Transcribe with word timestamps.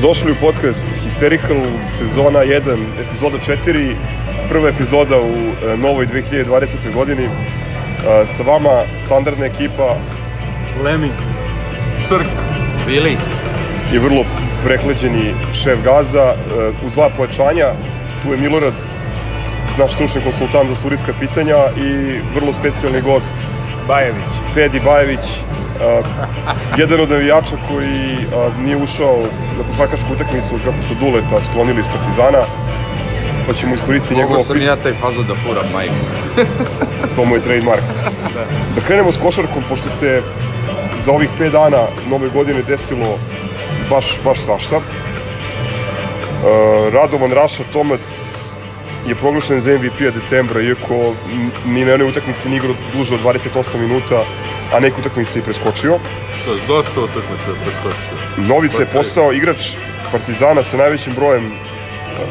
Dobrodošli 0.00 0.32
u 0.32 0.36
podcast 0.40 0.86
Hysterical, 1.04 1.62
sezona 1.98 2.38
1, 2.38 2.84
epizoda 3.00 3.38
4, 3.38 3.94
prva 4.48 4.68
epizoda 4.68 5.20
u 5.20 5.32
e, 5.32 5.76
novoj 5.76 6.06
2020. 6.06 6.94
godini. 6.94 7.24
E, 7.24 7.30
sa 8.26 8.42
vama 8.42 8.82
standardna 9.04 9.46
ekipa 9.46 9.96
Lemi. 10.84 11.10
Srk. 12.08 12.26
Bili. 12.86 13.16
i 13.94 13.98
vrlo 13.98 14.24
prekleđeni 14.64 15.34
šef 15.54 15.78
Gaza. 15.84 16.34
E, 16.34 16.86
Uz 16.86 16.92
dva 16.92 17.10
pojačanja, 17.16 17.72
tu 18.22 18.32
je 18.32 18.38
Milorad, 18.38 18.74
naš 19.78 19.92
stručni 19.92 20.20
konsultant 20.22 20.68
za 20.68 20.74
surijska 20.74 21.12
pitanja 21.20 21.56
i 21.76 22.20
vrlo 22.34 22.52
specijalni 22.52 23.00
gost 23.00 23.34
Bajević. 23.88 24.32
Fedi 24.54 24.80
Bajević, 24.80 25.24
uh, 25.80 26.06
jedan 26.76 27.00
od 27.00 27.10
navijača 27.10 27.56
koji 27.68 28.14
uh, 28.14 28.58
nije 28.64 28.76
ušao 28.76 29.16
na 29.58 29.62
košarkašku 29.70 30.12
utakmicu 30.12 30.58
kako 30.64 30.82
su 30.88 30.94
Duleta 30.94 31.42
sklonili 31.50 31.80
iz 31.80 31.86
Partizana, 31.86 32.42
pa 33.46 33.52
ćemo 33.52 33.74
iskoristiti 33.74 34.14
njegovo 34.14 34.34
Mogu 34.34 34.44
sam 34.44 34.56
pris- 34.56 34.66
ja 34.66 34.76
taj 34.76 34.92
fazo 34.94 35.22
da 35.22 35.34
furam, 35.34 35.64
majku. 35.72 35.94
to 37.16 37.24
mu 37.24 37.34
je 37.36 37.42
trademark. 37.42 37.82
Da. 38.34 38.44
Da 38.74 38.80
krenemo 38.86 39.12
s 39.12 39.18
košarkom, 39.18 39.62
pošto 39.68 39.88
se 39.90 40.22
za 41.04 41.12
ovih 41.12 41.28
5 41.40 41.50
dana 41.50 41.82
nove 42.10 42.28
godine 42.28 42.62
desilo 42.62 43.18
baš, 43.90 44.18
baš 44.24 44.40
svašta. 44.40 44.76
Uh, 44.76 44.82
Radovan 46.94 47.32
Raša 47.32 47.64
Tomac 47.72 48.00
je 49.08 49.14
proglašen 49.14 49.60
za 49.60 49.70
MVP-a 49.78 50.10
decembra, 50.10 50.62
iako 50.62 51.14
ni 51.64 51.84
na 51.84 51.90
jednoj 51.90 52.08
utakmici 52.08 52.48
nije 52.48 52.56
igrao 52.56 52.74
duže 52.92 53.14
od 53.14 53.20
28 53.20 53.78
minuta, 53.78 54.24
a 54.72 54.80
neke 54.80 55.00
utakmice 55.00 55.38
i 55.38 55.42
preskočio. 55.42 55.98
Što 56.42 56.52
je 56.52 56.60
dosta 56.68 57.00
utakmica 57.00 57.50
preskočio. 57.64 58.16
Novi 58.36 58.68
se 58.68 58.82
je 58.82 58.86
postao 58.86 59.32
igrač 59.32 59.76
Partizana 60.12 60.62
sa 60.62 60.76
najvećim 60.76 61.14
brojem 61.14 61.46
e, 61.46 61.52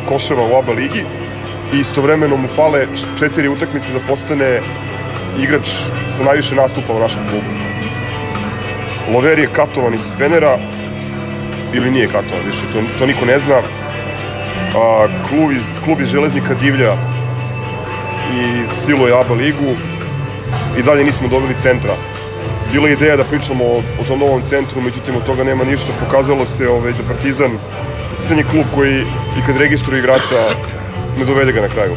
koševa 0.05 0.43
u 0.43 0.55
ABA 0.55 0.71
ligi 0.71 1.03
i 1.73 1.79
istovremeno 1.79 2.37
mu 2.37 2.47
fale 2.47 2.87
četiri 3.19 3.49
utakmice 3.49 3.93
da 3.93 3.99
postane 3.99 4.61
igrač 5.39 5.67
sa 6.17 6.23
najviše 6.23 6.55
nastupa 6.55 6.93
u 6.93 6.99
našem 6.99 7.27
klubu. 7.29 7.45
Lover 9.13 9.39
je 9.39 9.47
katovan 9.53 9.93
iz 9.93 10.15
Fenera, 10.17 10.57
ili 11.73 11.91
nije 11.91 12.07
katovan 12.07 12.45
više, 12.45 12.61
to, 12.73 12.81
to 12.99 13.05
niko 13.05 13.25
ne 13.25 13.39
zna. 13.39 13.61
A, 14.75 15.07
klub, 15.29 15.51
iz, 15.51 15.63
klub 15.85 16.01
iz 16.01 16.07
Železnika 16.07 16.53
divlja 16.53 16.93
i 18.33 18.75
siluje 18.75 19.19
ABA 19.19 19.33
ligu 19.33 19.75
i 20.77 20.83
dalje 20.83 21.03
nismo 21.03 21.27
dobili 21.27 21.55
centra 21.61 21.93
bila 22.71 22.87
je 22.87 22.93
ideja 22.93 23.15
da 23.17 23.23
pričamo 23.23 23.65
o, 23.65 23.77
o 24.01 24.03
tom 24.07 24.19
novom 24.19 24.41
centru, 24.41 24.81
međutim 24.81 25.15
od 25.15 25.25
toga 25.25 25.43
nema 25.43 25.63
ništa. 25.63 25.91
Pokazalo 25.99 26.45
se 26.45 26.67
ovaj, 26.69 26.93
da 26.93 27.03
Partizan, 27.07 27.57
Partizan 28.09 28.37
je 28.37 28.43
klub 28.51 28.65
koji 28.75 29.01
i 29.37 29.41
kad 29.45 29.57
registruje 29.57 29.99
igrača 29.99 30.55
ne 31.17 31.25
dovede 31.25 31.51
ga 31.51 31.61
na 31.61 31.67
kraju. 31.67 31.95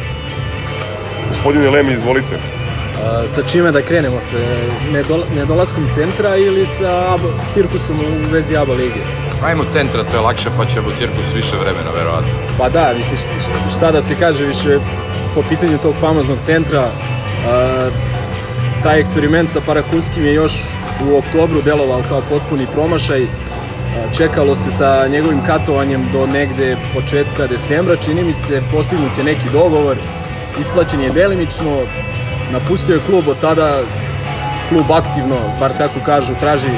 Gospodine 1.29 1.69
Lemi, 1.69 1.93
izvolite. 1.93 2.37
A, 3.03 3.23
sa 3.35 3.43
čime 3.51 3.71
da 3.71 3.81
krenemo? 3.81 4.17
Sa 4.21 4.37
nedol 4.91 5.23
nedolaskom 5.35 5.87
centra 5.95 6.35
ili 6.37 6.65
sa 6.65 7.13
ABA, 7.13 7.29
cirkusom 7.53 7.99
u 7.99 8.31
vezi 8.31 8.57
ABA 8.57 8.73
lige? 8.73 9.01
Ajmo 9.45 9.65
centra, 9.69 10.03
to 10.03 10.17
je 10.17 10.21
lakše, 10.21 10.49
pa 10.57 10.65
će 10.65 10.79
u 10.79 10.91
cirkus 10.97 11.33
više 11.35 11.55
vremena, 11.55 11.91
verovatno. 11.97 12.31
Pa 12.57 12.69
da, 12.69 12.93
misliš, 12.97 13.19
šta, 13.19 13.77
šta 13.77 13.91
da 13.91 14.01
se 14.01 14.15
kaže 14.19 14.45
više 14.45 14.79
po 15.35 15.41
pitanju 15.49 15.77
tog 15.77 15.95
famoznog 16.01 16.37
centra, 16.45 16.87
a, 17.47 17.89
taj 18.83 18.99
eksperiment 18.99 19.49
sa 19.49 19.61
Parakulskim 19.65 20.25
je 20.25 20.33
još 20.33 20.53
u 21.07 21.17
oktobru 21.17 21.61
delovao 21.61 22.03
kao 22.09 22.21
potpuni 22.29 22.67
promašaj. 22.73 23.27
Čekalo 24.17 24.55
se 24.55 24.71
sa 24.71 25.07
njegovim 25.07 25.39
katovanjem 25.45 26.09
do 26.13 26.25
negde 26.27 26.77
početka 26.93 27.47
decembra, 27.47 27.95
čini 27.95 28.23
mi 28.23 28.33
se 28.33 28.61
postignut 28.71 29.17
je 29.17 29.23
neki 29.23 29.49
dogovor, 29.53 29.97
isplaćen 30.59 31.01
je 31.01 31.11
delimično, 31.11 31.85
napustio 32.51 32.93
je 32.93 33.05
klub 33.07 33.27
od 33.27 33.39
tada, 33.41 33.81
klub 34.69 34.91
aktivno, 34.91 35.35
bar 35.59 35.71
tako 35.77 35.99
kažu, 36.05 36.33
traži 36.39 36.75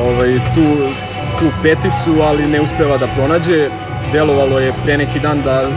ovaj, 0.00 0.38
tu, 0.54 0.66
tu 1.38 1.50
peticu, 1.62 2.22
ali 2.22 2.46
ne 2.46 2.60
uspeva 2.60 2.98
da 2.98 3.06
pronađe. 3.06 3.70
Delovalo 4.12 4.58
je 4.58 4.72
pre 4.84 4.96
neki 4.96 5.20
dan 5.20 5.42
da, 5.42 5.68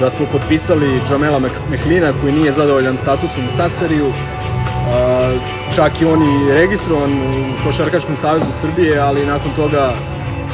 da 0.00 0.10
smo 0.10 0.26
potpisali 0.32 1.00
Jamela 1.10 1.40
Meklina 1.70 2.12
koji 2.20 2.32
nije 2.32 2.52
zadovoljan 2.52 2.96
statusom 2.96 3.44
u 3.48 3.56
Sasariju. 3.56 4.12
Čak 5.74 6.00
i 6.00 6.04
on 6.04 6.22
i 6.22 6.52
registrovan 6.52 7.20
u 7.22 7.64
Košarkaškom 7.64 8.16
savezu 8.16 8.52
Srbije, 8.52 8.98
ali 8.98 9.26
nakon 9.26 9.52
toga 9.52 9.94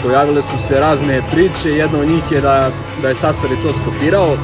pojavile 0.03 0.43
su 0.43 0.59
se 0.59 0.81
razne 0.81 1.23
priče. 1.31 1.71
Jedna 1.71 1.99
od 1.99 2.09
njih 2.09 2.33
je 2.33 2.41
da, 2.41 2.71
da 3.03 3.09
je 3.09 3.15
Sasari 3.15 3.57
to 3.57 3.73
stopirao, 3.73 4.37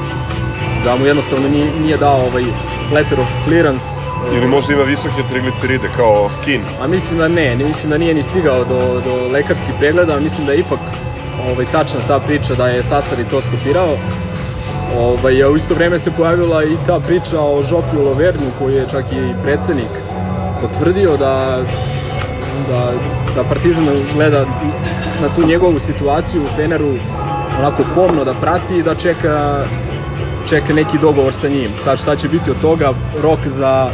da 0.83 0.95
mu 0.95 1.05
jednostavno 1.05 1.47
nije, 1.47 1.71
nije 1.79 1.97
dao 1.97 2.21
ovaj 2.21 2.43
letter 2.91 3.19
of 3.19 3.27
clearance 3.43 3.85
Ili 4.31 4.47
možda 4.47 4.73
ima 4.73 4.83
visoke 4.83 5.23
trigliceride 5.23 5.89
kao 5.95 6.29
skin. 6.29 6.61
A 6.79 6.87
mislim 6.87 7.19
da 7.19 7.27
ne, 7.27 7.55
ne 7.55 7.63
mislim 7.63 7.89
da 7.89 7.97
nije 7.97 8.13
ni 8.13 8.23
stigao 8.23 8.65
do, 8.65 9.01
do 9.05 9.27
lekarskih 9.27 9.75
pregleda, 9.79 10.19
mislim 10.19 10.45
da 10.47 10.53
je 10.53 10.59
ipak 10.59 10.79
ovaj, 11.39 11.65
tačna 11.65 11.99
ta 12.07 12.19
priča 12.19 12.55
da 12.55 12.67
je 12.67 12.83
Sasari 12.83 13.25
to 13.25 13.41
stopirao. 13.41 13.97
Ovaj, 14.97 15.43
u 15.43 15.55
isto 15.55 15.73
vreme 15.73 15.99
se 15.99 16.11
pojavila 16.11 16.63
i 16.63 16.77
ta 16.87 16.99
priča 16.99 17.41
o 17.41 17.63
Žofiju 17.63 18.03
Lovernu 18.03 18.51
koji 18.59 18.75
je 18.75 18.89
čak 18.89 19.05
i 19.11 19.33
predsednik 19.43 19.89
potvrdio 20.61 21.17
da, 21.17 21.63
da, 22.69 22.93
da 23.35 23.43
Partizan 23.43 23.85
gleda 24.15 24.45
na 25.21 25.29
tu 25.35 25.47
njegovu 25.47 25.79
situaciju 25.79 26.43
u 26.43 26.55
Feneru 26.55 26.93
onako 27.59 27.83
pomno 27.95 28.23
da 28.23 28.33
prati 28.33 28.77
i 28.77 28.83
da 28.83 28.95
čeka 28.95 29.65
čeka 30.49 30.73
neki 30.73 30.97
dogovor 30.97 31.33
sa 31.33 31.47
njim. 31.47 31.71
Sad 31.83 31.99
šta 31.99 32.15
će 32.15 32.27
biti 32.27 32.51
od 32.51 32.61
toga, 32.61 32.93
rok 33.21 33.39
za 33.47 33.89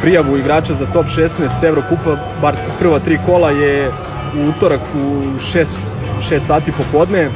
prijavu 0.00 0.36
igrača 0.36 0.74
za 0.74 0.86
top 0.86 1.06
16 1.06 1.64
Evrokupa, 1.64 2.16
bar 2.42 2.56
prva 2.78 2.98
tri 2.98 3.18
kola 3.26 3.50
je 3.50 3.92
u 4.36 4.48
utorak 4.48 4.80
u 4.94 4.98
6, 5.38 5.64
6 6.20 6.38
sati 6.38 6.72
popodne, 6.72 7.30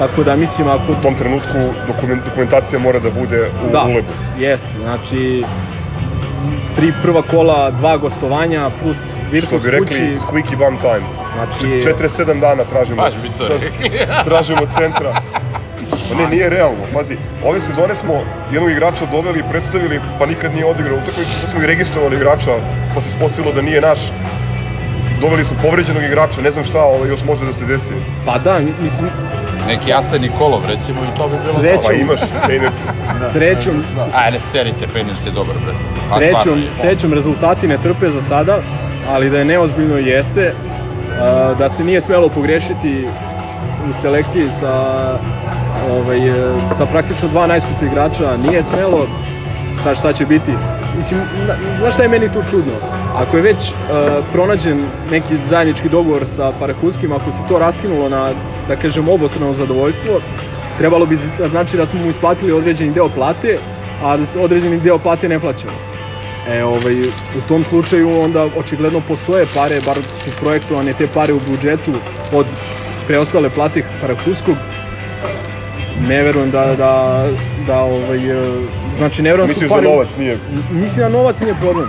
tako 0.00 0.24
da 0.24 0.36
mislim 0.36 0.68
ako... 0.68 0.92
U 0.92 0.94
tom 1.02 1.14
trenutku 1.14 1.58
dokument, 1.86 2.24
dokumentacija 2.24 2.78
mora 2.78 2.98
da 3.00 3.10
bude 3.10 3.50
u 3.68 3.70
da, 3.72 3.82
ulebu. 3.84 4.12
jeste, 4.38 4.78
znači 4.78 5.44
tri 6.76 6.92
prva 7.02 7.22
kola, 7.22 7.70
dva 7.70 7.96
gostovanja 7.96 8.70
plus 8.82 8.98
Što 8.98 9.30
Virtus 9.30 9.64
bi 9.64 9.70
rekli, 9.70 9.86
kući, 9.86 10.14
squeaky 10.14 10.56
bum 10.56 10.78
time. 10.78 11.06
znači 11.34 11.66
47 11.66 12.40
dana 12.40 12.64
tražimo. 12.64 13.02
Baš 13.02 13.14
bi 13.22 13.30
to 13.38 13.48
rekli. 13.48 13.90
tražimo 14.28 14.66
centra. 14.66 15.14
Pa 16.08 16.14
ne, 16.22 16.28
nije 16.28 16.50
realno. 16.50 16.84
Pazi, 16.94 17.16
ove 17.44 17.60
sezone 17.60 17.94
smo 17.94 18.24
jednog 18.50 18.70
igrača 18.70 19.06
doveli 19.06 19.38
i 19.38 19.42
predstavili, 19.50 20.00
pa 20.18 20.26
nikad 20.26 20.52
nije 20.54 20.66
odigrao 20.66 20.96
utakmicu, 20.98 21.30
sad 21.40 21.50
smo 21.50 21.62
i 21.62 21.66
registrovali 21.66 22.16
igrača, 22.16 22.50
pa 22.94 23.00
se 23.00 23.08
ispostavilo 23.08 23.52
da 23.52 23.62
nije 23.62 23.80
naš. 23.80 24.00
Doveli 25.20 25.44
smo 25.44 25.56
povređenog 25.62 26.02
igrača, 26.02 26.40
ne 26.40 26.50
znam 26.50 26.64
šta 26.64 26.82
ovo 26.82 27.04
još 27.04 27.24
može 27.24 27.44
da 27.44 27.52
se 27.52 27.64
desi. 27.64 27.94
pa 28.26 28.38
da, 28.38 28.60
mislim, 28.82 29.10
Neki 29.66 29.92
Aseni 29.92 30.30
Kolov, 30.38 30.62
recimo, 30.66 30.98
i 31.04 31.18
to 31.18 31.28
bi 31.28 31.36
bilo 31.44 31.54
Srećom. 31.54 31.82
Pa 31.86 31.92
imaš 31.92 32.20
Painers. 32.46 32.76
srećom, 33.32 33.82
Da. 33.94 34.06
Ajde, 34.14 34.40
serite, 34.40 34.86
Peners 34.92 35.26
je 35.26 35.30
dobar, 35.32 35.54
bre. 35.64 35.70
A 35.70 36.00
stvarno 36.02 36.26
Srećom, 36.26 36.58
je. 36.62 36.74
srećom 36.74 37.12
rezultati 37.12 37.68
ne 37.68 37.78
trpe 37.78 38.10
za 38.10 38.20
sada, 38.20 38.58
ali 39.08 39.30
da 39.30 39.38
je 39.38 39.44
neozbiljno 39.44 39.96
jeste, 39.96 40.54
a, 41.20 41.54
da 41.58 41.68
se 41.68 41.84
nije 41.84 42.00
smelo 42.00 42.28
pogrešiti 42.28 43.08
u 43.90 43.92
selekciji 43.92 44.50
sa 44.60 44.74
ovaj, 45.90 46.28
e, 46.28 46.32
sa 46.74 46.86
praktično 46.86 47.28
dva 47.28 47.46
najskuplja 47.46 47.88
igrača, 47.88 48.36
nije 48.36 48.62
smelo, 48.62 49.06
sad 49.82 49.96
šta 49.98 50.12
će 50.12 50.26
biti. 50.26 50.52
Mislim, 51.00 51.20
na, 51.46 51.54
znaš 51.78 51.94
šta 51.94 52.02
je 52.02 52.08
meni 52.08 52.28
tu 52.32 52.42
čudno? 52.50 52.72
Ako 53.14 53.36
je 53.36 53.42
već 53.42 53.70
uh, 53.70 53.76
pronađen 54.32 54.84
neki 55.10 55.36
zajednički 55.36 55.88
dogovor 55.88 56.26
sa 56.26 56.52
Parakuskim, 56.58 57.12
ako 57.12 57.32
se 57.32 57.38
to 57.48 57.58
raskinulo 57.58 58.08
na, 58.08 58.34
da 58.68 58.76
kažem, 58.76 59.08
obostrano 59.08 59.54
zadovoljstvo, 59.54 60.20
trebalo 60.78 61.06
bi 61.06 61.18
da 61.38 61.48
znači 61.48 61.76
da 61.76 61.86
smo 61.86 62.00
mu 62.00 62.10
isplatili 62.10 62.52
određeni 62.52 62.92
deo 62.92 63.08
plate, 63.08 63.58
a 64.02 64.16
da 64.16 64.26
se 64.26 64.38
određeni 64.38 64.80
deo 64.80 64.98
plate 64.98 65.28
ne 65.28 65.40
plaćamo. 65.40 65.78
E, 66.48 66.64
ovaj, 66.64 67.00
u 67.38 67.40
tom 67.48 67.64
slučaju 67.64 68.20
onda 68.20 68.44
očigledno 68.56 69.00
postoje 69.00 69.46
pare, 69.54 69.80
bar 69.86 69.96
su 69.96 70.30
projektovane 70.40 70.92
te 70.92 71.06
pare 71.06 71.32
u 71.32 71.40
budžetu 71.48 71.94
od 72.32 72.46
preostale 73.06 73.50
plate 73.50 73.82
Parakuskog. 74.00 74.56
Ne 76.08 76.22
verujem 76.22 76.50
da, 76.50 76.66
da, 76.76 77.24
da 77.66 77.78
ovaj, 77.78 78.20
znači 79.00 79.22
ne 79.22 79.30
da 79.30 79.42
su 79.42 79.48
Misliš 79.48 79.70
da 79.70 79.80
novac 79.80 80.08
nije... 80.18 80.38
Mislim 80.70 81.02
da 81.02 81.08
novac 81.08 81.40
nije 81.40 81.54
problem. 81.54 81.86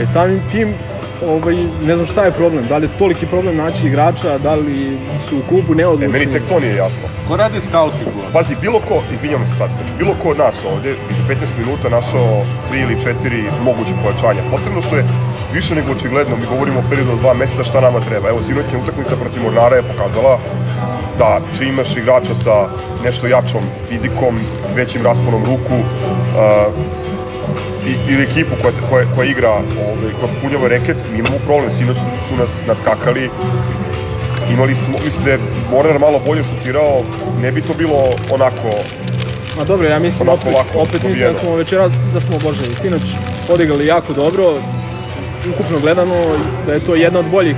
E 0.00 0.06
samim 0.06 0.42
tim, 0.52 0.74
ovaj, 1.22 1.54
ne 1.82 1.94
znam 1.96 2.06
šta 2.06 2.24
je 2.24 2.30
problem, 2.32 2.66
da 2.66 2.76
li 2.78 2.84
je 2.84 2.98
toliki 2.98 3.26
problem 3.26 3.56
naći 3.56 3.86
igrača, 3.86 4.38
da 4.38 4.54
li 4.54 4.98
su 5.28 5.38
u 5.38 5.42
klubu 5.42 5.72
E, 5.72 5.76
neodlučni. 5.76 6.12
meni 6.12 6.32
tek 6.32 6.42
to 6.48 6.60
nije 6.60 6.76
jasno. 6.76 7.08
Ko 7.28 7.36
radi 7.36 7.60
scouting 7.60 8.08
u 8.08 8.32
Pazi, 8.32 8.56
bilo 8.60 8.80
ko, 8.80 9.02
izvinjam 9.12 9.46
se 9.46 9.54
sad, 9.54 9.70
znači 9.76 9.92
bilo 9.98 10.14
ko 10.14 10.28
od 10.28 10.38
nas 10.38 10.64
ovde 10.64 10.96
bi 11.08 11.14
za 11.14 11.22
15 11.24 11.58
minuta 11.58 11.88
našao 11.88 12.44
3 12.70 12.82
ili 12.82 12.96
4 12.96 13.50
moguće 13.60 13.94
pojačanja. 14.02 14.42
Posebno 14.50 14.80
što 14.80 14.96
je 14.96 15.04
više 15.52 15.74
nego 15.74 15.92
očigledno, 15.92 16.36
mi 16.36 16.46
govorimo 16.46 16.78
o 16.78 16.88
periodu 16.90 17.12
od 17.12 17.18
dva 17.18 17.34
meseca 17.34 17.64
šta 17.64 17.80
nama 17.80 18.00
treba. 18.00 18.28
Evo, 18.28 18.42
sinoćna 18.42 18.78
utakmica 18.78 19.16
protiv 19.16 19.42
Mornara 19.42 19.76
je 19.76 19.82
pokazala 19.82 20.38
da 21.18 21.40
čim 21.58 21.68
imaš 21.68 21.96
igrača 21.96 22.34
sa 22.34 22.68
nešto 23.04 23.26
jačom 23.26 23.62
fizikom, 23.88 24.40
većim 24.74 25.02
rasponom 25.02 25.44
ruku, 25.44 25.74
uh, 25.74 26.74
i, 27.86 28.12
ili 28.12 28.22
ekipu 28.22 28.54
koja, 28.62 28.72
koja, 28.90 29.14
koja 29.14 29.30
igra, 29.30 29.50
ovaj, 29.50 30.12
koja 30.20 30.40
punjava 30.42 30.68
reket, 30.68 30.96
mi 31.12 31.18
imamo 31.18 31.38
problem. 31.46 31.72
Sinoć 31.72 31.96
su 32.28 32.36
nas 32.36 32.50
nadskakali, 32.66 33.30
imali 34.52 34.74
smo, 34.74 34.94
mislim 35.04 35.24
da 35.24 35.30
je 35.30 35.38
Mornar 35.70 35.98
malo 35.98 36.20
bolje 36.26 36.44
šutirao, 36.44 37.02
ne 37.42 37.52
bi 37.52 37.62
to 37.62 37.74
bilo 37.78 38.10
onako 38.32 38.68
Ma 39.58 39.64
dobro, 39.64 39.88
ja 39.88 39.98
mislim 39.98 40.28
opet, 40.28 40.54
opet 40.74 41.02
mislim 41.02 41.32
da 41.32 41.40
smo 41.40 41.56
večeras, 41.56 41.92
da 42.12 42.20
smo 42.20 42.38
bože, 42.42 42.64
sinoć 42.80 43.02
odigrali 43.48 43.86
jako 43.86 44.12
dobro, 44.12 44.60
ukupno 45.44 45.80
gledano, 45.80 46.36
da 46.66 46.72
je 46.72 46.80
to 46.80 46.94
jedna 46.94 47.18
od 47.18 47.26
boljih 47.26 47.56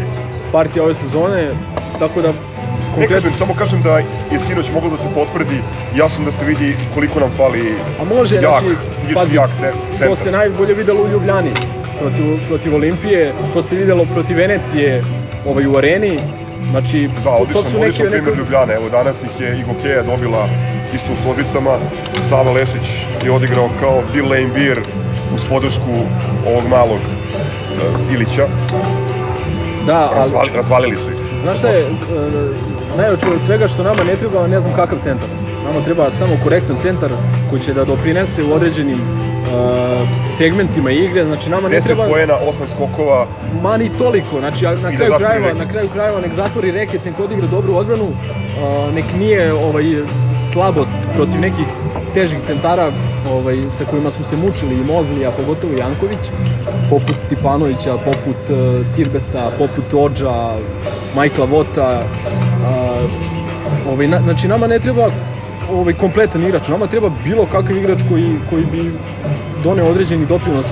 partija 0.53 0.85
ove 0.85 0.95
sezone, 0.95 1.51
tako 1.99 2.23
da 2.23 2.29
Ne 2.29 2.95
konkretno, 2.95 3.17
kažem, 3.17 3.33
samo 3.33 3.55
kažem 3.55 3.83
da 3.83 3.99
je 4.31 4.39
sinoć 4.39 4.71
moglo 4.71 4.91
da 4.91 4.97
se 4.97 5.09
potvrdi, 5.09 5.63
jasno 5.93 6.25
da 6.25 6.31
se 6.31 6.45
vidi 6.45 6.77
koliko 6.95 7.21
nam 7.21 7.31
fali 7.31 7.75
a 8.01 8.05
može, 8.05 8.35
jak, 8.35 8.43
znači, 8.43 8.77
pazi, 9.15 9.37
jak 9.37 9.51
ce- 9.51 9.73
to 9.73 9.99
centar. 9.99 10.17
se 10.17 10.31
najbolje 10.31 10.75
videlo 10.75 11.03
u 11.03 11.09
Ljubljani 11.09 11.51
protiv, 11.99 12.25
protiv 12.49 12.75
Olimpije, 12.75 13.35
to 13.53 13.63
se 13.63 13.77
videlo 13.77 14.05
protiv 14.05 14.37
Venecije 14.37 15.05
ovaj, 15.47 15.67
u 15.67 15.77
areni, 15.77 16.19
znači, 16.71 17.09
Da, 17.17 17.23
to, 17.23 17.31
odličan, 17.31 17.63
to 17.63 17.69
su 17.71 17.77
odličan 17.77 18.07
neke, 18.07 18.11
primjer 18.11 18.25
neke, 18.25 18.39
Ljubljane. 18.39 18.75
Evo 18.75 18.89
danas 18.89 19.23
ih 19.23 19.41
je 19.41 19.61
i 19.61 19.65
Gokeja 19.65 20.03
dobila 20.03 20.49
isto 20.95 21.13
u 21.13 21.17
Stozicama. 21.17 21.79
Sava 22.29 22.53
Lešić 22.53 22.87
je 23.25 23.31
odigrao 23.31 23.71
kao 23.81 24.03
Bill 24.13 24.29
Lane 24.29 24.47
Beer 24.47 24.81
uz 25.35 25.45
podršku 25.49 25.95
ovog 26.47 26.67
malog 26.69 27.01
Ilića. 28.13 28.47
da, 29.87 30.09
ali, 30.13 30.19
Razvali, 30.19 30.51
razvalili 30.55 30.97
su 30.97 31.11
ih. 31.11 31.17
Znaš 31.43 31.59
šta 31.59 31.69
je, 31.69 31.81
e, 31.81 31.87
najveće 32.97 33.27
od 33.27 33.41
svega 33.47 33.69
što 33.69 33.83
nama 33.83 34.05
ne 34.05 34.17
treba, 34.17 34.47
ne 34.47 34.61
znam 34.61 34.75
kakav 34.75 34.99
centar. 35.03 35.29
Nama 35.65 35.85
treba 35.85 36.11
samo 36.11 36.33
korektan 36.45 36.77
centar 36.83 37.11
koji 37.51 37.61
će 37.61 37.75
da 37.75 37.85
doprinese 37.85 38.45
u 38.45 38.53
određenim 38.53 38.99
e, 38.99 39.03
segmentima 40.37 40.91
igre, 40.91 41.25
znači 41.25 41.51
nama 41.51 41.69
ne 41.69 41.81
10 41.81 41.85
treba 41.85 42.09
poena, 42.09 42.35
8 42.35 42.67
skokova, 42.75 43.27
ma 43.63 43.77
ni 43.77 43.91
toliko, 43.99 44.41
znači 44.41 44.65
na 44.65 44.75
da 44.75 44.97
kraju 44.97 45.13
krajeva, 45.19 45.47
reket. 45.47 45.59
na 45.59 45.73
kraju 45.73 45.89
krajeva 45.93 46.21
nek 46.21 46.35
zatvori 46.35 46.71
reket, 46.71 47.05
nek 47.05 47.21
odigra 47.21 47.47
dobru 47.47 47.75
odbranu, 47.75 48.09
e, 48.09 48.93
nek 48.93 49.05
nije 49.19 49.53
ovaj 49.53 49.85
slabost 50.53 50.95
protiv 51.17 51.41
nekih 51.41 51.67
težih 52.15 52.41
centara 52.47 52.93
ovaj, 53.31 53.57
sa 53.71 53.85
kojima 53.85 54.11
su 54.11 54.25
se 54.25 54.37
mučili 54.37 54.81
i 54.81 54.85
Mozli, 54.85 55.27
a 55.27 55.31
pogotovo 55.31 55.75
Janković, 55.75 56.31
poput 56.91 57.19
Stipanovića, 57.27 57.97
poput 58.05 58.51
e, 58.51 58.85
Cirbesa, 58.93 59.51
poput 59.59 59.95
Ođa, 59.95 60.57
Majkla 61.15 61.45
Vota, 61.45 62.05
a, 62.67 63.09
ovaj, 63.93 64.09
na, 64.09 64.21
znači 64.25 64.49
nama 64.49 64.67
ne 64.67 64.79
treba 64.79 65.11
ovaj 65.73 65.95
kompletan 65.95 66.45
igrač, 66.45 66.69
nama 66.69 66.87
treba 66.87 67.11
bilo 67.25 67.47
kakav 67.47 67.77
igrač 67.77 67.99
koji, 68.09 68.39
koji 68.51 68.65
bi 68.73 68.93
doneo 69.65 69.91
određeni 69.91 70.27
doprinos 70.27 70.67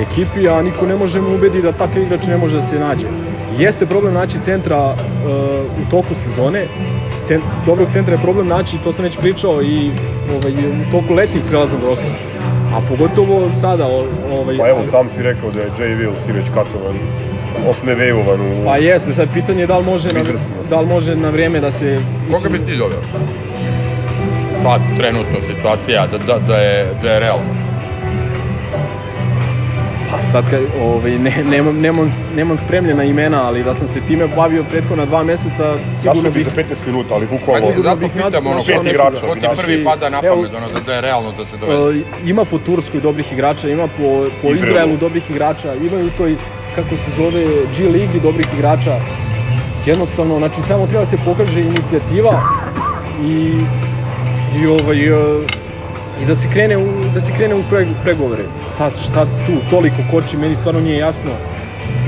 ekipi, 0.00 0.48
a 0.48 0.62
niko 0.62 0.86
ne 0.86 0.96
može 0.96 1.20
mu 1.20 1.34
ubedi 1.34 1.62
da 1.62 1.72
takav 1.72 2.02
igrač 2.02 2.26
ne 2.26 2.36
može 2.36 2.56
da 2.56 2.62
se 2.62 2.78
nađe. 2.78 3.35
Jeste 3.58 3.86
problem 3.86 4.14
naći 4.14 4.38
centra 4.42 4.88
uh, 4.88 4.96
u 5.86 5.90
toku 5.90 6.14
sezone, 6.14 6.66
Cent, 7.26 7.44
dobrog 7.66 7.88
centra 7.92 8.14
je 8.14 8.22
problem 8.22 8.48
naći, 8.48 8.78
to 8.84 8.92
sam 8.92 9.04
već 9.04 9.16
pričao 9.16 9.62
i 9.62 9.90
ovaj, 10.34 10.52
u 10.52 10.90
toku 10.90 11.14
letnjih 11.14 11.42
prelaznog 11.48 11.82
roka. 11.84 12.02
A 12.74 12.80
pogotovo 12.88 13.52
sada, 13.52 13.86
ovaj, 13.86 14.58
pa 14.58 14.68
evo 14.68 14.84
sam 14.86 15.08
si 15.08 15.22
rekao 15.22 15.50
da 15.50 15.60
je 15.60 15.70
Jay 15.78 15.98
Will 15.98 16.12
sinoć 16.24 16.44
katovan, 16.54 16.96
osne 17.70 17.94
vejovan 17.94 18.40
u... 18.40 18.64
Pa 18.64 18.76
jeste, 18.76 19.12
sad 19.12 19.28
pitanje 19.32 19.60
je 19.60 19.66
da 19.66 19.78
li 19.78 19.84
može 19.84 20.12
na, 20.12 20.20
da 20.70 20.80
li 20.80 20.86
može 20.86 21.16
na 21.16 21.30
vreme 21.30 21.60
da 21.60 21.70
se... 21.70 21.98
Koga 22.32 22.48
bi 22.48 22.58
ti 22.58 22.76
doveo? 22.76 23.00
Sad, 24.62 24.80
trenutno 24.98 25.36
situacija, 25.46 26.06
da, 26.06 26.18
da, 26.18 26.38
da, 26.38 26.56
je, 26.56 26.86
da 27.02 27.10
je 27.10 27.20
realno. 27.20 27.65
Pa 30.16 30.22
sad, 30.22 30.50
kad, 30.50 30.60
ovaj, 30.80 31.18
ne, 31.18 31.44
nemam, 31.44 31.80
nemam, 31.80 32.12
nemam 32.34 32.56
spremljena 32.56 33.04
imena, 33.04 33.46
ali 33.46 33.64
da 33.64 33.74
sam 33.74 33.86
se 33.86 34.00
time 34.08 34.26
bavio 34.36 34.64
prethodna 34.70 35.04
dva 35.04 35.22
meseca, 35.24 35.76
sigurno 36.00 36.22
Našao 36.22 36.30
bi 36.30 36.30
bih... 36.30 36.46
za 36.46 36.62
15 36.62 36.86
minuta, 36.86 37.14
ali 37.14 37.26
Pa 37.26 37.34
bukvalno... 37.34 37.76
mi 37.76 37.82
zato 37.82 37.96
bih 37.96 38.10
pitam, 38.12 38.46
ono, 38.46 38.60
pet 38.66 38.86
igrača 38.86 39.20
Ko 39.20 39.34
ti 39.34 39.46
prvi 39.56 39.84
pada 39.84 40.08
na 40.08 40.22
pamet, 40.22 40.54
ono, 40.54 40.68
da, 40.74 40.80
da 40.80 40.94
je 40.94 41.00
realno 41.00 41.32
da 41.32 41.46
se 41.46 41.56
dovede? 41.56 41.98
E, 41.98 42.02
ima 42.26 42.44
po 42.44 42.58
Turskoj 42.58 43.00
dobrih 43.00 43.32
igrača, 43.32 43.68
ima 43.68 43.86
po, 43.86 44.26
po 44.42 44.50
Izraelu. 44.50 44.66
Izraelu 44.66 44.96
dobrih 44.96 45.30
igrača, 45.30 45.74
ima 45.74 46.00
i 46.00 46.06
u 46.06 46.10
toj, 46.10 46.36
kako 46.74 46.96
se 46.96 47.10
zove, 47.16 47.44
G 47.78 47.88
ligi 47.88 48.20
dobrih 48.20 48.46
igrača. 48.54 49.00
Jednostavno, 49.86 50.38
znači 50.38 50.62
samo 50.62 50.86
treba 50.86 51.06
se 51.06 51.16
pokaže 51.24 51.60
inicijativa 51.60 52.42
i, 53.24 53.64
i 54.60 54.66
ovaj, 54.66 55.08
e, 55.08 55.46
i 56.22 56.26
da 56.26 56.34
se 56.34 56.48
krene 56.52 56.76
u, 56.76 56.86
da 57.14 57.20
se 57.20 57.32
krene 57.36 57.54
u 57.54 57.62
pre, 57.70 57.86
pregovore. 58.02 58.44
Sad 58.76 58.98
šta 58.98 59.24
tu 59.46 59.70
toliko 59.70 60.02
koči, 60.04 60.36
meni 60.36 60.56
stvarno 60.56 60.80
nije 60.80 60.96
jasno. 60.98 61.30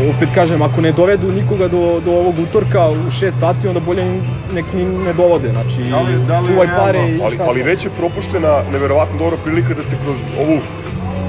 Opet 0.08 0.28
kažem, 0.30 0.62
ako 0.62 0.80
ne 0.80 0.92
dovedu 0.92 1.30
nikoga 1.30 1.68
do, 1.68 2.00
do 2.00 2.10
ovog 2.12 2.38
utorka 2.38 2.88
u 2.88 3.10
6 3.10 3.30
sati, 3.32 3.68
onda 3.68 3.80
bolje 3.80 4.04
nek 4.48 4.72
ni 4.72 4.84
ne 4.84 5.12
dovode. 5.12 5.48
Znači, 5.48 5.82
Da 5.84 6.00
li- 6.00 6.18
da 6.22 6.40
li 6.40 6.46
čuvaj 6.46 6.66
pare 6.68 6.98
i 7.00 7.20
Ali, 7.22 7.34
šta 7.34 7.44
ali 7.44 7.58
sad. 7.58 7.66
već 7.66 7.84
je 7.84 7.90
propuštena 7.90 8.62
neverovatno 8.68 9.18
dobra 9.18 9.36
prilika 9.36 9.74
da 9.74 9.82
se 9.82 9.96
kroz 9.96 10.18
ovu 10.36 10.58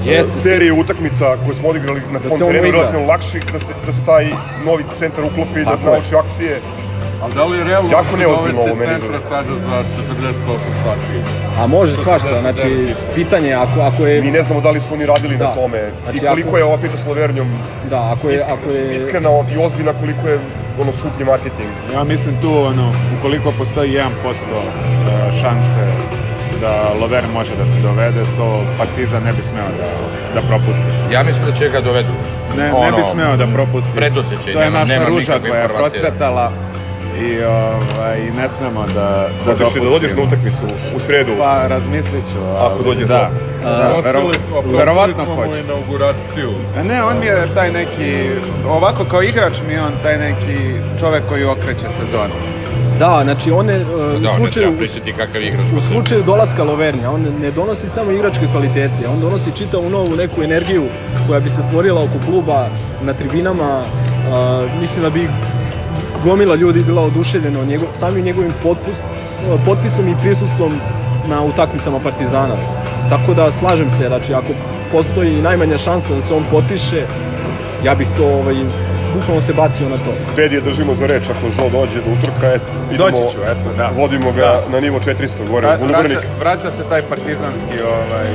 Jeste. 0.04 0.32
seriju 0.32 0.76
utakmica 0.76 1.36
koje 1.36 1.54
smo 1.54 1.68
odigrali 1.68 2.00
na 2.02 2.18
Da 2.18 2.28
terenu 2.30 2.70
relativno 2.70 3.06
lakši, 3.06 3.40
da 3.52 3.58
se, 3.60 3.72
da 3.86 3.92
se 3.92 4.02
taj 4.02 4.30
novi 4.58 4.84
centar 4.94 5.24
uklopi, 5.24 5.64
Tako 5.64 5.84
da 5.84 5.90
nauči 5.90 6.14
akcije. 6.16 6.60
Ali 7.20 7.34
da 7.34 7.44
li 7.44 7.58
je 7.58 7.64
realno 7.64 7.90
Jako 7.90 8.04
da 8.04 8.10
se 8.10 8.16
neozbiljno 8.18 8.36
dovesti 8.52 8.70
ovo 8.70 8.76
meni 8.76 8.92
centra 8.92 9.20
sada 9.22 9.58
za 9.58 9.84
48 9.94 10.34
sati? 10.76 11.22
A 11.54 11.66
može 11.66 11.96
svašta, 11.96 12.28
49 12.30 12.40
znači 12.40 12.70
pitanje 13.14 13.48
je 13.48 13.54
ako, 13.54 13.80
ako 13.80 14.06
je 14.06 14.22
Mi 14.22 14.30
ne 14.30 14.42
znamo 14.42 14.60
da 14.60 14.70
li 14.70 14.80
su 14.80 14.94
oni 14.94 15.06
radili 15.06 15.36
na 15.36 15.44
Da. 15.44 15.54
tome 15.54 15.90
Znači, 16.02 16.16
i 16.16 16.20
koliko 16.22 16.48
ako- 16.48 16.58
je 16.58 16.64
ova 16.64 16.78
pita 16.78 16.96
s 16.96 17.06
Lavernjom 17.06 17.48
da, 17.84 18.12
ako 18.12 18.30
je 18.30 18.42
ako 18.44 18.70
je 18.70 18.96
iskrena 18.96 19.28
i 19.50 19.58
ozbiljna, 19.58 19.92
koliko 19.92 20.28
je 20.28 20.38
ono 20.78 20.92
šutnji 20.92 21.24
marketing. 21.24 21.70
Ja 21.92 22.04
mislim 22.04 22.34
tu, 22.36 22.50
ono, 22.56 22.92
ukoliko 23.18 23.52
postoji 23.52 23.90
1% 23.90 24.02
e, 24.56 25.32
šanse 25.32 25.84
da 26.60 26.72
Lover 26.92 27.24
može 27.28 27.56
da 27.56 27.66
se 27.66 27.78
dovede, 27.78 28.22
to 28.36 28.46
Partizan 28.78 29.22
ne 29.22 29.32
bi 29.32 29.42
smeo 29.42 29.68
da, 29.74 29.88
da 30.34 30.46
propusti. 30.48 30.90
Ja 31.12 31.22
mislim 31.22 31.46
da 31.46 31.52
će 31.52 31.68
ga 31.68 31.80
dovedu. 31.80 32.12
Ne, 32.56 32.64
ne 32.64 32.72
Ono, 32.72 32.96
bi 32.96 33.02
smeo 33.04 33.36
da 33.36 33.46
propusti. 33.46 33.90
Predosećaj, 33.96 34.52
To 34.52 34.60
je 34.60 34.70
naša 34.70 35.04
ruža 35.04 35.18
nikakve 35.20 35.48
koja 35.50 35.58
je 35.58 35.64
informacije. 35.64 36.00
procvetala 36.02 36.52
i 37.18 37.42
ovaj, 37.44 38.20
ne 38.36 38.48
smemo 38.48 38.86
da, 38.86 39.28
da 39.46 39.52
Hoćeš 39.52 39.74
da 39.74 39.90
dođeš 39.90 40.12
na 40.12 40.22
utakmicu 40.22 40.64
u 40.96 41.00
sredu? 41.00 41.32
Pa 41.38 41.66
razmislit 41.66 42.24
ću. 42.24 42.38
ali 42.58 42.72
Ako 42.74 42.82
dođe 42.82 43.00
da, 43.00 43.06
Zoran. 43.06 43.78
da, 43.78 44.00
vero, 44.04 44.20
verovatno 44.78 45.14
smo 45.14 45.24
mu 45.26 45.34
hoće. 45.36 45.60
inauguraciju. 45.60 46.50
A 46.78 46.82
Ne, 46.82 47.04
on 47.04 47.18
mi 47.18 47.26
je 47.26 47.54
taj 47.54 47.72
neki, 47.72 48.28
ovako 48.68 49.04
kao 49.04 49.22
igrač 49.22 49.54
mi 49.66 49.72
je 49.72 49.82
on 49.82 49.92
taj 50.02 50.18
neki 50.18 50.56
čovek 51.00 51.22
koji 51.28 51.44
okreće 51.44 51.86
sezonu. 52.00 52.34
Da, 52.98 53.20
znači 53.24 53.50
on 53.50 53.66
ne, 53.66 53.76
uh, 53.76 54.22
Da, 54.22 54.30
u 54.32 54.36
slučaju 54.36 54.76
pričati 54.78 55.12
kakav 55.12 55.42
igrač. 55.42 55.66
u 55.76 55.80
slučaju 55.82 56.22
dolaska 56.22 56.64
Lovernja, 56.64 57.10
on 57.10 57.26
ne 57.40 57.50
donosi 57.50 57.88
samo 57.88 58.10
igračke 58.10 58.46
kvalitete, 58.52 59.08
on 59.08 59.20
donosi 59.20 59.50
čitavu 59.52 59.90
novu 59.90 60.16
neku 60.16 60.42
energiju 60.42 60.84
koja 61.26 61.40
bi 61.40 61.50
se 61.50 61.62
stvorila 61.62 62.02
oko 62.02 62.24
kluba 62.26 62.68
na 63.02 63.12
tribinama. 63.12 63.80
Uh, 63.80 64.80
mislim 64.80 65.02
da 65.02 65.10
bi 65.10 65.28
gomila 66.24 66.54
ljudi 66.54 66.82
bila 66.82 67.02
oduševljena 67.02 67.60
od 67.60 67.68
njegov, 67.68 67.88
samim 67.92 68.24
njegovim 68.24 68.52
potpus, 68.62 68.96
potpisom 69.66 70.08
i 70.08 70.14
prisustvom 70.22 70.72
na 71.28 71.42
utakmicama 71.42 72.00
Partizana. 72.00 72.54
Tako 73.10 73.34
da 73.34 73.52
slažem 73.52 73.90
se, 73.90 74.06
znači 74.08 74.34
ako 74.34 74.52
postoji 74.92 75.42
najmanja 75.42 75.78
šansa 75.78 76.14
da 76.14 76.22
se 76.22 76.34
on 76.34 76.44
potpiše, 76.50 77.04
ja 77.84 77.94
bih 77.94 78.08
to 78.16 78.24
ovaj, 78.24 78.54
bukvalno 79.14 79.42
se 79.42 79.52
bacio 79.52 79.88
na 79.88 79.96
to. 79.96 80.12
Ped 80.36 80.52
je 80.52 80.60
držimo 80.60 80.94
za 80.94 81.06
reč 81.06 81.22
ako 81.30 81.50
Žo 81.50 81.68
dođe 81.70 82.00
do 82.00 82.10
utorka, 82.12 82.52
et, 82.54 82.62
idemo, 82.92 83.10
Doći 83.10 83.34
ću, 83.34 83.38
eto, 83.44 83.72
da. 83.76 83.90
vodimo 83.96 84.32
ga 84.32 84.40
Da. 84.40 84.62
na 84.72 84.80
nivo 84.80 84.98
400 85.00 85.48
gore, 85.50 85.66
Vra, 85.66 85.86
vraća, 85.86 86.20
vraća 86.40 86.70
se 86.70 86.82
taj 86.88 87.02
partizanski 87.02 87.76
ovaj, 87.82 88.28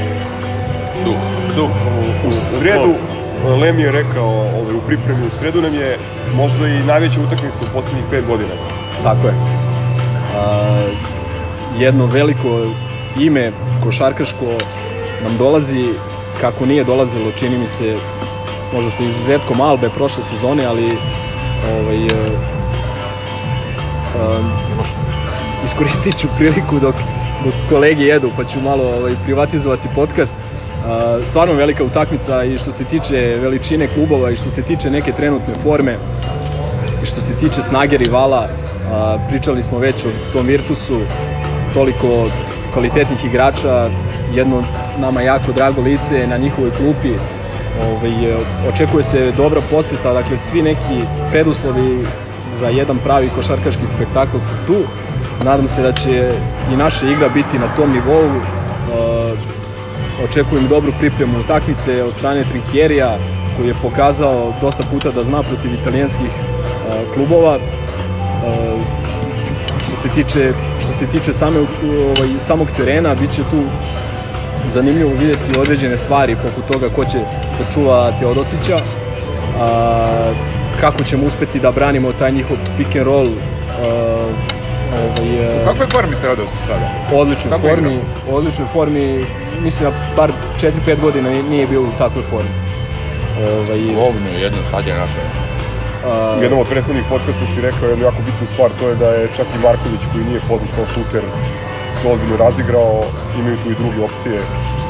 Duh. 1.05 1.17
duh 1.55 1.69
u, 1.69 2.27
u, 2.27 2.29
U 2.29 2.33
sredu, 2.33 2.93
Lem 3.43 3.79
je 3.79 3.91
rekao 3.91 4.29
ovaj, 4.29 4.75
u 4.75 4.81
pripremi, 4.81 5.27
u 5.27 5.31
sredu 5.31 5.61
nam 5.61 5.73
je 5.73 5.99
možda 6.33 6.67
i 6.67 6.83
najveća 6.83 7.21
utakmica 7.21 7.65
u 7.65 7.73
poslednjih 7.73 8.05
5 8.11 8.25
godina. 8.25 8.53
Tako 9.03 9.27
je. 9.27 9.33
A, 10.35 10.87
jedno 11.77 12.05
veliko 12.05 12.61
ime 13.19 13.51
košarkaško 13.83 14.57
nam 15.23 15.37
dolazi 15.37 15.93
kako 16.41 16.65
nije 16.65 16.83
dolazilo, 16.83 17.31
čini 17.31 17.57
mi 17.57 17.67
se, 17.67 17.97
možda 18.73 18.91
sa 18.91 19.03
izuzetkom 19.03 19.61
Albe 19.61 19.89
prošle 19.89 20.23
sezone, 20.23 20.65
ali 20.65 20.97
ovaj, 21.81 21.95
e, 21.95 22.09
e, 22.09 22.15
iskoristit 25.65 26.17
ću 26.17 26.27
priliku 26.37 26.79
dok, 26.79 26.95
dok 27.45 27.53
kolege 27.69 28.03
jedu, 28.03 28.31
pa 28.37 28.45
ću 28.45 28.61
malo 28.61 28.83
ovaj, 28.83 29.15
privatizovati 29.23 29.87
podcast. 29.95 30.37
Stvarno 31.27 31.53
velika 31.53 31.83
utakmica 31.83 32.43
i 32.43 32.57
što 32.57 32.71
se 32.71 32.83
tiče 32.83 33.17
veličine 33.41 33.87
klubova 33.87 34.31
i 34.31 34.35
što 34.35 34.49
se 34.49 34.61
tiče 34.61 34.89
neke 34.89 35.11
trenutne 35.11 35.53
forme 35.63 35.97
i 37.03 37.05
što 37.05 37.21
se 37.21 37.33
tiče 37.33 37.61
snage 37.61 37.97
rivala. 37.97 38.47
Pričali 39.27 39.63
smo 39.63 39.79
već 39.79 40.05
o 40.05 40.09
tom 40.33 40.45
Virtusu, 40.47 40.99
toliko 41.73 42.29
kvalitetnih 42.73 43.25
igrača, 43.25 43.89
jedno 44.33 44.63
nama 44.97 45.21
jako 45.21 45.51
drago 45.51 45.81
lice 45.81 46.27
na 46.27 46.37
njihovoj 46.37 46.71
klupi. 46.71 47.13
Ovaj, 47.81 48.11
očekuje 48.69 49.03
se 49.03 49.31
dobra 49.31 49.61
poseta, 49.61 50.13
dakle 50.13 50.37
svi 50.37 50.61
neki 50.61 51.01
preduslovi 51.31 52.05
za 52.59 52.69
jedan 52.69 52.97
pravi 52.97 53.29
košarkaški 53.35 53.87
spektakl 53.87 54.37
su 54.37 54.53
tu. 54.67 54.75
Nadam 55.43 55.67
se 55.67 55.81
da 55.81 55.91
će 55.91 56.31
i 56.71 56.75
naša 56.75 57.07
igra 57.07 57.29
biti 57.29 57.59
na 57.59 57.67
tom 57.67 57.91
nivou. 57.91 58.29
Očekujem 60.17 60.67
dobru 60.67 60.91
pripremu 60.91 61.39
utakmice 61.39 62.03
od 62.03 62.13
strane 62.13 62.43
Trinkjerija 62.43 63.17
koji 63.51 63.67
je 63.67 63.73
pokazao 63.73 64.53
dosta 64.53 64.83
puta 64.83 65.11
da 65.11 65.23
zna 65.23 65.43
protiv 65.43 65.73
italijanskih 65.73 66.31
klubova. 67.07 67.59
Što 69.77 69.95
se 69.95 70.09
tiče 70.09 70.53
što 70.77 70.93
se 70.93 71.07
tiče 71.07 71.33
same 71.33 71.59
ovaj 71.59 72.39
samog 72.39 72.71
terena 72.71 73.15
biće 73.15 73.43
tu 73.43 73.63
zanimljivo 74.65 75.11
videti 75.11 75.59
određene 75.59 75.97
stvari 75.97 76.35
poput 76.35 76.65
toga 76.65 76.89
ko 76.89 77.05
će 77.05 77.19
da 77.51 77.65
čuva 77.65 78.11
Teodosića 78.11 78.79
a, 79.53 80.33
kako 80.79 81.03
ćemo 81.03 81.25
uspeti 81.25 81.59
da 81.59 81.71
branimo 81.71 82.13
taj 82.13 82.31
njihov 82.31 82.57
pick 82.77 82.95
and 82.95 83.05
roll 83.05 83.27
a, 83.27 84.54
ovaj, 84.93 85.61
u 85.61 85.65
kakvoj 85.65 85.87
formi 85.87 86.15
Teodosić 86.21 86.59
sada? 86.67 86.87
Odličnoj 87.13 87.51
Kako 87.51 87.67
formi, 87.67 87.99
odličnoj 88.29 88.67
formi, 88.73 89.25
mislim 89.61 89.89
da 89.89 89.95
bar 90.15 90.31
4-5 90.61 90.99
godina 91.01 91.29
nije 91.29 91.67
bio 91.67 91.81
u 91.81 91.91
takvoj 91.97 92.23
formi. 92.23 92.49
Ovaj, 93.37 93.79
Govno 93.95 94.29
jedno, 94.29 94.63
sad 94.63 94.87
je 94.87 94.93
naše. 94.93 95.21
U 96.39 96.41
jednom 96.41 96.59
od 96.59 96.67
prethodnih 96.67 97.05
podcasta 97.09 97.45
si 97.45 97.61
rekao 97.61 97.89
jednu 97.89 98.05
jako 98.05 98.21
bitnu 98.25 98.47
stvar, 98.53 98.69
to 98.79 98.89
je 98.89 98.95
da 98.95 99.09
je 99.09 99.29
čak 99.37 99.47
i 99.55 99.63
Marković 99.63 100.01
koji 100.11 100.23
nije 100.25 100.39
poznat 100.49 100.69
kao 100.75 100.85
šuter 100.85 101.23
se 102.01 102.07
ozbiljno 102.07 102.37
razigrao, 102.37 103.03
imaju 103.39 103.57
tu 103.63 103.71
i 103.71 103.75
druge 103.75 104.01
opcije. 104.01 104.41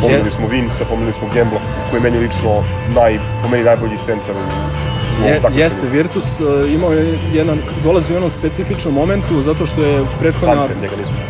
Pomenuli 0.01 0.31
smo 0.31 0.47
Vinca, 0.47 0.85
pomenuli 0.89 1.13
smo 1.13 1.27
Gembla, 1.33 1.59
koji 1.89 1.99
je 1.99 2.03
meni 2.03 2.17
lično 2.17 2.63
naj, 2.95 3.19
po 3.41 3.47
meni 3.47 3.63
najbolji 3.63 3.97
centar 4.05 4.35
u 4.35 4.84
Je, 5.23 5.41
jeste, 5.55 5.87
Virtus 5.87 6.39
uh, 6.39 6.71
imao 6.73 6.93
je 6.93 7.17
jedan, 7.33 7.61
dolazi 7.83 8.13
u 8.13 8.15
jednom 8.15 8.29
specifičnom 8.29 8.93
momentu 8.93 9.41
zato 9.41 9.65
što 9.65 9.83
je 9.83 10.05
prethodna, 10.19 10.67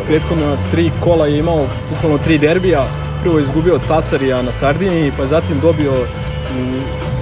prethodna 0.06 0.56
tri 0.70 0.90
kola 1.00 1.26
je 1.26 1.38
imao 1.38 1.66
bukvalno 1.90 2.18
tri 2.18 2.38
derbija. 2.38 2.86
Prvo 3.22 3.38
izgubio 3.38 3.74
od 3.74 3.84
Sasarija 3.84 4.42
na 4.42 4.52
Sardiniji, 4.52 5.12
pa 5.16 5.26
zatim 5.26 5.60
dobio 5.60 5.92
u 5.92 6.04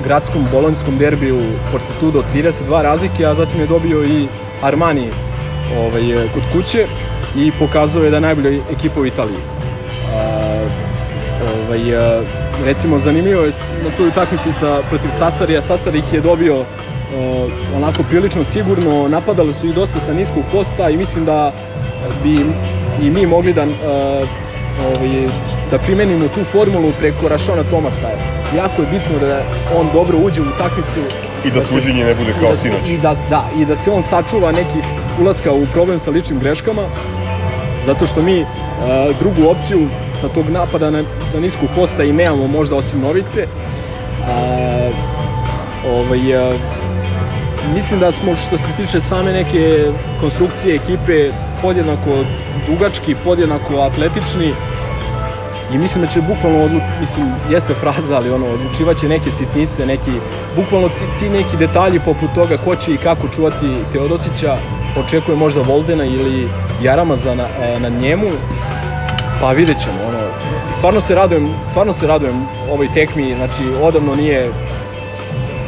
gradskom 0.04 0.46
bolonjskom 0.52 0.98
derbiju 0.98 1.38
Fortitudo 1.70 2.22
32 2.34 2.82
razlike, 2.82 3.26
a 3.26 3.34
zatim 3.34 3.60
je 3.60 3.66
dobio 3.66 4.04
i 4.04 4.28
Armani 4.62 5.08
ovaj, 5.78 6.28
kod 6.34 6.42
kuće 6.52 6.86
i 7.36 7.52
pokazao 7.58 8.04
je 8.04 8.10
da 8.10 8.16
je 8.16 8.20
najbolja 8.20 8.50
ekipa 8.70 9.00
u 9.00 9.06
Italiji. 9.06 9.40
Ovaj, 11.40 11.80
recimo 12.64 12.98
zanimljivo 12.98 13.44
je 13.44 13.52
na 13.82 13.90
toj 13.90 14.08
utakmici 14.08 14.52
sa, 14.52 14.82
protiv 14.82 15.10
Sasarija, 15.10 15.62
Sasar 15.62 15.94
ih 15.94 16.12
je 16.12 16.20
dobio 16.20 16.60
uh, 16.60 16.66
onako 17.76 18.02
prilično 18.02 18.44
sigurno, 18.44 19.08
napadali 19.08 19.54
su 19.54 19.66
ih 19.66 19.74
dosta 19.74 20.00
sa 20.00 20.12
niskog 20.12 20.44
posta 20.52 20.90
i 20.90 20.96
mislim 20.96 21.24
da 21.24 21.52
bi 22.22 22.46
i 23.02 23.10
mi 23.10 23.26
mogli 23.26 23.52
da 23.52 23.62
uh, 23.62 23.70
ovaj, 24.86 25.28
da 25.70 25.78
primenimo 25.78 26.28
tu 26.28 26.44
formulu 26.52 26.92
preko 26.98 27.28
Rašona 27.28 27.64
Tomasa. 27.70 28.08
Jako 28.56 28.82
je 28.82 28.88
bitno 28.88 29.18
da 29.18 29.42
on 29.76 29.88
dobro 29.92 30.18
uđe 30.18 30.40
u 30.40 30.44
utakmicu 30.44 31.00
i 31.44 31.50
da, 31.50 31.54
da 31.54 31.62
suđenje 31.62 32.04
ne 32.04 32.14
bude 32.14 32.34
kao 32.40 32.50
da, 32.50 32.56
sinoć. 32.56 32.88
I 32.88 32.98
da, 32.98 33.14
da, 33.30 33.44
i 33.56 33.64
da 33.64 33.76
se 33.76 33.90
on 33.90 34.02
sačuva 34.02 34.52
nekih 34.52 34.84
ulaska 35.20 35.52
u 35.52 35.66
problem 35.72 35.98
sa 35.98 36.10
ličnim 36.10 36.38
greškama, 36.38 36.82
zato 37.86 38.06
što 38.06 38.22
mi 38.22 38.40
uh, 38.40 38.46
drugu 39.18 39.50
opciju 39.50 39.88
sa 40.24 40.28
tog 40.34 40.48
napada 40.50 40.90
na, 40.90 41.02
sa 41.30 41.40
niskog 41.40 41.68
posta 41.76 42.04
i 42.04 42.12
nemamo 42.12 42.46
možda 42.46 42.76
osim 42.76 43.00
Novice. 43.00 43.46
A, 44.28 44.90
ovaj, 45.88 46.36
a, 46.36 46.56
mislim 47.74 48.00
da 48.00 48.12
smo 48.12 48.36
što 48.36 48.56
se 48.58 48.68
tiče 48.76 49.00
same 49.00 49.32
neke 49.32 49.90
konstrukcije 50.20 50.74
ekipe 50.74 51.30
podjednako 51.62 52.24
dugački, 52.68 53.14
podjednako 53.24 53.74
atletični 53.80 54.54
i 55.74 55.78
mislim 55.78 56.04
da 56.04 56.10
će 56.10 56.20
bukvalno 56.20 56.64
odlu, 56.64 56.80
mislim 57.00 57.26
jeste 57.50 57.74
fraza 57.74 58.16
ali 58.16 58.30
ono 58.30 58.46
odlučivaće 58.46 59.08
neke 59.08 59.30
sitnice 59.30 59.86
neki 59.86 60.12
bukvalno 60.56 60.88
ti, 60.88 61.04
ti 61.18 61.28
neki 61.28 61.56
detalji 61.56 62.00
poput 62.00 62.32
toga 62.34 62.56
ko 62.56 62.76
će 62.76 62.94
i 62.94 62.96
kako 62.96 63.28
čuvati 63.28 63.76
Teodosića 63.92 64.56
očekuje 64.96 65.36
možda 65.36 65.60
Voldena 65.60 66.04
ili 66.04 66.48
Jaramaza 66.82 67.34
na, 67.34 67.46
na 67.78 67.88
njemu 67.88 68.28
Pa 69.40 69.52
vidjet 69.52 69.78
ćemo, 69.80 69.98
ono, 70.08 70.18
stvarno 70.76 71.00
se 71.00 71.14
radujem, 71.14 71.48
stvarno 71.70 71.92
se 71.92 72.06
radujem 72.06 72.46
ovoj 72.72 72.88
tekmi, 72.94 73.34
znači 73.34 73.62
odavno 73.82 74.16
nije, 74.16 74.50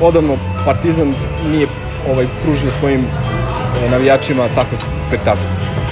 odavno 0.01 0.37
Partizan 0.65 1.15
nije 1.51 1.67
ovaj 2.11 2.27
pružio 2.45 2.71
svojim 2.71 3.01
e, 3.01 3.91
navijačima 3.91 4.49
takav 4.55 4.79
spektakl. 5.07 5.41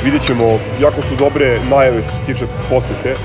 Vidjet 0.04 0.22
ćemo, 0.22 0.58
jako 0.80 1.02
su 1.02 1.16
dobre 1.16 1.60
najave 1.70 2.02
što 2.02 2.12
se 2.12 2.24
tiče 2.24 2.46
posete, 2.70 3.16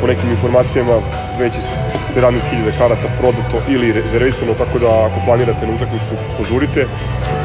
po 0.00 0.06
nekim 0.06 0.30
informacijama 0.30 1.00
već 1.38 1.54
je 1.54 1.62
17.000 2.14 2.78
karata 2.78 3.08
prodato 3.18 3.56
ili 3.68 3.92
rezervisano, 3.92 4.54
tako 4.54 4.78
da 4.78 5.06
ako 5.06 5.20
planirate 5.24 5.66
na 5.66 5.74
utakmicu, 5.74 6.14
požurite, 6.38 6.86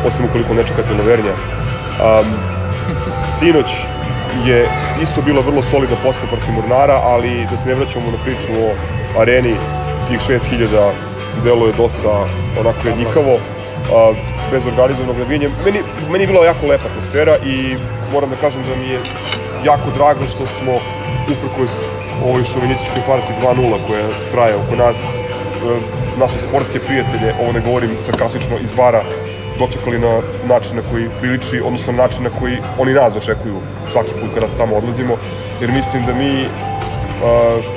osim 0.06 0.26
ukoliko 0.26 0.54
ne 0.54 0.64
čekate 0.64 0.94
Lovernja. 0.94 1.32
Um, 1.32 2.26
sinoć 3.40 3.86
je 4.46 4.68
isto 5.02 5.22
bila 5.22 5.42
vrlo 5.42 5.62
solidna 5.62 5.96
posta 6.04 6.28
protiv 6.28 6.54
Mornara, 6.54 7.00
ali 7.04 7.48
da 7.52 7.58
se 7.58 7.70
ne 7.70 7.76
vraćamo 7.76 8.12
na 8.12 8.18
priču 8.24 8.52
o 8.66 8.74
areni, 9.22 9.56
tih 10.08 10.20
6000 10.20 10.92
delo 11.44 11.68
je 11.68 11.74
dosta 11.74 12.28
onako 12.60 12.88
jednikavo, 12.88 13.40
bez 14.52 14.68
organizovanog 14.68 15.18
navijanja. 15.18 15.50
Meni, 15.66 15.80
meni 16.12 16.24
je 16.24 16.28
bila 16.28 16.46
jako 16.46 16.68
lepa 16.68 16.88
atmosfera 16.90 17.38
i 17.46 17.76
moram 18.14 18.30
da 18.30 18.36
kažem 18.36 18.64
da 18.70 18.76
mi 18.76 18.90
je 18.90 19.00
jako 19.66 19.92
drago 19.96 20.28
što 20.28 20.46
smo 20.46 20.74
uprkos 21.34 21.72
ovoj 22.24 22.44
šovinističkoj 22.44 23.02
farsi 23.06 23.34
2-0 23.42 23.78
koja 23.88 24.08
traje 24.32 24.56
oko 24.56 24.76
nas, 24.76 24.98
e, 24.98 25.80
naše 26.18 26.40
sportske 26.40 26.80
prijatelje, 26.80 27.34
ovo 27.42 27.52
ne 27.52 27.60
govorim 27.60 27.98
sarkastično 28.06 28.58
iz 28.58 28.72
bara, 28.78 29.02
dočekali 29.58 30.00
na 30.00 30.20
način 30.44 30.76
na 30.76 30.82
koji 30.82 31.10
priliči, 31.20 31.62
odnosno 31.62 31.94
na 31.94 32.04
način 32.04 32.24
na 32.24 32.30
koji 32.30 32.60
oni 32.78 32.94
nas 32.94 33.14
dočekuju 33.14 33.60
svaki 33.88 34.14
put 34.14 34.30
kada 34.34 34.48
tamo 34.48 34.76
odlazimo, 34.76 35.18
jer 35.60 35.72
mislim 35.72 36.06
da 36.06 36.14
mi 36.14 36.50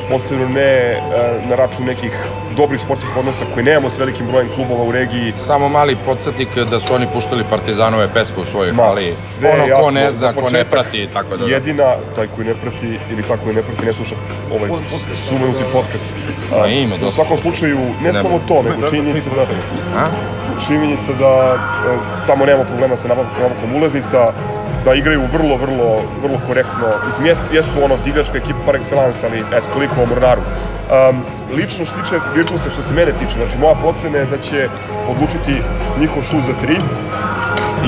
posebno 0.08 0.48
ne 0.48 1.00
na 1.42 1.54
račun 1.56 1.84
nekih 1.84 2.12
dobrih 2.58 2.80
sportskih 2.80 3.16
odnosa 3.16 3.44
koji 3.54 3.64
nemamo 3.64 3.90
s 3.90 3.98
velikim 3.98 4.26
brojem 4.26 4.48
klubova 4.54 4.82
u 4.84 4.92
regiji. 4.92 5.32
Samo 5.36 5.68
mali 5.68 5.96
podsjetnik 6.06 6.48
da 6.70 6.80
su 6.80 6.94
oni 6.94 7.06
puštali 7.14 7.44
Partizanove 7.50 8.08
pesme 8.14 8.42
u 8.42 8.44
svojoj 8.44 8.72
Ma, 8.72 8.82
hali. 8.82 9.14
Ono 9.52 9.66
jasno, 9.66 9.84
ko 9.84 9.90
ne 9.90 10.12
zna, 10.12 10.32
ko 10.32 10.50
ne 10.50 10.64
prati, 10.64 11.08
tako 11.12 11.36
da... 11.36 11.44
Jedina, 11.46 11.94
taj 12.16 12.26
koji 12.34 12.46
ne 12.46 12.54
prati 12.54 12.98
ili 13.10 13.22
tako 13.22 13.44
koji 13.44 13.54
ne 13.56 13.62
prati, 13.62 13.86
ne 13.86 13.92
sluša 13.92 14.14
ovaj 14.54 14.70
sumenuti 15.14 15.64
podcast. 15.72 16.06
A, 16.52 16.66
ima 16.66 16.96
dosta. 16.96 17.08
U 17.08 17.12
svakom 17.12 17.38
slučaju, 17.38 17.78
ne, 17.78 18.12
ne 18.12 18.22
samo 18.22 18.40
to, 18.48 18.62
nego 18.62 18.90
činjenica 18.90 19.30
da... 19.36 19.42
A? 20.00 20.08
Činjenica 20.66 21.12
da 21.12 21.58
tamo 22.26 22.46
nema 22.46 22.64
problema 22.64 22.96
sa 22.96 23.08
nabavkom 23.08 23.76
ulaznica, 23.76 24.32
da 24.84 24.94
igraju 24.94 25.22
vrlo, 25.32 25.56
vrlo, 25.56 26.02
vrlo 26.22 26.40
korektno. 26.46 26.88
Mislim, 27.06 27.26
jesu, 27.26 27.42
jesu 27.52 27.84
ono 27.84 27.96
divljačka 28.04 28.38
ekipa 28.38 28.58
par 28.66 28.74
excellence, 28.74 29.20
ali 29.24 29.38
eto, 29.56 29.66
toliko 29.74 30.02
o 30.02 30.06
Mornaru. 30.06 30.40
Um, 30.88 31.22
lično 31.56 31.84
što 31.84 32.02
tiče 32.02 32.20
Virtusa, 32.34 32.70
što 32.70 32.82
se 32.82 32.94
mene 32.94 33.12
tiče, 33.12 33.32
znači 33.36 33.58
moja 33.58 33.74
procena 33.74 34.18
je 34.18 34.26
da 34.26 34.38
će 34.38 34.68
odlučiti 35.08 35.62
njihov 36.00 36.22
šut 36.22 36.44
za 36.46 36.52
tri 36.60 36.76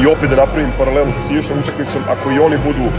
i 0.02 0.06
opet 0.06 0.30
da 0.30 0.36
napravim 0.36 0.70
paralelu 0.78 1.12
sa 1.12 1.20
sinoćnom 1.28 1.58
utakmicom, 1.58 2.02
ako 2.08 2.30
i 2.30 2.38
oni 2.38 2.58
budu, 2.66 2.84
uh, 2.84 2.92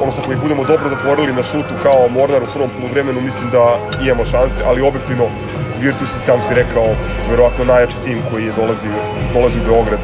odnosno 0.00 0.22
ako 0.22 0.32
ih 0.32 0.38
budemo 0.38 0.64
dobro 0.64 0.88
zatvorili 0.88 1.32
na 1.32 1.42
šutu 1.42 1.74
kao 1.82 2.08
Mornar 2.08 2.42
u 2.42 2.52
prvom 2.52 2.70
poluvremenu, 2.76 3.20
mislim 3.20 3.50
da 3.50 3.78
imamo 4.02 4.24
šanse, 4.24 4.62
ali 4.68 4.88
objektivno 4.88 5.24
Virtus 5.80 6.08
je 6.14 6.20
sam 6.20 6.42
si 6.42 6.54
rekao, 6.54 6.86
verovatno 7.30 7.64
najjači 7.64 7.96
tim 8.04 8.22
koji 8.30 8.44
je 8.44 8.52
dolazi, 8.56 8.88
dolazi 9.34 9.60
u 9.60 9.64
Beograd 9.64 10.00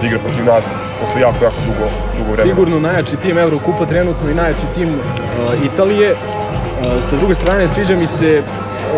da 0.00 0.06
igra 0.06 0.18
protiv 0.18 0.44
nas 0.44 0.64
posle 1.00 1.20
jako, 1.20 1.44
jako 1.44 1.60
dugo, 1.66 1.86
dugo 2.18 2.32
vremena. 2.32 2.54
Sigurno 2.54 2.80
najjači 2.80 3.16
tim 3.16 3.38
Eurokupa 3.38 3.86
trenutno 3.86 4.30
i 4.30 4.34
najjači 4.34 4.66
tim 4.74 4.88
uh, 4.88 5.64
Italije. 5.64 6.12
Uh, 6.12 6.18
sa 7.10 7.16
druge 7.16 7.34
strane, 7.34 7.68
sviđa 7.68 7.96
mi 7.96 8.06
se 8.06 8.42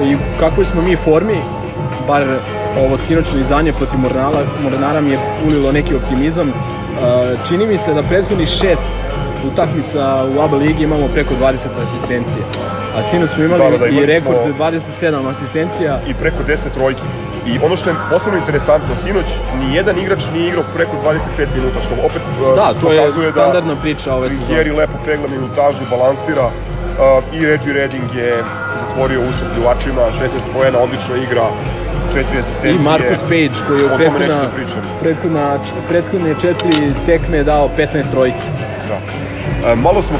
i 0.04 0.16
kakvoj 0.40 0.64
smo 0.64 0.82
mi 0.82 0.96
formi, 0.96 1.42
bar 2.08 2.24
ovo 2.80 2.96
sinoćno 2.96 3.40
izdanje 3.40 3.72
protiv 3.72 3.98
Mornara, 3.98 4.46
Mornara 4.62 5.00
mi 5.00 5.10
je 5.10 5.18
ulilo 5.46 5.72
neki 5.72 5.94
optimizam. 5.94 6.52
Čini 7.48 7.66
mi 7.66 7.78
se 7.78 7.94
da 7.94 8.02
prethodnih 8.02 8.48
šest 8.48 8.86
utakmica 9.52 10.24
u 10.36 10.40
ABA 10.40 10.56
ligi 10.56 10.84
imamo 10.84 11.08
preko 11.08 11.34
20 11.34 11.52
asistencije. 11.54 12.44
A 12.96 13.02
sinoć 13.02 13.30
smo 13.30 13.44
imali, 13.44 13.62
da, 13.62 13.70
da, 13.70 13.78
da, 13.78 13.86
i 13.86 14.06
rekord 14.06 14.38
smo... 14.44 14.64
27 14.64 15.30
asistencija. 15.30 16.00
I 16.08 16.14
preko 16.14 16.42
10 16.48 16.56
trojki. 16.74 17.02
I 17.46 17.58
ono 17.62 17.76
što 17.76 17.90
je 17.90 17.96
posebno 18.10 18.38
interesantno, 18.38 18.96
sinoć 19.04 19.26
ni 19.58 19.76
jedan 19.76 19.98
igrač 19.98 20.22
nije 20.32 20.48
igrao 20.48 20.64
preko 20.74 20.96
25 21.04 21.46
minuta, 21.56 21.80
što 21.80 21.94
opet 22.06 22.22
da, 22.56 22.74
to 22.80 22.92
je 22.92 23.12
standardna 23.30 23.74
da 23.74 23.80
priča 23.80 24.14
ove 24.14 24.30
sezone. 24.30 24.58
Jeri 24.58 24.70
lepo 24.70 24.98
pegla 25.04 25.28
minutažu, 25.28 25.82
balansira 25.90 26.50
i 27.32 27.46
Reggie 27.46 27.72
Redding 27.72 28.14
je 28.14 28.44
zatvorio 28.80 29.20
ustup 29.28 29.48
pljuvačima, 29.54 30.02
16 30.20 30.52
pojena, 30.52 30.78
odlična 30.78 31.16
igra, 31.16 31.48
četiri 32.14 32.38
asistencije. 32.38 32.74
I 32.74 32.78
Marcus 32.78 33.20
Page 33.20 33.56
koji 33.66 33.78
je 33.78 33.86
u 33.86 33.96
prethodna, 33.96 34.36
da 34.36 34.50
prethodna, 35.00 35.58
prethodne 35.88 36.34
četiri 36.40 36.92
tekme 37.06 37.44
dao 37.44 37.70
15 37.78 38.10
trojki. 38.10 38.46
Da. 38.88 38.98
E, 39.70 39.76
malo 39.76 40.02
smo 40.02 40.18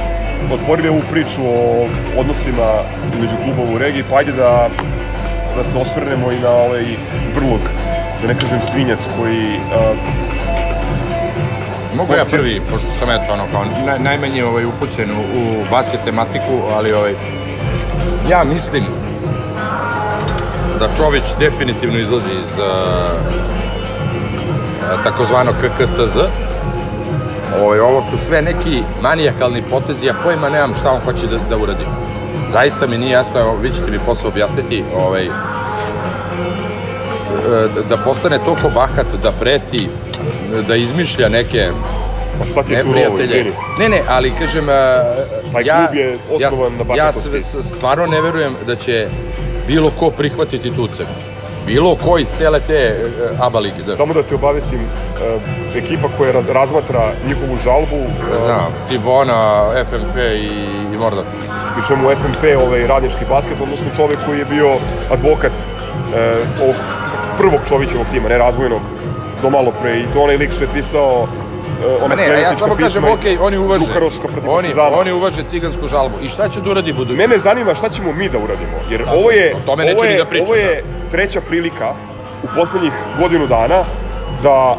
otvorili 0.52 0.88
ovu 0.88 1.02
priču 1.10 1.42
o 1.44 1.88
odnosima 2.16 2.68
među 3.20 3.36
klubova 3.44 3.74
u 3.74 3.78
regiji, 3.78 4.04
pa 4.10 4.16
ajde 4.16 4.32
da, 4.32 4.68
da 5.56 5.64
se 5.64 5.78
osvrnemo 5.78 6.32
i 6.32 6.38
na 6.38 6.50
ovaj 6.50 6.84
brlog, 7.34 7.60
da 8.22 8.28
ne 8.28 8.34
kažem 8.40 8.60
svinjac 8.70 9.00
koji 9.18 9.56
uh, 9.56 10.55
Mogu 11.96 12.14
ja 12.14 12.24
prvi, 12.30 12.60
pošto 12.70 12.88
sam 12.88 13.10
eto 13.10 13.32
ono 13.32 13.44
kao 13.52 13.64
naj, 13.86 13.98
najmanje 13.98 14.44
ovaj, 14.44 14.64
upućen 14.64 15.10
u, 15.10 15.20
u 15.20 15.64
basket 15.70 16.00
tematiku, 16.04 16.60
ali 16.76 16.92
ovaj, 16.92 17.14
ja 18.30 18.44
mislim 18.44 18.84
da 20.78 20.88
Čović 20.96 21.24
definitivno 21.38 21.98
izlazi 21.98 22.30
iz 22.30 22.58
uh, 22.58 22.64
takozvano 25.04 25.52
KKCZ. 25.52 26.16
Ovaj, 27.62 27.78
ovo 27.80 28.04
su 28.10 28.16
sve 28.26 28.42
neki 28.42 28.82
manijakalni 29.02 29.62
potezi, 29.70 30.06
ja 30.06 30.14
pojma 30.24 30.48
nemam 30.48 30.74
šta 30.74 30.90
on 30.90 31.00
hoće 31.00 31.26
da, 31.26 31.38
da 31.50 31.56
uradi. 31.56 31.84
Zaista 32.48 32.86
mi 32.86 32.98
nije 32.98 33.10
jasno, 33.10 33.40
evo, 33.40 33.56
vi 33.62 33.72
ćete 33.72 33.90
mi 33.90 33.98
posle 34.06 34.28
objasniti, 34.28 34.84
ovaj, 34.96 35.28
da 37.88 37.96
postane 37.96 38.38
toliko 38.44 38.70
bahat, 38.70 39.06
da 39.22 39.32
preti, 39.32 39.88
da 40.68 40.76
izmišlja 40.76 41.28
neke 41.28 41.70
Pa 42.38 42.46
šta 42.46 42.62
ti 42.62 42.72
je 42.72 42.82
tu 42.82 42.88
novo, 42.88 43.20
izvini? 43.20 43.52
Ne, 43.78 43.88
ne, 43.88 44.02
ali 44.08 44.32
kažem, 44.38 44.66
Taj 45.52 45.64
ja, 45.64 45.88
je 45.94 46.18
ja, 46.40 46.50
na. 46.50 46.94
Ja 46.94 47.12
stvarno 47.62 48.06
ne 48.06 48.20
verujem 48.20 48.54
da 48.66 48.76
će 48.76 49.08
bilo 49.66 49.90
ko 49.90 50.10
prihvatiti 50.10 50.70
tu 50.76 50.88
cenu. 50.88 51.08
Bilo 51.66 51.96
ko 51.96 52.18
iz 52.18 52.26
cele 52.38 52.60
te 52.60 52.94
uh, 52.94 53.46
ABA 53.46 53.58
lige. 53.58 53.82
Da. 53.82 53.96
Samo 53.96 54.14
da 54.14 54.22
te 54.22 54.34
obavestim, 54.34 54.80
uh, 54.80 55.76
ekipa 55.76 56.08
koja 56.18 56.32
razmatra 56.52 57.12
njihovu 57.26 57.58
žalbu... 57.64 57.96
Uh, 57.96 58.44
Znam, 58.44 58.72
Tibona, 58.88 59.70
FMP 59.84 60.16
i, 60.16 60.46
i 60.94 60.98
Mordan. 60.98 61.24
Pričamo 61.74 62.14
FMP, 62.14 62.44
ovaj 62.66 62.86
radnički 62.86 63.24
basket, 63.28 63.60
odnosno 63.60 63.86
čovek 63.96 64.18
koji 64.26 64.38
je 64.38 64.44
bio 64.44 64.76
advokat 65.10 65.52
uh, 65.52 66.62
ovog 66.62 66.76
prvog 67.38 67.60
čovićevog 67.68 68.06
tima, 68.12 68.28
ne 68.28 68.38
razvojnog, 68.38 68.82
do 69.42 69.50
malo 69.50 69.72
pre. 69.82 70.00
I 70.00 70.06
to 70.12 70.20
onaj 70.20 70.36
lik 70.36 70.52
što 70.52 70.64
je 70.64 70.68
pisao 70.74 71.22
uh, 71.22 72.04
ona 72.04 72.14
ne, 72.14 72.26
ja 72.40 72.56
samo 72.56 72.74
kažem, 72.74 73.04
ok, 73.04 73.24
oni 73.40 73.58
uvaže, 73.58 73.84
oni, 74.46 74.68
oni 74.94 75.12
uvaže 75.12 75.42
cigansku 75.48 75.88
žalbu. 75.88 76.14
I 76.22 76.28
šta 76.28 76.48
će 76.48 76.60
da 76.60 76.70
uradi 76.70 76.92
budući? 76.92 77.18
Mene 77.18 77.38
zanima 77.38 77.74
šta 77.74 77.88
ćemo 77.88 78.12
mi 78.12 78.28
da 78.28 78.38
uradimo, 78.38 78.76
jer 78.90 79.04
Tako, 79.04 79.16
ovo 79.16 79.30
je, 79.30 79.54
ovo 79.66 80.04
je, 80.04 80.18
da 80.18 80.24
pričam, 80.24 80.46
ovo 80.46 80.54
je 80.54 80.84
treća 81.10 81.40
prilika 81.40 81.94
u 82.42 82.46
poslednjih 82.56 82.92
godinu 83.18 83.46
dana 83.46 83.84
da 84.42 84.76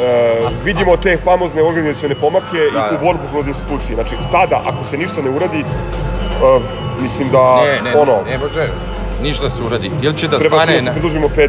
e, 0.00 0.48
vidimo 0.64 0.96
te 0.96 1.16
famozne 1.24 1.62
organizacione 1.62 2.14
pomake 2.14 2.58
da, 2.72 2.86
i 2.86 2.88
tu 2.88 2.94
da. 2.94 3.00
borbu 3.02 3.22
kroz 3.32 3.46
institucije. 3.46 3.94
Znači, 3.94 4.16
sada, 4.30 4.62
ako 4.66 4.84
se 4.84 4.96
ništa 4.96 5.22
ne 5.22 5.30
uradi, 5.30 5.58
e, 5.60 5.64
mislim 7.02 7.30
da, 7.30 7.60
ne, 7.64 7.90
ne, 7.90 8.00
ono... 8.00 8.12
Ne, 8.24 8.30
ne 8.30 8.38
može 8.38 8.68
ništa 9.22 9.50
se 9.50 9.62
uradi. 9.62 9.90
Ili 10.02 10.18
će 10.18 10.28
da 10.28 10.38
Treba 10.38 10.62
stane 10.62 10.80
da 10.80 10.92
na, 10.92 10.98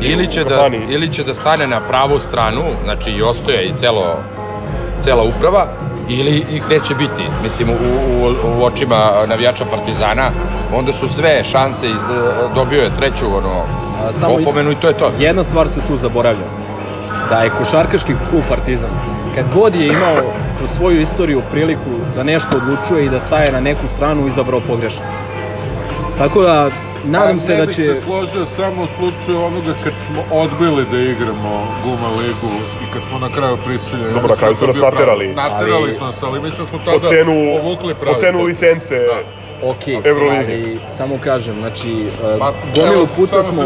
ili 0.02 0.32
će 0.32 0.44
da, 0.44 0.70
ili 0.90 1.14
će 1.14 1.24
da 1.24 1.34
stane 1.34 1.68
na 1.68 1.80
pravu 1.80 2.20
stranu, 2.20 2.64
znači 2.84 3.12
i 3.12 3.22
ostoje 3.22 3.66
i 3.66 3.74
celo 3.78 4.16
cela 5.04 5.24
uprava 5.24 5.68
ili 6.10 6.46
ih 6.52 6.70
neće 6.70 6.96
biti. 6.96 7.24
Mislim, 7.44 7.70
u, 7.70 7.74
u, 7.74 8.60
u 8.60 8.64
očima 8.64 9.12
navijača 9.28 9.66
Partizana, 9.66 10.32
onda 10.76 10.94
su 10.94 11.08
sve 11.08 11.44
šanse, 11.44 11.88
iz, 11.88 12.02
dobio 12.56 12.82
je 12.82 12.96
treću 12.96 13.26
ono, 13.26 13.64
A, 14.04 14.14
samo 14.14 14.34
opomenu 14.34 14.72
i 14.72 14.76
to 14.76 14.88
je 14.88 14.94
to. 14.94 15.12
Jedna 15.20 15.44
stvar 15.44 15.68
se 15.68 15.80
tu 15.88 15.98
zaboravlja, 15.98 16.48
da 17.30 17.40
je 17.40 17.52
košarkaški 17.60 18.14
klub 18.30 18.44
Partizan, 18.50 18.90
kad 19.36 19.46
god 19.56 19.76
je 19.76 19.88
imao 19.88 20.34
kroz 20.58 20.70
svoju 20.70 21.02
istoriju 21.02 21.42
priliku 21.52 21.92
da 22.16 22.24
nešto 22.24 22.58
odlučuje 22.58 23.06
i 23.06 23.10
da 23.10 23.20
staje 23.20 23.52
na 23.52 23.60
neku 23.60 23.88
stranu, 23.96 24.28
izabrao 24.28 24.62
pogrešno. 24.68 25.04
Tako 26.18 26.42
da 26.42 26.70
nadam 27.04 27.40
se 27.40 27.56
da 27.56 27.72
će... 27.72 27.82
Ne 27.82 27.88
bih 27.88 27.96
se 27.96 28.02
složio 28.02 28.46
samo 28.46 28.84
u 28.84 28.88
slučaju 28.88 29.44
onoga 29.44 29.74
kad 29.84 29.94
smo 30.06 30.24
odbili 30.32 30.86
da 30.86 30.98
igramo 30.98 31.68
Guma 31.84 32.10
ligu 32.10 32.52
i 32.84 32.86
kad 32.94 33.02
smo 33.04 33.20
na 33.20 33.30
kraju 33.30 33.58
prisiljeni. 33.66 34.14
Dobro, 34.14 34.30
na 34.30 34.36
kraju 34.36 34.56
su 34.56 34.68
nas 34.68 34.76
naterali. 34.76 35.34
Naterali 35.36 35.74
ali... 35.74 35.96
su 35.96 36.04
nas, 36.06 36.24
ali 36.24 36.42
mislim 36.42 36.66
da 36.66 36.70
smo 36.70 36.80
tada 36.86 37.00
po 37.00 37.08
cenu, 37.08 37.34
povukli 37.58 37.94
pravi. 37.94 38.16
Po 38.16 38.20
cenu 38.20 38.44
licence. 38.44 38.96
Da. 39.00 39.20
Ok, 39.70 39.84
ali 40.32 40.80
samo 40.98 41.18
kažem, 41.24 41.56
znači, 41.60 42.08
uh, 42.40 42.48
gomilu 42.76 43.08
puta 43.16 43.44
smo... 43.44 43.64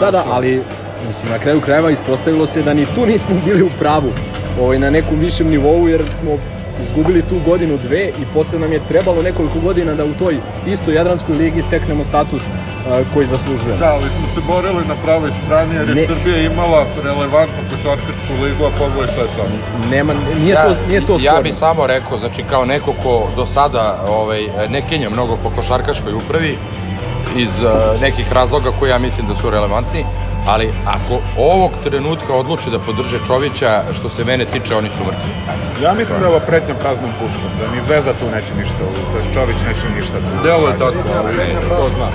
Da, 0.00 0.10
da, 0.10 0.24
ali 0.26 0.62
mislim, 1.06 1.32
na 1.32 1.38
kraju 1.38 1.60
krajeva 1.60 1.90
ispostavilo 1.90 2.46
se 2.46 2.62
da 2.62 2.74
ni 2.74 2.86
tu 2.94 3.06
nismo 3.06 3.34
bili 3.44 3.62
u 3.62 3.70
pravu 3.78 4.12
ovaj, 4.60 4.78
na 4.78 4.90
nekom 4.90 5.18
višem 5.18 5.48
nivou, 5.48 5.88
jer 5.88 6.02
smo 6.20 6.38
izgubili 6.82 7.22
tu 7.22 7.40
godinu 7.46 7.78
dve 7.78 8.08
i 8.08 8.24
posle 8.34 8.58
nam 8.58 8.72
je 8.72 8.80
trebalo 8.88 9.22
nekoliko 9.22 9.60
godina 9.60 9.94
da 9.94 10.04
u 10.04 10.14
toj 10.14 10.36
istoj 10.66 10.94
Jadranskoj 10.94 11.36
ligi 11.36 11.62
steknemo 11.62 12.04
status 12.04 12.42
uh, 12.42 13.14
koji 13.14 13.26
zaslužujemo. 13.26 13.78
Da, 13.78 13.86
ali 13.86 14.08
smo 14.10 14.26
se 14.34 14.40
borili 14.48 14.84
na 14.88 14.94
pravoj 15.04 15.30
strani 15.44 15.74
jer 15.74 15.88
je 15.88 15.94
ne, 15.94 16.06
Srbija 16.06 16.38
imala 16.38 16.86
relevantnu 17.04 17.62
košarkašku 17.70 18.32
ligu, 18.42 18.64
a 18.64 18.70
pogledaj 18.78 19.06
šta 19.06 19.22
je 19.22 19.28
sad. 19.36 19.46
Nema, 19.90 20.14
nije, 20.38 20.54
ja, 20.54 20.64
to, 20.64 20.76
nije 20.88 21.06
to 21.06 21.16
Ja 21.20 21.40
bih 21.42 21.54
samo 21.54 21.86
rekao, 21.86 22.18
znači 22.18 22.42
kao 22.42 22.64
neko 22.64 22.92
ko 22.92 23.28
do 23.36 23.46
sada 23.46 24.04
ovaj, 24.08 24.48
ne 24.68 24.82
kenja 24.82 25.10
mnogo 25.10 25.36
po 25.42 25.50
košarkaškoj 25.50 26.12
upravi, 26.12 26.58
iz 27.36 27.62
uh, 27.62 28.00
nekih 28.00 28.32
razloga 28.32 28.70
koji 28.78 28.90
ja 28.90 28.98
mislim 28.98 29.26
da 29.26 29.34
su 29.34 29.50
relevantni, 29.50 30.04
ali 30.46 30.72
ako 30.86 31.20
ovog 31.38 31.70
trenutka 31.84 32.34
odluče 32.34 32.70
da 32.70 32.78
podrže 32.78 33.18
Čovića, 33.26 33.82
što 33.92 34.08
se 34.08 34.24
mene 34.24 34.44
tiče, 34.44 34.74
oni 34.74 34.88
su 34.96 35.04
mrtvi. 35.04 35.30
Ja 35.82 35.94
mislim 35.94 36.20
da 36.20 36.26
je 36.26 36.30
ovo 36.30 36.40
pretnja 36.46 36.74
praznom 36.74 37.10
puškom, 37.20 37.50
da 37.60 37.76
ni 37.76 37.82
Zvezda 37.82 38.12
tu 38.12 38.24
neće 38.34 38.52
ništa, 38.60 38.78
to 39.12 39.18
je 39.18 39.34
Čović 39.34 39.56
neće 39.68 39.86
ništa 39.96 40.16
tu. 40.18 40.42
Delo 40.42 40.68
je 40.68 40.78
tako, 40.78 41.08
ali 41.18 41.36
ko 41.68 41.90
zna. 41.96 42.08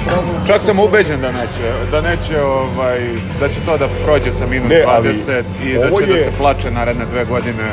Čak 0.47 0.61
sam 0.61 0.79
ubeđen 0.79 1.21
da 1.21 1.31
neće, 1.31 1.65
da 1.91 2.01
neće, 2.01 2.41
ovaj, 2.41 2.99
da 3.39 3.49
će 3.49 3.59
to 3.65 3.77
da 3.77 3.87
prođe 4.05 4.31
sa 4.31 4.45
minus 4.45 4.69
ne, 4.69 4.83
20 4.87 5.43
i 5.63 5.73
da 5.73 5.89
će 5.89 6.05
da 6.05 6.13
je, 6.13 6.17
da 6.17 6.23
se 6.23 6.31
plače 6.37 6.71
naredne 6.71 7.05
dve 7.05 7.25
godine. 7.25 7.65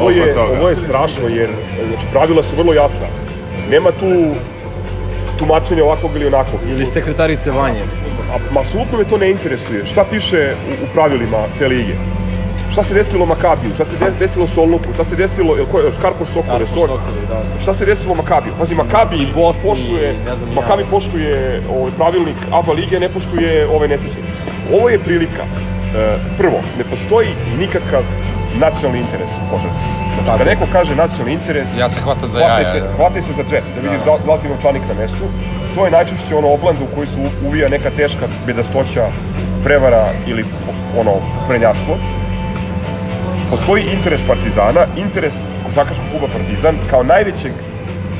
Ovo 0.00 0.10
je, 0.10 0.34
toga. 0.34 0.58
ovo 0.58 0.68
je 0.68 0.76
strašno, 0.76 1.28
jer 1.28 1.50
znači, 1.88 2.06
pravila 2.12 2.42
su 2.42 2.56
vrlo 2.56 2.72
jasna. 2.72 3.06
Nema 3.70 3.90
tu 3.90 4.34
tumačenja 5.40 5.84
ovakvog 5.84 6.16
ili 6.16 6.26
onakvog. 6.26 6.60
Ili 6.68 6.86
sekretarice 6.86 7.50
Vanje. 7.50 7.84
A, 8.32 8.60
apsolutno 8.60 8.98
me 8.98 9.04
to 9.04 9.18
ne 9.18 9.30
interesuje. 9.30 9.86
Šta 9.86 10.04
piše 10.10 10.54
u, 10.68 10.84
u 10.84 10.86
pravilima 10.94 11.44
te 11.58 11.68
lige? 11.68 11.94
Šta 12.72 12.82
se 12.82 12.94
desilo 12.94 13.26
Makabiju? 13.26 13.74
Šta 13.74 13.84
se 13.84 13.96
de, 14.00 14.10
desilo 14.18 14.46
Solnuku? 14.46 14.92
Šta 14.94 15.04
se 15.04 15.16
desilo, 15.16 15.56
jel 15.56 15.66
ko 15.66 15.80
je, 15.80 15.92
Škarpo 15.92 16.24
Sokole? 16.24 16.66
Sokole, 16.66 17.00
da. 17.28 17.42
Šta 17.62 17.74
se 17.74 17.86
desilo 17.86 18.14
Makabiju? 18.14 18.54
Pazi, 18.58 18.74
Makabi 18.74 19.26
Bosni, 19.34 19.62
poštuje, 19.70 20.14
Makabi 20.54 20.84
poštuje 20.90 21.62
ovaj 21.70 21.92
pravilnik 21.96 22.36
ABA 22.52 22.72
lige, 22.72 23.00
ne 23.00 23.08
poštuje 23.08 23.66
ovaj 23.68 23.88
nesrećni. 23.88 24.22
Ovo 24.72 24.88
je 24.88 24.98
prilika. 24.98 25.44
E, 25.44 26.18
prvo, 26.38 26.62
ne 26.78 26.84
postoji 26.84 27.28
nikakav 27.58 28.02
nacionalni 28.58 29.00
interes 29.00 29.30
u 29.30 29.50
košarci. 29.50 29.84
Znači, 30.14 30.30
kada 30.30 30.44
neko 30.44 30.66
kaže 30.72 30.96
nacionalni 30.96 31.32
interes... 31.32 31.68
Ja 31.78 31.88
se 31.88 32.00
hvatam 32.00 32.30
za 32.30 32.38
jaja. 32.38 32.72
Se, 32.72 32.82
hvataj 32.96 33.22
se 33.22 33.32
za 33.32 33.42
džep, 33.42 33.64
da 33.74 33.80
vidiš 33.80 34.00
da, 34.04 34.18
da 34.26 34.34
li 34.34 34.40
ti 34.40 34.48
novčanik 34.48 34.82
na 34.88 34.94
mestu. 34.94 35.24
To 35.74 35.84
je 35.84 35.90
najčešće 35.90 36.34
ono 36.34 36.48
oblanda 36.48 36.84
u 36.84 36.94
koji 36.94 37.06
se 37.06 37.30
uvija 37.46 37.68
neka 37.68 37.90
teška 37.90 38.28
bedastoća, 38.46 39.08
prevara 39.64 40.12
ili 40.26 40.44
ono 40.98 41.12
prenjaštvo. 41.48 41.96
Postoji 43.50 43.84
interes 43.92 44.20
Partizana, 44.26 44.86
interes 44.96 45.34
košarkaškog 45.66 46.06
kluba 46.10 46.26
Partizan 46.32 46.78
kao 46.90 47.02
najvećeg 47.02 47.52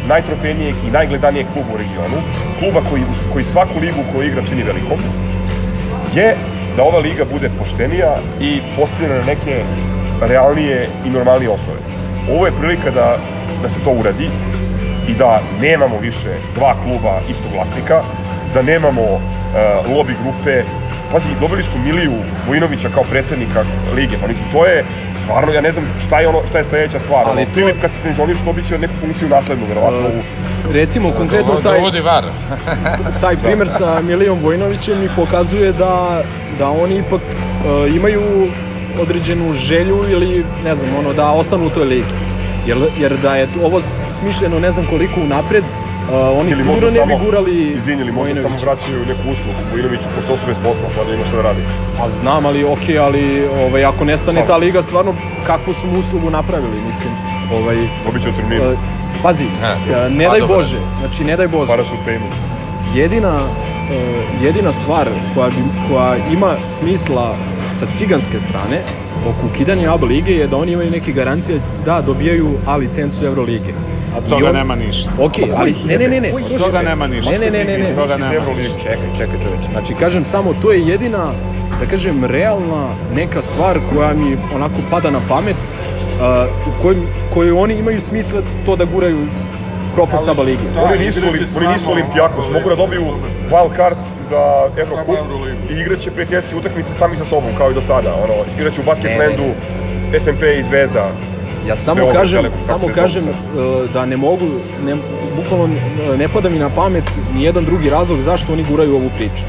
najtrofejnijeg 0.09 0.75
i 0.87 0.91
najgledanijeg 0.91 1.47
kluba 1.53 1.69
u 1.75 1.77
regionu, 1.77 2.19
kluba 2.59 2.81
koji, 2.91 3.03
koji 3.33 3.45
svaku 3.45 3.79
ligu 3.81 4.03
koju 4.13 4.29
igra 4.29 4.43
čini 4.49 4.63
velikom, 4.63 4.99
je 6.15 6.37
da 6.77 6.83
ova 6.83 6.99
liga 6.99 7.25
bude 7.33 7.51
poštenija 7.59 8.19
i 8.41 8.61
postavljena 8.77 9.17
na 9.17 9.25
neke 9.25 9.65
realnije 10.21 10.89
i 11.05 11.11
normalnije 11.11 11.51
osnove. 11.51 11.79
Ovo 12.29 12.47
je 12.47 12.53
prilika 12.53 12.91
da, 12.91 13.19
da 13.63 13.69
se 13.69 13.81
to 13.81 13.91
uradi 13.91 14.31
i 15.07 15.15
da 15.15 15.41
nemamo 15.53 15.99
više 15.99 16.29
dva 16.55 16.75
kluba 16.75 17.21
istog 17.29 17.53
vlasnika, 17.53 18.03
da 18.55 18.63
nemamo 18.63 19.03
uh, 19.03 19.21
lobby 19.87 20.15
grupe 20.17 20.63
pazi, 21.13 21.29
dobili 21.35 21.63
su 21.63 21.79
Miliju 21.79 22.13
Vujinovića 22.47 22.89
kao 22.89 23.05
predsednika 23.05 23.65
lige, 23.93 24.19
pa 24.19 24.27
mislim, 24.27 24.51
to 24.51 24.67
je 24.67 24.85
stvarno, 25.15 25.53
ja 25.53 25.61
ne 25.61 25.73
znam 25.73 25.85
šta 25.99 26.21
je 26.21 26.29
ono, 26.29 26.39
šta 26.47 26.59
je 26.59 26.65
sledeća 26.65 27.01
stvar. 27.01 27.25
Ali 27.27 27.45
to- 27.45 27.51
Filip 27.53 27.81
kad 27.81 27.93
se 27.93 28.01
penzioniš 28.01 28.39
dobit 28.39 28.67
će 28.67 28.79
neku 28.79 28.93
funkciju 28.97 29.29
naslednu, 29.29 29.67
verovatno. 29.67 29.99
Uh, 30.01 30.15
u- 30.15 30.23
recimo 30.73 31.13
konkretno 31.13 31.53
Dovo- 31.53 31.63
taj, 31.63 31.79
Dovodi 31.79 32.01
var. 32.01 32.25
taj 33.21 33.37
primer 33.37 33.69
sa 33.69 34.03
Milijom 34.03 34.39
Vojnovićem 34.39 35.01
mi 35.01 35.09
pokazuje 35.09 35.73
da, 35.73 36.23
da 36.51 36.69
oni 36.69 36.97
ipak 36.97 37.21
uh, 37.21 37.95
imaju 37.95 38.51
određenu 39.01 39.53
želju 39.53 40.05
ili 40.11 40.45
ne 40.65 40.75
znam, 40.75 40.97
ono, 40.99 41.13
da 41.13 41.31
ostanu 41.31 41.67
u 41.67 41.71
toj 41.71 41.85
ligi. 41.85 42.15
Jer, 42.67 42.79
jer 42.99 43.17
da 43.23 43.37
je 43.37 43.49
ovo 43.65 43.81
smišljeno 44.11 44.61
ne 44.61 44.71
znam 44.71 44.87
koliko 44.87 45.21
unapred, 45.21 45.65
uh, 45.65 46.39
oni 46.41 46.51
Ili 46.51 46.63
sigurno 46.63 46.87
ne 46.87 46.93
bi 46.93 46.99
samo, 46.99 47.19
gurali 47.25 47.73
izvini, 47.73 48.03
ili 48.03 48.13
možda 48.13 48.35
samo 48.35 48.43
Vojinovića. 48.49 48.67
vraćaju 48.67 48.99
neku 49.07 49.31
uslugu 49.33 49.59
Vujinoviću, 49.73 50.05
pošto 50.15 50.33
ostao 50.33 50.49
bez 50.49 50.59
posla, 50.65 50.89
pa 50.97 51.05
da 51.05 51.15
ima 51.15 51.25
šta 51.25 51.37
da 51.37 51.43
radi. 51.43 51.61
Pa 51.99 52.09
znam, 52.09 52.47
ali 52.47 52.65
okej, 52.65 52.99
ali 52.99 53.23
ovaj, 53.67 53.85
ako 53.85 54.05
nestane 54.05 54.47
ta 54.47 54.57
liga, 54.57 54.83
stvarno 54.83 55.15
kakvu 55.47 55.75
su 55.75 55.87
mu 55.87 55.99
uslugu 55.99 56.31
napravili, 56.31 56.77
mislim. 56.87 57.13
Ovaj, 57.53 57.77
Dobit 58.07 58.23
će 58.23 58.29
otrovninu. 58.29 58.73
uh, 58.73 58.79
pazi, 59.23 59.45
Ha, 59.63 59.73
uh, 60.07 60.13
ne 60.13 60.25
pa 60.25 60.31
daj 60.31 60.41
dobro. 60.41 60.57
Bože, 60.57 60.79
znači 61.01 61.25
ne 61.25 61.37
daj 61.37 61.49
Bože, 61.49 61.71
Parachute 61.71 62.03
payment. 62.07 62.35
jedina, 62.95 63.35
uh, 63.35 64.45
jedina 64.45 64.73
stvar 64.73 65.09
koja, 65.35 65.49
bi, 65.49 65.57
koja 65.89 66.17
ima 66.33 66.55
smisla 66.69 67.37
sa 67.81 67.87
ciganske 67.97 68.39
strane 68.41 68.79
oko 69.29 69.47
ukidanja 69.47 69.95
ABA 69.95 70.07
lige 70.07 70.33
je 70.37 70.47
da 70.47 70.57
oni 70.57 70.73
imaju 70.73 70.91
neke 70.91 71.13
garancije 71.13 71.61
da 71.85 72.01
dobijaju 72.01 72.51
A 72.67 72.77
licencu 72.77 73.25
Eurolige. 73.25 73.73
A 74.17 74.21
toga 74.31 74.49
on- 74.49 74.55
nema 74.55 74.75
ništa. 74.75 75.11
Ok, 75.19 75.33
ali 75.57 75.75
ne, 75.87 75.99
ne, 75.99 76.09
ne, 76.09 76.21
ne. 76.21 76.31
Koji 76.33 76.45
Od 76.45 76.59
toga 76.59 76.83
nema 76.83 77.07
ništa. 77.07 77.31
Ne, 77.31 77.39
ne, 77.39 77.51
ne, 77.51 77.65
ne, 77.65 77.79
ne. 77.79 77.89
Od 77.89 77.97
toga 77.97 78.17
nema 78.17 78.47
ništa. 78.57 78.79
Čekaj, 78.83 79.09
čekaj 79.17 79.37
čoveče. 79.43 79.69
Znači, 79.71 79.95
kažem 79.95 80.25
samo, 80.25 80.55
to 80.63 80.73
je 80.73 80.87
jedina, 80.87 81.33
da 81.81 81.87
kažem, 81.87 82.25
realna 82.25 82.89
neka 83.15 83.43
stvar 83.43 83.79
koja 83.95 84.15
mi 84.15 84.37
onako 84.55 84.75
pada 84.91 85.11
na 85.11 85.21
pamet, 85.29 85.57
uh, 85.57 86.21
u 86.69 86.83
kojoj, 86.83 86.97
kojoj 87.35 87.53
oni 87.53 87.75
imaju 87.75 88.01
smisla 88.01 88.43
to 88.67 88.77
da 88.77 88.85
guraju 88.85 89.27
propast 89.95 90.29
ABA 90.29 90.43
lige. 90.43 90.67
Oni 90.85 90.99
nisu, 91.05 91.21
oni 91.57 91.67
nisu 91.69 91.91
Olimpijakos, 91.91 92.45
mogu 92.53 92.69
da 92.69 92.77
dobiju 92.77 93.03
wild 93.51 93.77
card 93.77 93.97
za 94.31 94.71
Eurocup 94.77 95.17
i 95.71 95.81
igraće 95.81 96.11
prijateljske 96.11 96.57
utakmice 96.57 96.95
sami 96.95 97.17
sa 97.17 97.25
sobom, 97.25 97.51
kao 97.59 97.71
i 97.71 97.75
do 97.75 97.81
sada. 97.81 98.15
Ono, 98.15 98.35
igraće 98.59 98.81
u 98.81 98.85
Ne, 98.85 98.87
Basketlandu, 98.87 99.49
FNP 100.25 100.43
i 100.59 100.63
Zvezda. 100.63 101.11
Ja 101.69 101.77
samo 101.77 101.97
Beograd, 101.97 102.23
kažem, 102.23 102.39
Telekom, 102.39 102.61
samo 102.61 102.89
kažem 102.95 103.23
zove 103.23 103.83
uh, 103.85 103.91
da 103.91 104.07
ne 104.07 104.17
mogu, 104.17 104.47
ne, 104.85 104.97
bukvalno 105.37 105.65
uh, 105.65 106.19
ne 106.19 106.29
pada 106.29 106.49
mi 106.49 106.59
na 106.59 106.71
pamet 106.77 107.05
ni 107.35 107.45
jedan 107.45 107.65
drugi 107.65 107.91
razlog 107.91 108.23
zašto 108.23 108.53
oni 108.53 108.65
guraju 108.71 108.95
ovu 108.95 109.11
priču. 109.17 109.45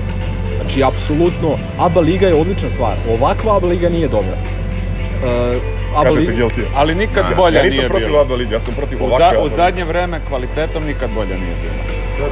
Znači, 0.59 0.83
apsolutno, 0.83 1.57
ABA 1.79 2.01
liga 2.01 2.27
je 2.27 2.35
odlična 2.35 2.69
stvar. 2.69 2.97
Ovakva 3.09 3.57
ABA 3.57 3.67
liga 3.67 3.89
nije 3.89 4.07
dobra. 4.07 4.35
Uh, 4.35 5.61
ABA 5.95 6.03
Kažete 6.03 6.31
liga, 6.31 6.43
guilty. 6.43 6.61
Ali 6.75 6.95
nikad 6.95 7.25
Ja 7.31 7.35
bolja 7.37 7.57
Ja 7.57 7.63
nisam 7.63 7.77
nije 7.77 7.89
protiv 7.89 8.07
bila. 8.07 8.21
ABA 8.21 8.35
ligi, 8.35 8.53
ja 8.53 8.59
sam 8.59 8.73
protiv 8.73 9.03
U, 9.03 9.05
ovakve 9.05 9.25
za, 9.25 9.29
ABA 9.29 9.45
u 9.45 9.49
zadnje 9.49 9.85
vreme 9.85 10.19
kvalitetom 10.27 10.83
nikad 10.85 11.09
bolja 11.15 11.37
nije 11.37 11.55
bila. 11.61 12.29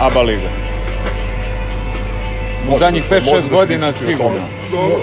ABA 0.00 0.22
liga. 0.22 0.48
U 2.68 2.78
zadnjih 2.78 3.02
da 3.02 3.20
se- 3.20 3.26
može 3.26 3.30
5-6 3.30 3.34
da 3.36 3.42
se 3.42 3.48
godina 3.50 3.92
sigurno. 3.92 4.40
Dobro. 4.70 4.96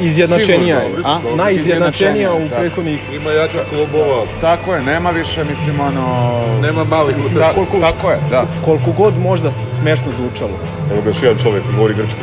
izjednačenija 0.00 0.76
je. 0.76 0.90
A? 1.04 1.20
Najizjednačenija 1.36 2.32
u 2.34 2.48
prethodnih... 2.48 3.00
Ima 3.12 3.30
jačih 3.30 3.60
klubova, 3.68 4.24
Tako 4.40 4.74
je, 4.74 4.82
nema 4.82 5.10
više, 5.10 5.44
mislim, 5.44 5.80
ono... 5.80 6.30
nema 6.62 6.84
malih 6.84 7.16
koliko- 7.54 7.80
Tako 7.80 8.10
je, 8.10 8.18
da. 8.30 8.46
Koliko 8.64 8.92
god 8.92 9.18
možda 9.18 9.50
smešno 9.50 10.12
zvučalo. 10.12 10.58
Evo 10.92 11.02
ga 11.02 11.08
još 11.10 11.22
jedan 11.22 11.38
čovjek 11.38 11.64
koji 11.64 11.76
govori 11.76 11.94
grčki. 11.94 12.20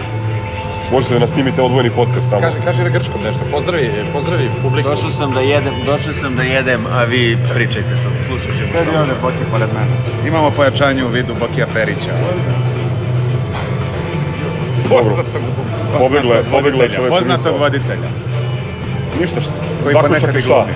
Možete 0.92 1.14
da 1.14 1.20
nas 1.20 1.30
snimite 1.30 1.62
odvojeni 1.62 1.90
podcast 1.90 2.30
tamo. 2.30 2.42
Kaže, 2.42 2.58
kaže 2.66 2.84
na 2.84 2.90
grčkom 2.90 3.22
nešto. 3.24 3.40
Pozdravi, 3.52 3.90
pozdravi 4.14 4.50
publiku. 4.62 4.90
Došao 4.90 5.10
sam 5.10 5.32
da 5.32 5.40
jedem, 5.40 5.74
došao 5.86 6.14
sam 6.14 6.36
da 6.36 6.44
jedem, 6.44 6.86
a 6.88 7.04
vi 7.04 7.38
pričajte 7.54 7.90
to. 7.90 8.10
Slušat 8.28 8.58
ćemo. 8.58 8.70
Sedi 8.72 8.98
ovde 8.98 9.14
Boki 9.22 9.44
pored 9.52 9.70
mene. 9.74 9.96
Imamo 10.28 10.52
pojačanje 10.52 11.06
u 11.06 11.10
vidu 11.10 11.36
Bokija 11.36 11.68
Perića. 11.74 12.14
Poznatog 14.92 15.42
Pobegle, 16.00 16.44
pobegle 16.52 16.80
Voditelja, 16.80 16.96
čovjek. 16.96 17.14
Poznatog 17.14 17.60
voditelja. 17.60 18.10
Ništa 19.20 19.42
što. 19.42 19.52
Koji 19.84 19.94
zaključak 19.94 20.36
je 20.36 20.42
šta? 20.42 20.68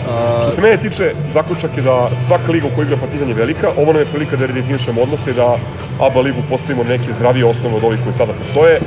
Što 0.42 0.52
se 0.52 0.62
mene 0.62 0.78
tiče, 0.78 1.14
zaključak 1.34 1.78
je 1.78 1.84
da 1.84 2.10
svaka 2.28 2.52
liga 2.52 2.68
u 2.68 2.76
kojoj 2.76 2.86
igra 2.86 2.98
Partizan 2.98 3.28
je 3.28 3.34
velika, 3.34 3.70
ovo 3.78 3.94
nam 3.94 4.02
je 4.02 4.06
prilika 4.06 4.36
da 4.36 4.46
redefinišemo 4.46 5.02
odnose, 5.02 5.34
da 5.34 5.58
ABA 6.00 6.22
ligu 6.22 6.42
postavimo 6.50 6.84
na 6.84 6.90
neke 6.90 7.14
zdravije 7.14 7.46
osnove 7.46 7.76
od 7.76 7.84
ovih 7.84 8.00
koji 8.04 8.14
sada 8.14 8.34
postoje 8.34 8.80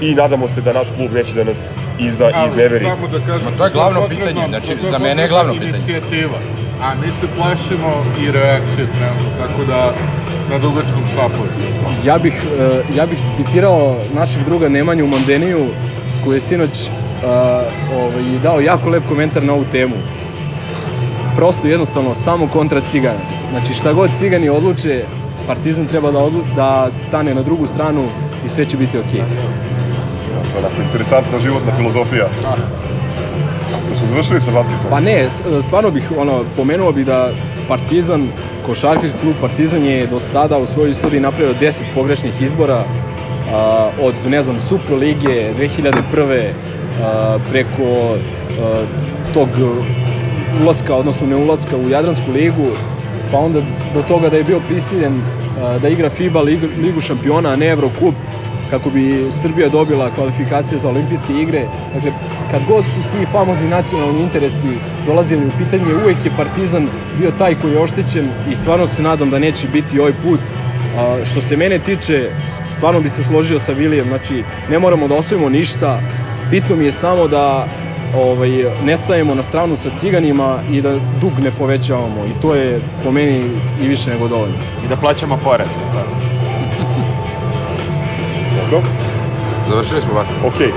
i 0.00 0.14
nadamo 0.14 0.48
se 0.48 0.60
da 0.60 0.72
naš 0.72 0.88
klub 0.96 1.12
neće 1.12 1.34
da 1.34 1.44
nas 1.44 1.58
izda 1.98 2.30
i 2.30 2.32
Ali 2.34 2.48
izneveri. 2.48 2.84
Samo 2.84 3.08
da 3.08 3.18
kažem, 3.26 3.44
Ma 3.44 3.56
to 3.56 3.64
je 3.64 3.70
za 3.70 3.72
glavno 3.72 4.08
pitanje, 4.08 4.46
znači, 4.48 4.66
za 4.66 4.82
to 4.82 4.86
za 4.86 4.98
mene 4.98 5.22
je 5.22 5.28
glavno 5.28 5.52
pitanje. 5.52 5.68
Inicijativa, 5.70 6.38
a 6.82 6.94
mi 6.94 7.10
se 7.20 7.26
plašimo 7.36 8.04
i 8.22 8.30
reakcije 8.30 8.86
trenutno, 8.86 9.28
tako 9.38 9.64
da 9.64 9.92
na 10.50 10.58
dugačkom 10.58 11.02
šlapu. 11.14 11.42
Ja 12.04 12.18
bih, 12.18 12.34
e, 12.60 12.82
ja 12.96 13.06
bih 13.06 13.18
citirao 13.36 13.96
našeg 14.14 14.44
druga 14.44 14.68
Nemanju 14.68 15.06
Mondeniju, 15.06 15.66
koji 16.24 16.36
je 16.36 16.40
sinoć 16.40 16.86
e, 16.86 16.90
ovaj, 17.94 18.22
dao 18.42 18.60
jako 18.60 18.88
lep 18.88 19.02
komentar 19.08 19.42
na 19.42 19.52
ovu 19.52 19.64
temu. 19.72 19.94
Prosto 21.36 21.68
jednostavno 21.68 22.14
samo 22.14 22.48
kontra 22.48 22.80
cigana. 22.80 23.20
Znači 23.50 23.74
šta 23.74 23.92
god 23.92 24.10
cigani 24.18 24.48
odluče, 24.48 25.04
Partizan 25.46 25.86
treba 25.86 26.10
da, 26.10 26.18
odlu, 26.18 26.42
da 26.56 26.90
stane 26.90 27.34
na 27.34 27.42
drugu 27.42 27.66
stranu 27.66 28.04
i 28.46 28.48
sve 28.48 28.64
će 28.64 28.76
biti 28.76 28.98
okej. 28.98 29.22
To 30.52 30.58
je 30.58 30.64
onako 30.64 30.82
interesantna 30.82 31.38
životna 31.38 31.72
filozofija. 31.76 32.28
Završili 34.12 34.40
sa 34.40 34.50
basketom? 34.50 34.90
Pa 34.90 35.00
ne, 35.00 35.24
s- 35.24 35.40
stvarno 35.62 35.90
bih 35.90 36.12
ono, 36.12 36.44
pomenuo 36.56 36.92
bi 36.92 37.04
da 37.04 37.30
Partizan, 37.68 38.28
košarkaški 38.62 39.18
klub 39.18 39.34
Partizan 39.40 39.84
je 39.84 40.06
do 40.06 40.20
sada 40.20 40.58
u 40.58 40.66
svojoj 40.66 40.90
istoriji 40.90 41.20
napravio 41.20 41.54
10 41.54 41.72
pogrešnih 41.94 42.42
izbora 42.42 42.84
a, 43.48 43.90
od, 43.98 44.26
ne 44.26 44.42
znam, 44.42 44.58
Super 44.60 44.96
Lige 44.96 45.54
2001. 45.54 46.50
A, 47.00 47.38
preko 47.50 48.16
a, 48.60 48.84
tog 49.34 49.48
ulaska, 50.54 50.94
odnosno 50.94 51.26
ne 51.26 51.36
ulaska 51.36 51.76
u 51.76 51.88
Jadransku 51.88 52.30
ligu, 52.30 52.68
pa 53.30 53.38
onda 53.38 53.60
do 53.94 54.02
toga 54.02 54.30
da 54.30 54.36
je 54.36 54.44
bio 54.44 54.60
prisiljen 54.60 55.22
a, 55.56 55.78
da 55.78 55.88
igra 55.88 56.10
FIBA 56.10 56.40
ligu, 56.40 56.66
ligu 56.76 57.00
šampiona, 57.00 57.48
a 57.48 57.56
ne 57.56 57.66
Eurocup, 57.68 58.14
kako 58.72 58.90
bi 58.90 59.26
Srbija 59.42 59.68
dobila 59.68 60.10
kvalifikacije 60.10 60.78
za 60.78 60.88
olimpijske 60.88 61.32
igre. 61.32 61.66
Dakle, 61.94 62.12
kad 62.50 62.60
god 62.68 62.84
su 62.84 63.00
ti 63.12 63.26
famozni 63.32 63.68
nacionalni 63.68 64.22
interesi 64.22 64.72
dolazili 65.06 65.46
u 65.46 65.50
pitanje, 65.58 65.94
uvek 66.04 66.24
je 66.24 66.30
Partizan 66.36 66.88
bio 67.18 67.30
taj 67.38 67.54
koji 67.54 67.72
je 67.72 67.82
oštećen 67.82 68.30
i 68.50 68.54
stvarno 68.54 68.86
se 68.86 69.02
nadam 69.02 69.30
da 69.30 69.38
neće 69.38 69.68
biti 69.68 70.00
ovaj 70.00 70.12
put. 70.22 70.40
A, 70.98 71.24
što 71.24 71.40
se 71.40 71.56
mene 71.56 71.78
tiče, 71.78 72.30
stvarno 72.76 73.00
bi 73.00 73.08
se 73.08 73.24
složio 73.24 73.60
sa 73.60 73.72
Vilijem, 73.72 74.08
znači 74.08 74.42
ne 74.70 74.78
moramo 74.78 75.08
da 75.08 75.14
osvojimo 75.14 75.48
ništa, 75.48 76.00
bitno 76.50 76.76
mi 76.76 76.84
je 76.84 76.92
samo 76.92 77.28
da 77.28 77.66
ovaj, 78.16 78.50
ne 78.84 78.96
stajemo 78.96 79.34
na 79.34 79.42
stranu 79.42 79.76
sa 79.76 79.90
ciganima 79.96 80.58
i 80.72 80.80
da 80.80 80.98
dug 81.20 81.32
ne 81.40 81.50
povećavamo 81.50 82.24
i 82.26 82.40
to 82.42 82.54
je 82.54 82.80
po 83.04 83.12
meni 83.12 83.44
i 83.82 83.88
više 83.88 84.10
nego 84.10 84.28
dovoljno. 84.28 84.56
I 84.84 84.88
da 84.88 84.96
plaćamo 84.96 85.38
porez. 85.44 85.72
Tako. 85.94 86.41
Dobro. 88.72 88.90
Završili 89.68 90.00
smo 90.00 90.14
vas. 90.14 90.28
Okej. 90.44 90.70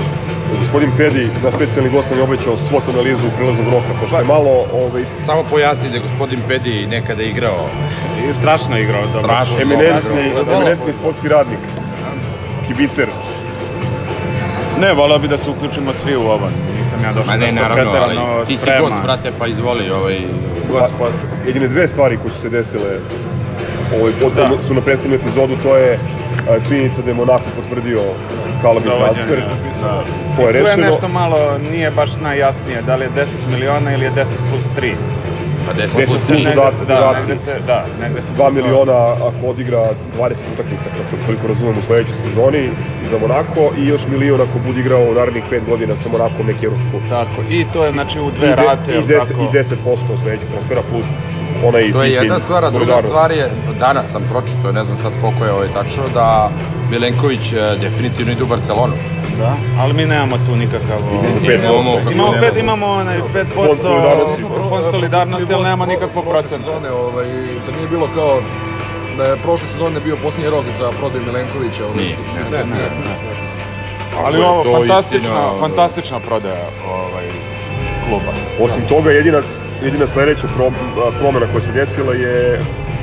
Gospodin 0.60 0.90
Pedi, 0.96 1.30
na 1.44 1.50
specijalni 1.52 1.90
gost 1.90 2.10
nam 2.10 2.18
je 2.18 2.24
obećao 2.24 2.56
svot 2.56 2.88
analizu 2.88 3.28
prilaznog 3.36 3.66
roka, 3.66 4.00
pošto 4.00 4.18
je 4.18 4.24
malo 4.24 4.64
ovaj, 4.72 5.04
Samo 5.20 5.42
pojasni 5.50 5.88
da 5.88 5.96
je 5.96 6.02
gospodin 6.02 6.40
Pedi 6.48 6.86
nekada 6.86 7.22
igrao. 7.22 7.68
I 8.30 8.34
strašno 8.34 8.78
igrao. 8.78 9.02
dobro. 9.02 9.20
Strašno. 9.22 9.62
eminentni, 9.62 10.24
eminentni 10.52 10.92
sportski 11.00 11.28
radnik. 11.28 11.58
Kibicer. 12.66 13.08
Ne, 14.80 14.92
volao 14.92 15.18
bi 15.18 15.28
da 15.28 15.38
se 15.38 15.50
uključimo 15.50 15.92
svi 15.92 16.16
u 16.16 16.20
ovo. 16.20 16.48
Nisam 16.78 16.98
ja 17.04 17.12
došao 17.12 17.26
Ma 17.26 17.36
ne, 17.36 17.52
naravno, 17.52 17.90
ali 18.02 18.16
ti 18.46 18.56
si 18.56 18.62
spreman. 18.62 18.82
gost, 18.82 19.02
brate, 19.02 19.32
pa 19.38 19.46
izvoli 19.46 19.90
ovaj... 19.90 20.18
Gost 20.72 20.92
posto. 20.98 21.18
Jedine 21.46 21.68
dve 21.68 21.88
stvari 21.88 22.18
koje 22.22 22.34
su 22.34 22.40
se 22.40 22.48
desile 22.48 22.98
ovaj, 24.00 24.12
Da. 24.36 24.48
su 24.66 24.74
na 24.74 24.80
prethodnu 24.80 25.14
epizodu, 25.14 25.56
to 25.62 25.76
je 25.76 25.98
činjenica 26.68 27.02
da 27.02 27.10
je 27.10 27.14
Monaco 27.14 27.44
potvrdio 27.56 28.02
Kalabin 28.62 28.90
transfer. 28.98 29.42
Da. 29.80 30.04
To 30.36 30.42
je 30.42 30.52
Tu 30.52 30.58
je 30.58 30.64
rešeno. 30.64 30.86
nešto 30.86 31.08
malo, 31.08 31.58
nije 31.70 31.90
baš 31.90 32.10
najjasnije, 32.22 32.82
da 32.82 32.96
li 32.96 33.04
je 33.04 33.10
10 33.10 33.26
miliona 33.50 33.92
ili 33.94 34.04
je 34.04 34.10
10 34.10 34.24
plus 34.50 34.62
3. 34.76 34.94
Pa 35.66 35.72
10 35.72 35.76
Deset 35.76 35.96
plus 36.06 36.08
plus 36.08 36.28
3. 36.28 36.44
dodat- 36.46 36.72
negde, 36.72 36.84
da, 36.86 37.00
dodaci. 37.00 37.18
negde 37.20 37.36
se, 37.38 37.60
da, 37.60 37.78
negde 38.00 38.22
se 38.22 38.32
2 38.32 38.50
miliona 38.50 38.92
ako 39.20 39.46
odigra 39.46 39.82
20 40.08 40.44
utakmica, 40.48 40.88
kako- 40.90 41.16
koliko 41.18 41.46
razumem, 41.46 41.78
u 41.78 41.82
sledećoj 41.82 42.16
sezoni 42.16 42.70
za 43.02 43.18
Monako 43.18 43.72
i 43.76 43.86
još 43.86 44.06
milion 44.06 44.40
ako 44.40 44.58
bude 44.58 44.80
igrao 44.80 45.02
u 45.02 45.14
narednih 45.14 45.44
5 45.44 45.64
godina 45.64 45.96
sa 45.96 46.08
Monakom 46.08 46.46
neki 46.46 46.66
evropski 46.66 46.86
klub. 46.90 47.02
Tako, 47.08 47.42
i 47.48 47.64
to 47.64 47.84
je 47.84 47.92
znači 47.92 48.20
u 48.20 48.28
I, 48.28 48.32
dve 48.32 48.46
de- 48.46 48.54
rate, 48.56 48.92
i, 48.92 49.02
10, 49.04 49.18
tako? 49.28 49.42
i 49.42 49.48
10% 49.48 49.76
sledećeg 50.16 50.48
transfera 50.48 50.82
plus 50.82 51.06
onaj 51.62 51.92
To 51.92 52.02
je 52.02 52.12
jedna 52.12 52.38
stvar, 52.38 52.64
a 52.64 52.70
druga 52.70 52.96
stvar 52.98 53.30
je, 53.32 53.50
danas 53.70 54.10
sam 54.10 54.22
pročitao, 54.24 54.72
ne 54.72 54.84
znam 54.84 54.96
sad 54.96 55.12
koliko 55.20 55.44
je 55.44 55.52
ovaj 55.52 55.68
tačno, 55.68 56.08
da 56.08 56.50
Milenković 56.90 57.52
e, 57.52 57.56
definitivno 57.80 58.32
ide 58.32 58.42
u 58.42 58.46
Barcelonu. 58.46 58.94
Da, 59.38 59.56
ali 59.78 59.94
mi 59.94 60.06
nemamo 60.06 60.38
tu 60.38 60.56
nikakav... 60.56 60.98
Imamo 61.00 61.18
ovaj, 61.20 61.58
5%. 61.58 61.64
Imamo- 61.64 62.10
Imamo, 62.12 62.32
pet, 62.40 62.56
imamo 62.56 62.86
onaj 62.86 63.18
5% 63.18 63.44
Fond 63.46 63.80
solidarnosti. 63.82 64.42
fond 64.68 64.84
solidarnosti, 64.90 65.54
ali 65.54 65.64
nema 65.64 65.86
nikakvog 65.86 66.24
procenta. 66.24 66.66
Sezone, 66.68 66.90
ovaj, 66.90 67.26
zar 67.66 67.74
nije 67.74 67.88
bilo 67.88 68.08
kao 68.08 68.40
da 69.16 69.24
je 69.24 69.36
prošle 69.36 69.68
sezone 69.68 70.00
bio 70.00 70.16
posljednji 70.16 70.50
rok 70.50 70.64
za 70.78 70.90
prodaju 70.90 71.24
Milenkovića? 71.24 71.84
Ovaj, 71.84 71.96
Nije, 71.96 72.16
ne, 72.50 72.58
ne, 72.58 72.76
ne. 72.76 73.14
Ali 74.16 74.38
ovo, 74.40 74.64
fantastična, 74.72 75.18
istina, 75.18 75.46
ovaj. 75.46 75.60
fantastična 75.60 76.20
prodaja 76.20 76.66
ovaj, 76.88 77.26
kluba. 78.04 78.32
Osim 78.60 78.82
toga, 78.88 79.10
jedina, 79.10 79.42
jedina 79.82 80.06
sledeća 80.06 80.46
pro, 80.56 80.70
promena 81.20 81.46
koja 81.52 81.60
se 81.60 81.72
desila 81.72 82.14
je 82.14 82.60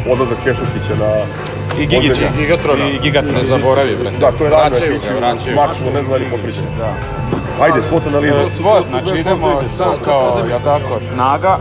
odlazak 0.09 0.37
Pešutića 0.45 0.95
na... 0.99 1.11
I 1.79 1.85
Gigića. 1.85 2.25
I 2.25 2.37
Gigatrona. 2.41 2.85
I 2.89 2.99
Gigatrona. 2.99 3.37
Ne 3.37 3.43
zaboravi, 3.43 3.95
brate. 4.01 4.17
Da, 4.17 4.31
to 4.31 4.43
je 4.43 4.49
rano 4.49 4.63
vraćaju 4.69 4.91
etikciju, 4.91 5.13
ga, 5.13 5.19
vraćaju. 5.19 5.55
mačno, 5.55 5.85
ne 5.85 6.01
znam 6.03 6.09
da 6.09 6.15
li 6.15 6.23
je 6.23 6.29
potvrđeno. 6.29 6.67
Da. 6.79 6.93
Ajde, 7.63 7.83
svot 7.89 8.07
analiza. 8.07 8.41
E, 8.41 8.45
Svot, 8.47 8.85
znači 8.89 9.19
idemo 9.19 9.63
sa 9.63 9.85
kao, 10.03 10.45
ja 10.51 10.59
tako, 10.59 10.99
snaga, 11.13 11.57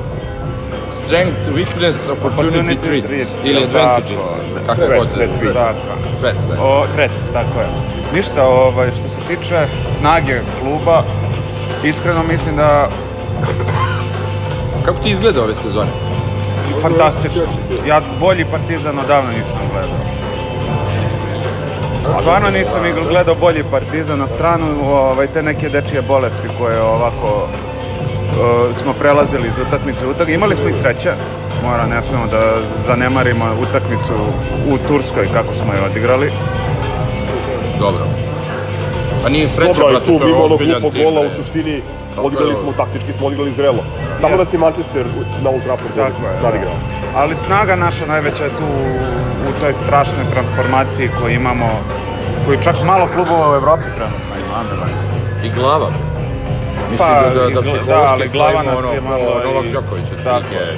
Strength, 0.90 1.48
weakness, 1.56 2.10
opportunity, 2.10 2.78
threats. 2.80 3.06
threats, 3.06 3.44
Ili 3.44 3.62
advantages. 3.64 4.20
Kako 4.66 4.80
Threats, 4.80 5.02
god. 5.02 5.14
threats. 5.14 5.78
Threats, 6.20 6.40
da. 6.48 6.86
Trec, 6.96 7.10
tako 7.32 7.60
je. 7.60 7.66
Ništa, 8.14 8.46
ovaj, 8.46 8.90
što 8.90 9.08
se 9.08 9.16
tiče 9.28 9.66
snage 9.98 10.40
kluba, 10.60 11.02
iskreno 11.84 12.22
mislim 12.22 12.56
da 12.56 12.88
Kako 14.84 14.98
ti 15.02 15.10
izgleda 15.10 15.42
ove 15.42 15.54
sezone? 15.54 15.90
Fantastično. 16.82 17.42
Ja 17.86 18.00
bolji 18.20 18.44
partizan 18.44 18.98
odavno 18.98 19.30
nisam 19.30 19.60
gledao. 19.72 20.22
Stvarno 22.20 22.50
nisam 22.50 22.86
i 22.86 22.92
gledao 23.08 23.34
bolji 23.34 23.64
partizan 23.70 24.18
na 24.18 24.28
stranu 24.28 24.94
ovaj, 24.94 25.26
te 25.26 25.42
neke 25.42 25.68
dečije 25.68 26.02
bolesti 26.02 26.48
koje 26.58 26.82
ovako 26.82 27.48
e, 28.70 28.74
smo 28.74 28.92
prelazili 28.92 29.48
iz 29.48 29.58
utakmice 29.66 30.06
u 30.06 30.10
utakmicu. 30.10 30.34
Imali 30.34 30.56
smo 30.56 30.68
i 30.68 30.72
sreće, 30.72 31.12
mora, 31.64 31.86
ne 31.86 32.02
smemo 32.02 32.26
da 32.26 32.54
zanemarimo 32.86 33.44
utakmicu 33.62 34.12
u 34.72 34.78
Turskoj 34.88 35.28
kako 35.32 35.54
smo 35.54 35.72
je 35.72 35.84
odigrali. 35.84 36.30
Dobro. 37.78 38.04
Pa 39.22 39.28
nije 39.28 39.48
sreća, 39.48 39.72
Dobro, 39.72 39.84
ali 39.84 39.92
brate, 39.92 40.06
tu 40.06 40.26
mimo 40.26 40.38
onog 40.38 40.52
ozbiljan 40.52 40.80
glupog 40.80 40.94
tim, 40.94 41.04
gola 41.04 41.20
u 41.26 41.30
suštini 41.30 41.82
Kako 42.14 42.26
odigrali 42.26 42.50
je 42.50 42.56
smo 42.56 42.72
taktički, 42.72 43.12
smo 43.12 43.26
odigrali 43.26 43.52
zrelo. 43.52 43.84
Samo 44.14 44.28
Jeste. 44.28 44.36
da 44.36 44.44
se 44.44 44.58
Manchester 44.58 45.06
na 45.42 45.50
Old 45.50 45.62
Trafford 45.62 45.94
Tako 45.94 46.22
je, 46.22 46.42
nadigrao. 46.42 46.74
da. 46.74 47.20
Ali 47.20 47.34
snaga 47.36 47.76
naša 47.76 48.06
najveća 48.06 48.44
je 48.44 48.50
tu 48.50 48.64
u, 49.48 49.60
toj 49.60 49.72
strašnoj 49.74 50.24
transformaciji 50.30 51.10
koju 51.20 51.34
imamo, 51.34 51.66
koju 52.46 52.58
čak 52.60 52.76
malo 52.84 53.06
klubova 53.06 53.52
u 53.52 53.54
Evropi 53.54 53.84
trenutno 53.96 54.34
ima. 54.38 54.62
I 55.42 55.50
glava. 55.50 55.88
Mislim 56.90 57.08
Pa, 57.08 57.20
da, 57.20 57.30
da, 57.30 57.48
da 57.50 57.60
da, 57.86 58.04
ali 58.08 58.28
glava 58.28 58.62
nas 58.62 58.78
je 58.84 58.98
ono, 58.98 59.08
malo 59.10 59.24
kao 59.24 59.42
i- 59.42 59.46
Novak 59.46 59.66
Đoković, 59.66 60.04
Tako 60.24 60.36
otprilike. 60.36 60.76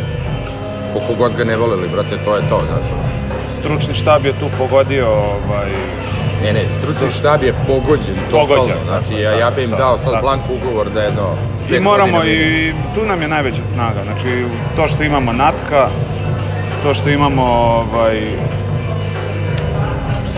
Koliko 0.93 1.15
god 1.15 1.37
ga 1.37 1.45
ne 1.45 1.57
voleli, 1.57 1.89
brate, 1.89 2.17
to 2.25 2.37
je 2.37 2.43
to, 2.43 2.61
znaš. 2.67 2.87
Stručni 3.61 3.95
štab 3.95 4.25
je 4.27 4.33
tu 4.33 4.47
pogodio 4.59 5.09
ovaj, 5.11 5.71
Ne, 6.45 6.53
ne, 6.53 6.65
stručni 6.79 7.13
štab 7.19 7.43
je 7.43 7.55
pogođen, 7.67 8.17
totalno. 8.31 8.47
Pogođen, 8.47 8.77
znači, 8.87 9.23
ja, 9.23 9.31
ja 9.33 9.51
bi 9.51 9.63
im 9.63 9.71
dao 9.71 9.99
sad 9.99 10.21
blank 10.21 10.43
ugovor 10.51 10.91
da 10.91 11.03
jedno... 11.03 11.29
I 11.71 11.81
moramo 11.81 12.25
i 12.25 12.73
tu 12.95 13.07
nam 13.07 13.23
je 13.23 13.29
najveća 13.29 13.65
snaga. 13.65 14.05
Znači 14.05 14.45
to 14.77 14.89
što 14.89 15.03
imamo 15.03 15.33
Natka, 15.33 15.89
to 16.83 16.95
što 16.95 17.09
imamo 17.11 17.43
ovaj 17.45 18.21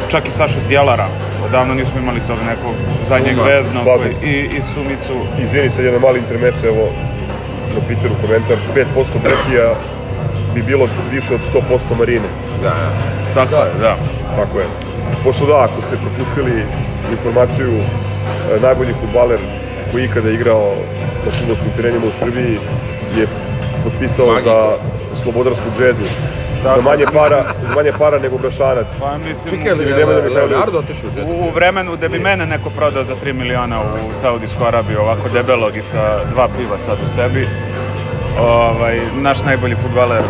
čak 0.09 0.29
i 0.29 0.31
Sašu 0.31 0.61
Zdjelara. 0.65 1.09
Odavno 1.45 1.75
nismo 1.75 2.01
imali 2.01 2.21
tog 2.27 2.39
nekog 2.47 2.75
zadnjeg 3.07 3.37
veznog 3.39 3.87
i, 4.23 4.31
i 4.31 4.63
Sumicu. 4.75 5.15
Izvini 5.43 5.71
sad 5.71 5.85
jedan 5.85 6.01
mali 6.01 6.19
intermeco, 6.19 6.67
evo 6.67 6.89
na 7.75 7.81
Twitteru 7.81 8.15
komentar, 8.23 8.57
5% 8.75 9.05
Bekija 9.23 9.75
bi 10.57 10.63
bilo 10.63 10.89
više 11.11 11.35
od 11.35 11.41
100% 11.71 11.99
Marine. 11.99 12.29
Da, 12.63 12.69
da. 12.69 12.91
Tako 13.35 13.57
je, 13.65 13.71
da. 13.81 13.97
Tako 14.37 14.59
je. 14.59 14.67
Pošto 15.25 15.47
da, 15.47 15.57
ako 15.65 15.83
ste 15.83 15.97
propustili 16.05 16.65
informaciju, 17.11 17.73
e, 17.77 18.61
najbolji 18.61 18.95
futbaler 19.01 19.41
koji 19.91 20.03
je 20.03 20.07
ikada 20.07 20.31
igrao 20.31 20.75
na 21.25 21.31
futbolskim 21.31 21.71
terenima 21.77 22.07
u 22.07 22.19
Srbiji 22.21 22.59
je 23.17 23.27
potpisao 23.85 24.27
Magiko. 24.27 24.51
za 24.51 24.77
slobodarsku 25.23 25.69
džedu. 25.79 26.07
Tako. 26.63 26.81
Za 26.81 26.91
manje 26.91 27.05
para, 27.13 27.45
za 27.63 27.75
manje 27.75 27.93
para 27.99 28.19
nego 28.19 28.39
Brašanac. 28.39 28.87
Pa 29.01 29.19
mislim, 29.19 29.55
Čekaj, 29.55 29.73
ali 29.73 29.85
nemoj 29.85 30.15
da 30.15 30.29
Leonardo 30.29 30.79
otišao 30.79 31.09
u 31.09 31.15
Džedu? 31.17 31.27
u, 31.33 31.47
u 31.47 31.51
vremenu 31.55 31.97
da 31.97 32.09
bi 32.09 32.19
mene 32.19 32.47
neko 32.47 32.71
prodao 32.71 33.05
za 33.05 33.15
3 33.25 33.33
miliona 33.33 33.81
u 33.81 34.15
Saudijsku 34.15 34.65
Arabiju, 34.65 35.01
ovako 35.01 35.29
debelog 35.29 35.77
i 35.77 35.83
sa 35.83 36.25
dva 36.33 36.49
piva 36.57 36.79
sad 36.79 36.99
u 37.05 37.09
sebi. 37.09 37.49
Ovaj, 38.39 39.01
naš 39.13 39.43
najbolji 39.43 39.77
futbaler 39.77 40.23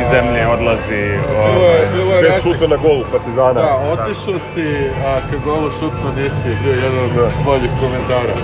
iz 0.00 0.06
zemlje 0.08 0.46
odlazi. 0.46 1.02
Ovaj, 1.36 1.80
bilo 1.94 2.14
je 2.14 2.22
Bez 2.22 2.42
šuta 2.42 2.66
na 2.66 2.76
gol 2.76 3.04
Partizana. 3.10 3.52
Da, 3.52 3.76
otišao 3.76 4.38
si, 4.38 4.66
a 5.04 5.20
ka 5.30 5.36
golu 5.38 5.70
šutno 5.70 6.10
nisi, 6.12 6.56
bio 6.56 6.74
jedan 6.74 6.98
od 6.98 7.10
Da. 7.10 7.28
boljih 7.44 7.70
komentara. 7.80 8.34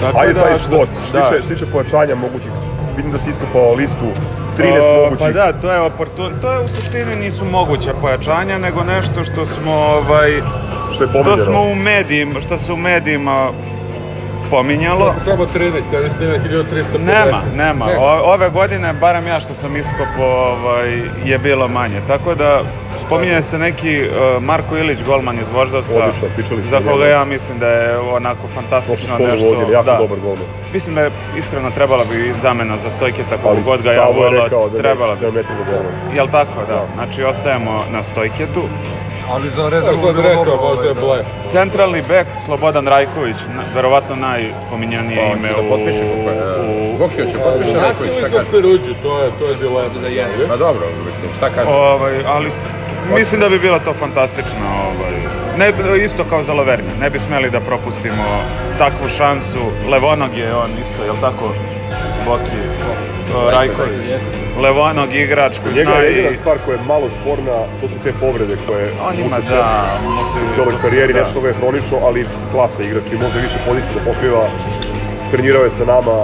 tako 0.00 0.20
Ajde 0.20 0.32
da, 0.32 0.40
taj 0.40 0.58
što 0.58 0.76
da. 1.12 1.22
tiče, 1.22 1.40
što 1.40 1.48
tiče 1.48 1.66
pojačanja 1.66 2.14
mogućih. 2.14 2.50
Vidim 2.96 3.12
da 3.12 3.18
si 3.18 3.30
iskopao 3.30 3.74
listu 3.74 4.06
13 4.58 4.80
O, 4.80 5.04
mogućih. 5.04 5.26
Pa 5.26 5.32
da, 5.32 5.52
to 5.52 5.72
je 5.72 5.80
oportun, 5.80 6.32
to 6.40 6.52
je 6.52 6.60
u 6.60 6.68
suštini 6.68 7.16
nisu 7.16 7.44
moguća 7.44 7.94
pojačanja, 7.94 8.58
nego 8.58 8.84
nešto 8.84 9.24
što 9.24 9.46
smo 9.46 9.72
ovaj 9.72 10.30
Što 10.94 11.04
je 11.04 11.10
što 11.10 11.36
smo 11.36 11.62
u 11.62 11.74
medijima, 11.74 12.40
što 12.40 12.58
se 12.58 12.72
u 12.72 12.76
medijima 12.76 13.50
pominjalo. 14.50 15.14
Samo 15.24 15.46
13, 15.46 15.94
ja 15.94 16.00
mislim 16.00 16.18
da 16.18 16.24
ima 16.24 16.44
1350. 16.44 16.98
Nema, 16.98 17.42
nema. 17.54 17.86
O, 17.98 18.32
ove 18.34 18.50
godine, 18.50 18.92
barem 18.92 19.26
ja 19.26 19.40
što 19.40 19.54
sam 19.54 19.76
iskopao, 19.76 20.52
ovaj, 20.52 21.02
je 21.24 21.38
bilo 21.38 21.68
manje. 21.68 22.00
Tako 22.06 22.34
da, 22.34 22.62
spominje 23.06 23.42
se 23.42 23.58
neki 23.58 24.02
uh, 24.02 24.42
Marko 24.42 24.76
Ilić, 24.76 24.98
golman 25.06 25.38
iz 25.38 25.48
Voždovca, 25.48 25.98
Odlično, 25.98 26.28
pričali 26.36 26.62
smo 26.62 26.70
za 26.70 26.90
koga 26.90 27.06
ja 27.06 27.24
mislim 27.24 27.58
da 27.58 27.68
je 27.68 27.98
onako 27.98 28.48
fantastično 28.54 29.18
nešto. 29.18 29.46
vodio, 29.46 29.72
jako 29.72 29.86
da. 29.86 29.96
dobar 29.96 30.18
golman. 30.18 30.46
Mislim 30.72 30.94
da 30.94 31.00
je 31.00 31.10
iskreno 31.38 31.70
trebala 31.70 32.04
bi 32.04 32.34
zamena 32.42 32.76
za 32.76 32.90
Stojketa 32.90 33.36
koliko 33.42 33.70
god 33.70 33.82
ga 33.82 33.92
ja 33.92 34.02
je 34.02 34.48
da 34.48 34.78
trebala 34.78 35.14
neće, 35.14 35.24
da 35.24 35.30
bi. 35.30 35.36
ne 35.36 35.42
treba 35.42 35.64
golman. 35.64 36.16
Jel 36.16 36.28
tako, 36.28 36.60
da. 36.68 36.74
Da. 36.74 36.86
Znači 36.94 37.22
ostajemo 37.22 37.84
na 37.92 38.02
Stojketu. 38.02 38.62
Ali 39.28 39.50
za 39.50 39.68
rezervu 39.68 39.98
sam 39.98 40.14
bilo 40.14 40.22
rekao, 40.22 40.44
dobro, 40.44 40.66
možda 40.66 40.84
je 40.84 40.90
ovaj, 40.92 41.02
blef. 41.04 41.26
Centralni 41.42 42.02
bek 42.02 42.26
Slobodan 42.34 42.86
Rajković, 42.86 43.36
na- 43.48 43.64
verovatno 43.74 44.16
najspominjanije 44.16 45.20
Pa, 45.20 45.26
on 45.26 45.32
će 45.32 45.38
ime 45.38 45.56
da 45.56 45.62
u... 45.62 45.70
potpiše 45.70 45.98
kako 46.00 46.30
je, 46.30 46.94
u- 46.94 46.96
Gokio 46.98 47.24
će 47.24 47.36
u- 47.36 47.40
potpiše 47.40 47.70
u- 47.70 47.80
Rajković, 47.80 48.12
šta 48.12 48.28
za 48.28 48.36
kaže? 48.36 48.50
Peruđu, 48.50 48.94
to 48.94 49.22
je, 49.22 49.30
to 49.30 49.48
je 49.48 49.54
dilema. 49.54 49.88
da 50.00 50.08
je. 50.08 50.48
Pa 50.48 50.56
dobro, 50.56 50.86
mislim, 51.06 51.30
šta 51.36 51.50
kaže? 51.50 51.70
Ovaj, 51.70 52.24
ali 52.26 52.50
mislim 53.10 53.40
da 53.40 53.48
bi 53.48 53.58
bilo 53.58 53.78
to 53.78 53.94
fantastično. 53.94 54.66
Ovaj. 54.86 55.12
Ne, 55.56 55.72
isto 56.04 56.24
kao 56.24 56.42
za 56.42 56.52
Lovernja, 56.52 56.94
ne 57.00 57.10
bi 57.10 57.18
smeli 57.18 57.50
da 57.50 57.60
propustimo 57.60 58.24
takvu 58.78 59.08
šansu. 59.08 59.58
Levonog 59.88 60.36
je 60.36 60.54
on 60.54 60.70
isto, 60.80 61.04
jel 61.04 61.16
tako? 61.20 61.52
Boki, 62.26 62.60
Rajković. 63.52 64.06
jeste. 64.08 64.30
Levonog 64.56 65.14
igrač 65.14 65.58
koji 65.58 65.74
Njega 65.74 65.90
zna 65.90 66.00
je 66.00 66.12
i... 66.12 66.16
jedina 66.16 66.36
stvar 66.40 66.58
koja 66.58 66.74
je 66.74 66.82
malo 66.82 67.08
sporna, 67.10 67.52
to 67.80 67.88
su 67.88 67.94
te 68.02 68.12
povrede 68.12 68.56
koje 68.66 68.92
On 69.00 69.14
ima, 69.16 69.36
muče 69.36 69.48
da, 69.48 69.98
u 70.50 70.54
cijeloj 70.54 70.74
karijeri, 70.82 71.12
da. 71.12 71.18
nešto 71.18 71.40
ga 71.40 71.48
je 71.48 71.54
hronično, 71.54 71.96
ali 72.02 72.20
klasa 72.52 72.82
igrač 72.82 73.04
i 73.12 73.16
može 73.16 73.38
više 73.40 73.58
pozicije 73.66 73.94
da 73.94 74.12
pokriva. 74.12 74.48
Trenirao 75.30 75.64
je 75.64 75.70
sa 75.70 75.84
nama, 75.84 76.16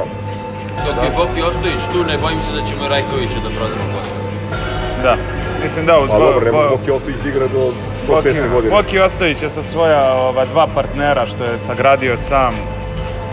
Dok 0.87 1.05
je 1.05 1.11
Boki 1.11 1.43
Ostojić 1.43 1.83
tu, 1.93 2.05
ne 2.05 2.19
bojim 2.19 2.43
se 2.43 2.53
da 2.53 2.63
ćemo 2.63 2.89
Rajkovića 2.89 3.39
da 3.39 3.51
prodamo 3.51 3.85
posle. 3.93 4.17
Da, 5.03 5.17
mislim 5.63 5.87
da 5.87 5.99
uz 5.99 6.11
Bo- 6.11 6.19
dobro, 6.19 6.45
nema 6.45 6.59
Bo- 6.59 6.69
Boki 6.69 6.91
Ostojić 6.91 7.19
da 7.19 7.29
igra 7.29 7.49
do 7.49 7.73
Boki, 8.07 8.29
106. 8.29 8.53
godine. 8.53 8.71
Boki 8.73 8.99
Ostojić 8.99 9.43
je 9.43 9.51
sa 9.51 9.63
svoja 9.63 10.13
ova, 10.13 10.45
dva 10.45 10.67
partnera 10.67 11.27
što 11.27 11.45
je 11.45 11.59
sagradio 11.59 12.17
sam, 12.17 12.55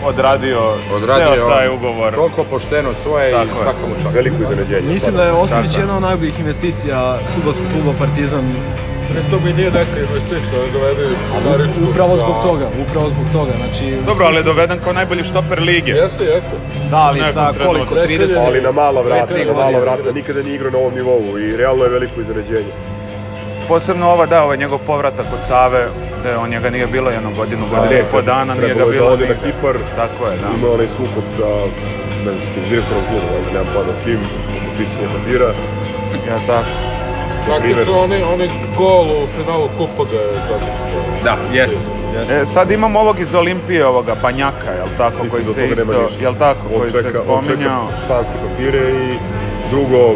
odradio, 0.04 0.60
Odradio 0.96 1.34
ceo 1.34 1.48
taj 1.48 1.68
ugovor. 1.68 2.14
Toliko 2.14 2.44
pošteno 2.44 2.90
svoje 3.02 3.32
Tako 3.32 3.44
i 3.44 3.48
je. 3.48 3.62
svakamu 3.62 3.94
času. 4.02 4.14
Veliko 4.14 4.42
iznenađenje. 4.42 4.88
Mislim 4.88 5.16
da 5.16 5.24
je 5.24 5.32
Ostojić 5.32 5.74
je. 5.74 5.80
jedna 5.80 5.96
od 5.96 6.02
najboljih 6.02 6.40
investicija 6.40 7.18
futbolskog 7.34 7.66
kluba 7.72 7.92
Partizan. 7.98 8.44
Ne, 9.14 9.20
to 9.30 9.40
mi 9.44 9.52
nije 9.52 9.70
neka 9.70 9.98
investicija, 10.00 10.58
da 10.64 10.78
dovede 10.78 11.04
Čudaričku. 11.42 11.80
Upravo 11.90 12.16
zbog 12.16 12.36
toga, 12.42 12.66
upravo 12.88 13.08
zbog 13.08 13.26
toga. 13.32 13.52
Znači, 13.56 13.96
Dobro, 14.06 14.26
ali 14.26 14.36
je 14.36 14.42
doveden 14.42 14.78
kao 14.84 14.92
najbolji 14.92 15.24
štoper 15.24 15.62
lige. 15.62 15.92
Jeste, 15.92 16.24
jeste. 16.24 16.56
Da, 16.90 16.96
ali 16.96 17.20
sa 17.32 17.52
koliko? 17.66 17.94
30? 17.94 18.46
Ali 18.46 18.60
na 18.60 18.72
mala 18.72 19.02
vrata, 19.02 19.34
na 19.34 19.52
mala 19.52 19.64
godine. 19.64 19.80
vrata, 19.80 20.12
nikada 20.12 20.42
nije 20.42 20.54
igrao 20.54 20.70
na 20.70 20.78
ovom 20.78 20.94
nivou 20.94 21.38
i 21.38 21.56
realno 21.56 21.84
je 21.84 21.90
veliko 21.90 22.20
iznenađenje. 22.20 22.72
Posebno 23.70 24.10
ova, 24.10 24.26
da, 24.26 24.42
ovaj 24.44 24.56
njegov 24.56 24.78
povratak 24.86 25.26
od 25.34 25.42
Save, 25.42 25.86
da 26.22 26.38
on 26.40 26.50
njega 26.50 26.70
nije 26.70 26.86
bilo 26.86 27.10
jednu 27.10 27.30
godinu, 27.36 27.64
godinu 27.70 27.90
ne, 27.90 28.00
i 28.00 28.10
po 28.12 28.22
dana, 28.22 28.54
nije 28.54 28.68
ga 28.68 28.74
trebalo 28.74 28.92
je 28.92 28.98
bilo 28.98 29.16
da 29.16 29.26
na. 29.26 29.34
Kipar, 29.34 29.76
Tako 29.96 30.26
je, 30.26 30.36
da. 30.38 30.48
Imao 30.58 30.74
onaj 30.74 30.88
sukob 30.96 31.24
sa, 31.36 31.48
ne 32.24 32.30
znam, 32.32 32.40
s 32.40 32.54
kim, 32.54 32.64
s 32.66 32.68
direktorom 32.68 33.02
kluba, 33.08 33.26
valjda 33.34 33.50
nemam 33.52 33.68
pojma 33.74 33.92
s 33.94 34.04
kim, 34.04 34.18
čišćenja 34.76 35.08
papira. 35.14 35.50
Ja, 36.28 36.36
tako. 36.46 36.68
Praktično 37.46 38.00
onaj, 38.00 38.22
onaj 38.22 38.48
gol 38.78 39.06
u 39.24 39.26
finalu 39.36 39.68
kupa 39.78 40.02
ga 40.10 40.18
je 40.18 40.32
završio. 40.48 41.00
Da, 41.24 41.34
jeste. 41.52 41.76
jeste. 42.18 42.34
E, 42.36 42.46
sad 42.46 42.70
imamo 42.70 43.00
ovog 43.00 43.20
iz 43.20 43.34
Olimpije, 43.34 43.86
ovoga 43.86 44.14
Banjaka, 44.22 44.70
jel 44.72 44.88
tako, 44.96 45.22
Mislim 45.22 45.30
koji 45.30 45.44
da 45.44 45.52
se 45.52 45.82
isto, 45.82 46.08
jel 46.20 46.34
tako, 46.34 46.60
On 46.74 46.80
koji 46.80 46.92
se 46.92 46.98
čeka- 47.02 47.22
on 47.28 47.42
čeka 47.42 47.52
spominjao. 47.54 47.86
španske 48.04 48.34
papire 48.48 48.82
i 48.90 49.18
drugo 49.70 50.14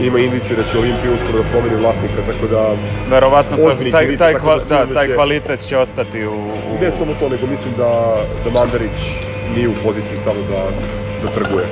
ima 0.00 0.18
indicije 0.18 0.56
da 0.56 0.62
će 0.62 0.78
Olimpija 0.78 1.12
uskoro 1.12 1.42
da 1.42 1.48
promeni 1.50 1.76
vlasnika, 1.76 2.22
tako 2.26 2.46
da 2.46 2.74
Verovatno 3.10 3.56
to, 3.56 3.74
taj, 3.90 4.16
taj, 4.16 4.32
tako 4.32 4.44
kva, 4.44 4.58
da 4.68 4.84
da, 4.84 4.94
taj 4.94 5.14
kvalitet 5.14 5.60
će 5.60 5.78
ostati 5.78 6.26
u... 6.26 6.32
u... 6.32 6.82
ne 6.82 6.90
samo 6.98 7.14
to, 7.20 7.28
nego 7.28 7.46
mislim 7.46 7.74
da, 7.76 8.16
da 8.44 8.50
Mandarić 8.50 8.98
nije 9.54 9.68
u 9.68 9.74
poziciji 9.84 10.18
samo 10.24 10.40
da, 10.48 10.62
da 11.22 11.32
trguje. 11.34 11.66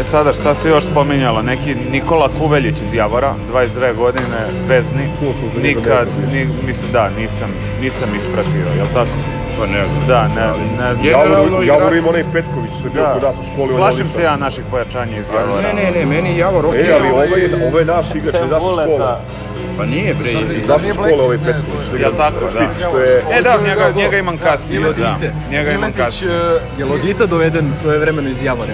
E 0.00 0.04
sada, 0.04 0.32
šta 0.32 0.54
se 0.54 0.68
još 0.68 0.84
spominjalo? 0.84 1.42
Neki 1.42 1.74
Nikola 1.74 2.28
Kuveljić 2.38 2.80
iz 2.80 2.94
Javora, 2.94 3.34
22 3.52 3.94
godine, 3.94 4.40
vezni. 4.68 5.08
Nikad, 5.62 6.08
ni, 6.32 6.48
mislim, 6.66 6.92
da, 6.92 7.10
nisam, 7.10 7.50
nisam 7.80 8.08
ispratio, 8.16 8.66
jel 8.76 8.86
tako? 8.94 9.37
Pa 9.58 9.66
ne 9.66 9.86
znam. 9.86 10.06
Da, 10.06 10.28
ne, 10.28 10.46
ne, 10.78 10.94
Generalno 10.96 11.34
Javor, 11.34 11.64
Javor 11.64 11.82
igrači- 11.82 11.98
ima 11.98 12.08
onaj 12.08 12.24
Petković 12.26 12.72
što 12.72 12.86
je 12.86 12.90
bio 12.90 13.02
da. 13.02 13.12
kod 13.12 13.22
nas 13.22 13.36
u 13.36 13.44
školi. 13.44 13.70
je 13.70 13.76
Plašim 13.76 14.08
se 14.08 14.22
ja 14.22 14.36
naših 14.36 14.64
pojačanja 14.64 15.18
iz 15.18 15.28
Javora. 15.30 15.62
Ne, 15.62 15.72
ne, 15.74 15.90
ne, 15.90 16.06
meni 16.06 16.38
Javor 16.38 16.64
E, 16.64 16.68
okej. 16.68 16.92
ali 16.92 17.08
ovo 17.10 17.22
je, 17.22 17.66
ovo 17.66 17.78
je 17.78 17.84
naš 17.86 18.06
igrač, 18.10 18.34
iz 18.34 18.50
naše 18.50 18.60
škole. 18.62 18.86
Pa 19.76 19.84
nije 19.86 20.14
bre. 20.14 20.30
Iz 20.32 20.68
naše 20.68 20.92
škole 20.92 21.12
ovaj 21.20 21.38
Petković. 21.38 21.86
što 21.86 21.96
igra 21.96 22.10
tako, 22.12 22.40
da. 22.42 22.48
Što 22.78 22.98
je, 22.98 23.22
E 23.30 23.42
da, 23.42 23.56
njega, 23.58 23.90
njega 23.92 24.16
imam 24.18 24.38
kasnije, 24.38 24.80
da. 24.80 25.16
Njega 25.50 25.70
imam 25.72 25.92
kasnije. 25.92 26.34
e, 26.34 26.58
je 26.78 26.84
Lodita 26.84 27.26
doveden 27.26 27.72
svoje 27.72 27.98
vremeno 27.98 28.28
iz 28.30 28.42
Javora. 28.44 28.72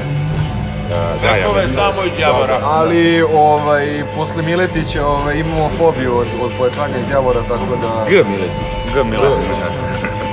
Da, 0.89 1.27
ja 1.27 1.37
je 1.37 1.43
da- 1.45 1.69
samo 1.71 2.05
iz 2.05 2.19
Javora. 2.19 2.59
Ali 2.63 3.23
ovaj, 3.25 3.87
posle 4.17 4.43
Miletića 4.43 5.07
ovaj, 5.07 5.37
imamo 5.37 5.71
fobiju 5.71 6.17
od, 6.17 6.27
od 6.41 6.51
pojačanja 6.59 6.97
iz 6.99 7.11
Javora, 7.11 7.41
tako 7.43 7.77
da... 7.77 8.05
G 8.11 8.25
Miletić. 8.25 8.57
G. 8.95 9.05
Miletić. 9.05 9.49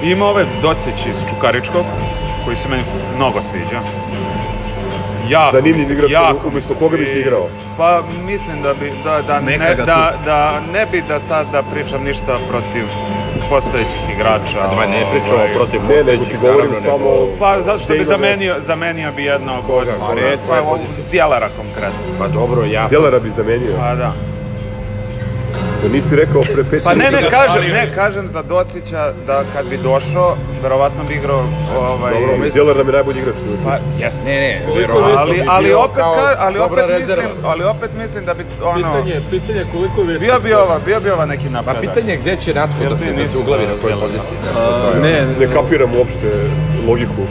Ima 0.04 0.26
ove 0.26 0.46
Docić 0.62 1.06
iz 1.06 1.26
Čukaričkog, 1.30 1.86
koji 2.46 2.58
se 2.58 2.68
meni 2.70 2.84
mnogo 3.16 3.42
sviđa. 3.42 3.82
Jako 5.28 5.58
Zanimljiv 5.58 5.92
igrač, 5.92 6.12
jako 6.12 6.48
umjesto 6.48 6.76
koga 6.76 6.98
bi 6.98 7.06
ti 7.06 7.20
igrao? 7.20 7.48
Pa 7.78 8.02
mislim 8.20 8.62
da 8.62 8.74
bi, 8.74 8.94
da, 9.04 9.22
da, 9.22 9.40
Neka 9.40 9.64
ne, 9.64 9.76
da, 9.76 10.14
da 10.26 10.60
ne 10.62 10.86
bi 10.86 11.02
da 11.02 11.20
sad 11.20 11.48
da 11.52 11.64
pričam 11.64 12.04
ništa 12.04 12.38
protiv 12.50 12.86
postojećih 13.50 14.10
igrača. 14.10 14.68
Da, 14.70 14.86
ne 14.88 15.06
pričamo 15.12 15.38
ovaj, 15.38 15.54
protiv 15.54 15.82
Ne, 15.84 16.04
nego 16.04 16.26
ti 16.26 16.38
govorim 16.38 16.72
naravno, 16.72 16.90
samo- 16.90 17.28
Pa 17.40 17.62
zato 17.62 17.80
što 17.80 17.94
bi 17.94 18.06
zamenio, 18.06 18.56
zamenio 18.60 19.12
bi 19.12 19.24
jednog 19.24 19.58
od... 19.60 19.66
Koga? 19.66 19.94
Pa? 20.48 20.78
Djelara 21.12 21.50
konkretno. 21.50 22.00
Pa 22.20 22.28
dobro, 22.28 22.66
ja 22.66 22.82
sam... 22.82 22.90
Djelera 22.90 23.20
bi 23.20 23.30
zamenio. 23.30 23.76
Pa 23.78 23.96
da. 23.96 24.31
Za 25.82 25.90
nisi 25.90 26.16
rekao 26.16 26.42
pre 26.42 26.64
pet 26.70 26.84
Pa 26.84 26.94
ne, 26.94 27.12
ne, 27.12 27.30
kažem, 27.30 27.64
ne, 27.72 27.92
kažem 27.96 28.28
za 28.28 28.42
Docića 28.42 29.14
da 29.28 29.44
kad 29.54 29.70
bi 29.70 29.78
došao, 29.78 30.36
verovatno 30.64 31.04
bi 31.04 31.14
igrao 31.14 31.44
ovaj... 31.78 32.14
Dobro, 32.14 32.32
mislim, 32.38 32.52
Djeler 32.54 32.78
nam 32.78 32.88
je 32.88 32.94
najbolji 32.94 33.20
igrač. 33.20 33.36
Pa, 33.64 33.78
jes. 34.00 34.26
Ne, 34.26 34.40
ne, 34.40 34.62
verovatno 34.76 35.18
ali, 35.18 35.34
bi 35.34 35.44
ali 35.48 35.74
opet, 35.74 35.96
ka, 35.96 36.36
ali 36.40 36.60
opet 36.60 36.86
mislim, 37.00 37.28
ali 37.44 37.64
opet 37.64 37.90
mislim 37.98 38.26
da 38.26 38.34
bi 38.34 38.46
ono... 38.64 38.76
Pitanje, 38.76 39.22
pitanje 39.30 39.66
koliko 39.72 40.02
vi... 40.02 40.20
Bio 40.20 40.40
bi 40.40 40.54
ova, 40.54 40.80
bio 40.86 41.00
bi 41.00 41.10
ova 41.10 41.26
neki 41.26 41.46
Pa 41.46 41.52
napredak. 41.52 41.82
pitanje 41.82 42.12
je 42.12 42.18
gde 42.18 42.36
će 42.36 42.54
Natko 42.54 42.84
Jel 42.84 42.92
da 42.92 42.98
se, 42.98 43.06
da 43.06 43.12
nisi 43.12 43.34
se 43.34 43.40
uglavi 43.40 43.64
na 43.64 43.76
kojoj 43.82 43.96
poziciji. 44.00 44.38
To 44.54 45.00
ne, 45.02 45.26
Ne 45.40 45.54
kapiram 45.54 45.96
uopšte 45.98 46.30
logiku. 46.88 47.24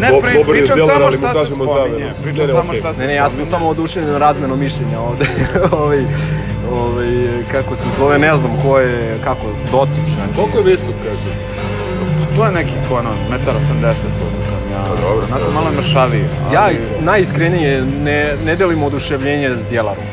Ne, 0.00 0.08
pri, 0.20 0.34
dobar 0.34 0.54
pričam 0.54 0.78
samo 0.86 1.10
šta 1.12 1.46
se 1.46 1.52
spominje. 1.52 2.10
Pričam 2.22 2.46
Ne, 2.46 2.52
ne, 2.52 2.52
samo 2.52 2.72
šta 2.74 2.94
se 2.94 3.00
Ne, 3.00 3.06
ne, 3.06 3.14
ja 3.14 3.28
sam 3.28 3.46
samo 3.46 3.68
oduševljen 3.68 4.16
razmenom 4.16 4.60
mišljenja 4.60 5.00
ovde. 5.00 5.26
ovaj, 5.80 6.04
ovaj, 6.68 7.06
kako 7.50 7.76
se 7.76 7.88
zove, 7.90 8.18
ne 8.18 8.36
znam 8.36 8.52
ko 8.62 8.78
je, 8.78 9.18
kako, 9.20 9.46
Docić, 9.70 10.08
znači. 10.08 10.34
Koliko 10.34 10.58
je 10.58 10.64
visok, 10.64 10.94
kaže? 11.02 11.30
To 12.34 12.46
je 12.46 12.52
nekih 12.52 12.90
ono, 12.90 13.10
1,80 13.30 13.76
m 14.04 14.12
koliko 14.18 14.42
sam 14.42 14.70
ja. 14.70 14.84
Pa 14.88 14.94
dobro, 14.94 15.24
Onako 15.24 15.52
malo 15.52 15.72
mršaviji. 15.72 16.22
Ja 16.52 16.62
ali- 16.62 16.80
najiskrenije 16.98 17.84
ne, 17.84 18.36
ne 18.36 18.56
delim 18.56 18.82
oduševljenje 18.82 19.56
s 19.56 19.66
Djelarom. 19.66 20.04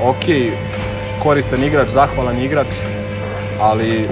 Ok, 0.00 0.24
koristan 1.18 1.64
igrač, 1.64 1.88
zahvalan 1.88 2.38
igrač, 2.38 2.74
ali 3.58 4.08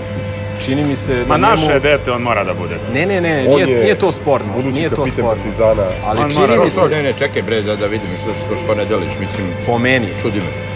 čini 0.59 0.85
mi 0.85 0.96
se 0.96 1.14
da 1.14 1.24
Ma 1.24 1.37
naše 1.37 1.62
njemu... 1.62 1.74
je 1.74 1.81
dete, 1.81 2.12
on 2.12 2.22
mora 2.22 2.44
da 2.44 2.55
bude 2.55 2.78
tu. 2.78 2.92
Ne, 2.92 3.07
ne, 3.07 3.20
ne, 3.20 3.46
On 3.48 3.55
nije, 3.57 3.68
je 3.68 3.83
nije 3.83 3.94
to 3.94 4.12
sporno, 4.12 4.52
budući 4.52 4.72
nije 4.72 4.90
to 4.90 4.96
kapitan 4.96 5.12
sporno. 5.12 5.31
Partizana. 5.35 5.92
Ali 6.02 6.20
On 6.20 6.31
čini 6.31 6.40
mora 6.40 6.57
mi 6.57 6.64
da- 6.64 6.70
se, 6.70 6.88
ne, 6.88 7.02
ne, 7.02 7.12
čekaj 7.12 7.42
bre, 7.42 7.62
da, 7.62 7.76
da 7.76 7.87
vidim 7.87 8.16
što, 8.16 8.35
što, 8.35 8.57
što 8.57 8.74
ne 8.74 8.85
deliš, 8.85 9.18
mislim, 9.18 9.55
po 9.66 9.78
meni, 9.78 10.14
čudi 10.18 10.40
me. 10.40 10.71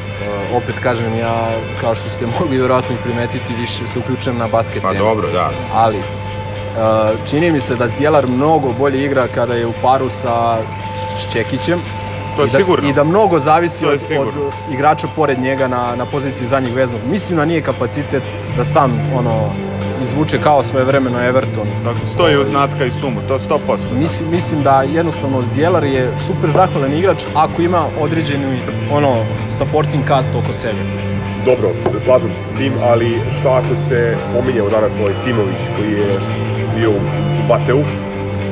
Opet 0.47 0.79
kažem, 0.79 1.15
ja, 1.15 1.51
kao 1.81 1.95
što 1.95 2.11
ste 2.11 2.27
mogli 2.41 2.59
vjerojatno 2.59 2.95
i 2.95 2.99
primetiti, 2.99 3.55
više 3.55 3.87
se 3.87 3.99
uključujem 3.99 4.37
na 4.37 4.49
basket 4.49 4.83
Pa 4.83 4.93
temu. 4.93 5.05
dobro, 5.05 5.31
da. 5.31 5.51
ali 5.73 5.99
uh, 5.99 6.05
čini 7.25 7.51
mi 7.51 7.61
se 7.61 7.77
da 7.77 7.89
Zdjelar 7.89 8.27
mnogo 8.27 8.73
bolje 8.73 9.05
igra 9.05 9.29
kada 9.29 9.55
je 9.55 9.67
u 9.67 9.73
paru 9.73 10.09
sa 10.09 10.59
Šćekićem 11.17 11.83
To 12.37 12.43
je 12.43 12.47
i 12.47 12.51
da, 12.51 12.59
sigurno. 12.59 12.89
i 12.89 12.93
da 12.93 13.05
mnogo 13.05 13.39
zavisi 13.39 13.87
od, 13.87 14.01
od 14.19 14.29
igrača 14.69 15.09
pored 15.09 15.39
njega 15.39 15.69
na, 15.69 15.95
na 15.97 16.07
poziciji 16.07 16.47
zadnjeg 16.47 16.75
veznog. 16.75 17.01
Mislim 17.05 17.39
da 17.39 17.45
nije 17.45 17.63
kapacitet 17.63 18.23
da 18.49 18.65
sam 18.65 19.09
ono 19.13 19.66
izvuče 20.03 20.39
kao 20.43 20.63
svoje 20.63 20.85
vremeno 20.85 21.25
Everton. 21.25 21.69
Dakle, 21.85 22.07
stoji 22.07 22.37
uz 22.39 22.51
Natka 22.51 22.85
i 22.85 22.91
Sumu, 22.91 23.21
to 23.29 23.39
100%. 23.39 23.59
da. 23.91 23.95
Mislim, 23.99 24.31
mislim 24.31 24.63
da 24.63 24.83
jednostavno 24.83 25.43
Zdjelar 25.43 25.85
je 25.85 26.11
super 26.27 26.51
zahvalan 26.51 26.93
igrač 26.93 27.23
ako 27.35 27.63
ima 27.63 27.85
određeni 28.01 28.59
ono 28.93 29.25
supporting 29.51 30.07
cast 30.09 30.31
oko 30.35 30.53
sebe. 30.53 30.79
Dobro, 31.47 31.69
slažem 32.05 32.29
se 32.29 32.55
s 32.55 32.59
tim, 32.59 32.73
ali 32.83 33.21
šta 33.41 33.55
ako 33.55 33.77
se 33.89 34.17
pominjao 34.35 34.69
danas 34.71 34.93
ovaj 35.01 35.15
Simović 35.17 35.63
koji 35.77 35.93
je 35.93 36.21
bio 36.77 36.91
u 36.91 37.01
Bateu, 37.49 37.83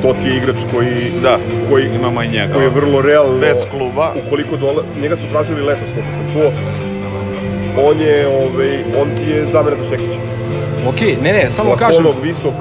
to 0.01 0.13
ti 0.21 0.27
je 0.27 0.37
igrač 0.37 0.55
koji, 0.73 1.11
Da, 1.21 1.37
koji, 1.69 1.85
imamo 1.95 2.23
i 2.23 2.27
njega. 2.27 2.53
koji 2.53 2.63
je 2.63 2.69
vrlo 2.69 3.01
realno... 3.01 3.39
Bez 3.39 3.57
kluba. 3.71 4.13
Ukoliko 4.27 4.57
dole, 4.57 4.83
njega 5.01 5.15
su 5.15 5.23
tražili 5.31 5.61
letos, 5.61 5.89
koliko 5.93 6.11
sam 6.13 6.25
čuo, 6.33 6.51
on 7.89 7.99
je, 7.99 8.27
ovaj, 8.27 8.83
on 9.01 9.07
ti 9.17 9.23
je 9.31 9.47
zamena 9.51 9.77
za 9.83 9.89
Šekića. 9.89 10.19
Ok, 10.87 11.01
ne 11.21 11.33
ne, 11.33 11.49
samo 11.49 11.75
kažem, 11.75 12.05
Lakonog, 12.05 12.23
visok, 12.23 12.53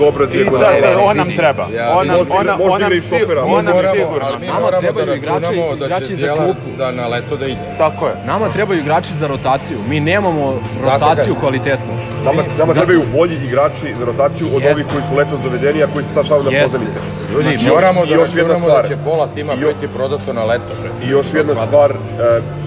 dobra 0.00 0.24
I 0.24 0.26
da, 0.26 0.32
dijagonala. 0.32 0.80
da, 0.82 0.98
on 1.00 1.16
nam 1.16 1.30
treba. 1.32 1.64
ja 1.70 1.90
on 1.90 2.06
Možda 2.08 2.34
on, 2.34 2.46
nam 2.46 2.82
igra 2.82 2.94
i 2.94 3.00
si- 3.00 3.06
stopera, 3.08 3.40
on 3.44 3.50
možda 3.50 3.70
nam 3.72 3.82
sigurno. 3.92 4.22
ali 4.22 4.38
mi 4.38 4.46
moramo 4.54 4.80
trebaju 4.80 5.06
da 5.06 5.14
igrači- 5.14 5.56
da 5.78 5.84
igrači 5.86 6.16
za 6.16 6.34
klupu. 6.36 6.68
da 6.78 6.90
na 6.92 7.06
leto 7.08 7.36
da 7.36 7.46
ide. 7.46 7.60
Tako 7.78 8.06
je. 8.06 8.14
nama 8.24 8.48
trebaju 8.48 8.80
igrači 8.80 9.14
za 9.14 9.26
rotaciju. 9.26 9.78
Mi 9.88 10.00
nemamo 10.02 10.44
rotaciju 10.84 11.34
kvalitetnu. 11.34 11.94
Nama, 12.24 12.42
nama 12.58 12.72
trebaju 12.74 13.02
bolji 13.12 13.36
igrači 13.44 13.94
za 13.94 14.04
rotaciju 14.04 14.46
od 14.48 14.62
ovih 14.64 14.86
koji 14.86 15.02
su 15.02 15.16
letos 15.16 15.38
dovedeni, 15.40 15.82
a 15.82 15.86
koji 15.86 16.04
se 16.04 16.12
sad 16.12 16.26
šalju 16.26 16.44
na 16.44 16.62
pozanice. 16.62 16.98
Ljudi, 17.32 17.48
Znači, 17.48 17.68
moramo 17.68 18.00
da 18.00 18.14
još 18.14 18.28
jedna 18.30 18.42
računamo 18.44 18.66
stvar. 18.66 18.82
da 18.82 18.88
će 18.88 18.96
pola 19.04 19.26
tima 19.28 19.52
biti 19.56 19.88
prodato 19.88 20.32
na 20.32 20.44
leto. 20.44 20.72
I 21.02 21.08
još 21.08 21.26
jedna 21.34 21.54
stvar, 21.56 21.90
e, 21.90 21.96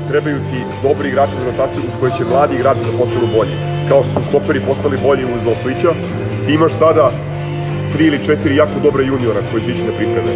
trebaju 0.08 0.40
ti 0.42 0.60
dobri 0.84 1.08
igrači 1.10 1.34
za 1.36 1.46
rotaciju 1.46 1.84
uz 1.84 1.94
koje 2.00 2.12
će 2.12 2.24
mladi 2.26 2.56
igrači 2.56 2.80
da 2.82 2.98
postanu 2.98 3.28
bolji. 3.28 3.56
Kao 3.90 4.04
što 4.04 4.14
su 4.14 4.24
stoperi 4.24 4.60
postali 4.62 4.98
bolji 5.00 5.24
uz 5.26 5.42
Oslića, 5.48 5.90
ti 6.46 6.54
imaš 6.54 6.72
sada 6.74 7.12
tri 7.94 8.06
ili 8.06 8.26
četiri 8.26 8.56
jako 8.56 8.80
dobre 8.84 9.04
juniora 9.06 9.40
koji 9.52 9.64
će 9.64 9.72
ići 9.72 9.84
na 9.84 9.92
pripreme. 9.98 10.34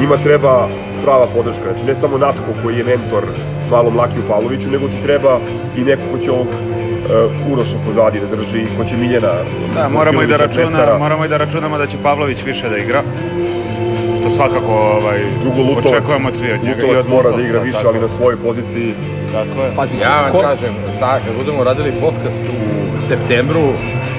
Njima 0.00 0.16
treba 0.16 0.68
prava 1.04 1.26
podrška, 1.34 1.62
znači 1.62 1.84
ne 1.86 1.94
samo 1.94 2.18
Natko 2.18 2.50
koji 2.62 2.76
je 2.78 2.84
mentor 2.84 3.24
malom 3.70 3.96
Lakiju 3.96 4.22
Pavloviću, 4.28 4.70
nego 4.70 4.88
ti 4.88 5.02
treba 5.02 5.38
i 5.76 5.84
neko 5.84 6.02
ko 6.12 6.18
će 6.18 6.30
ovog 6.30 6.46
uh, 6.46 7.52
Uroša 7.52 7.76
pozadi 7.86 8.20
da 8.20 8.36
drži, 8.36 8.66
ko 8.78 8.84
će 8.84 8.96
Miljana 8.96 9.32
Da, 9.74 9.88
moramo 9.88 10.22
i 10.22 10.26
da 10.26 10.36
računa, 10.36 10.98
moramo 10.98 11.24
i 11.24 11.28
da 11.28 11.36
računamo 11.36 11.78
da 11.78 11.86
će 11.86 11.96
Pavlović 12.02 12.38
više 12.46 12.68
da 12.68 12.76
igra. 12.78 13.02
To 14.22 14.30
svakako 14.30 14.72
ovaj, 14.72 15.20
Drugo 15.42 15.60
Lutovac, 15.62 15.86
očekujemo 15.86 16.32
svi 16.32 16.52
od 16.52 16.64
njega. 16.64 16.82
i 16.82 16.84
Lutovac 16.84 17.04
od 17.04 17.10
mora 17.10 17.30
da 17.36 17.42
igra 17.42 17.60
više, 17.60 17.78
tako. 17.78 17.88
ali 17.88 18.00
na 18.00 18.08
svojoj 18.08 18.36
poziciji 18.36 18.94
Tako 19.32 19.62
je. 19.62 19.70
Pazi, 19.76 19.96
Ja 19.96 20.20
vam 20.22 20.32
ko- 20.32 20.42
kažem, 20.42 20.74
kad 21.00 21.36
budemo 21.36 21.64
radili 21.64 21.92
podcast 22.00 22.42
u 22.42 23.00
septembru, 23.00 23.62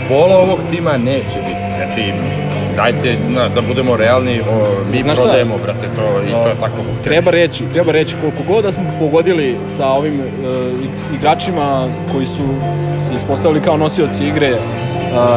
pola 0.07 0.37
ovog 0.37 0.59
tima 0.71 0.97
neće 0.97 1.39
biti. 1.47 1.67
Znači, 1.77 2.13
dajte 2.75 3.15
na, 3.29 3.49
da 3.49 3.61
budemo 3.61 3.95
realni, 3.95 4.39
o, 4.41 4.67
mi 4.91 5.01
Znaš 5.01 5.17
šta? 5.17 5.23
prodajemo, 5.23 5.57
brate, 5.57 5.87
to, 5.95 6.21
i 6.27 6.31
to 6.31 6.47
je 6.47 6.55
tako. 6.59 6.77
Treba 7.03 7.31
reći, 7.31 7.63
treba 7.73 7.91
reći 7.91 8.15
koliko 8.21 8.43
god 8.53 8.63
da 8.63 8.71
smo 8.71 8.83
pogodili 8.99 9.57
sa 9.77 9.87
ovim 9.87 10.21
e, 10.21 10.25
igračima 11.15 11.87
koji 12.13 12.25
su 12.25 12.43
se 13.07 13.13
ispostavili 13.15 13.61
kao 13.61 13.77
nosioci 13.77 14.27
igre 14.27 14.47
e, 14.47 14.59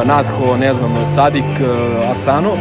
Natko, 0.04 0.56
ne 0.56 0.74
znam, 0.74 1.06
Sadik, 1.14 1.44
e, 1.44 1.64
Asano, 2.10 2.52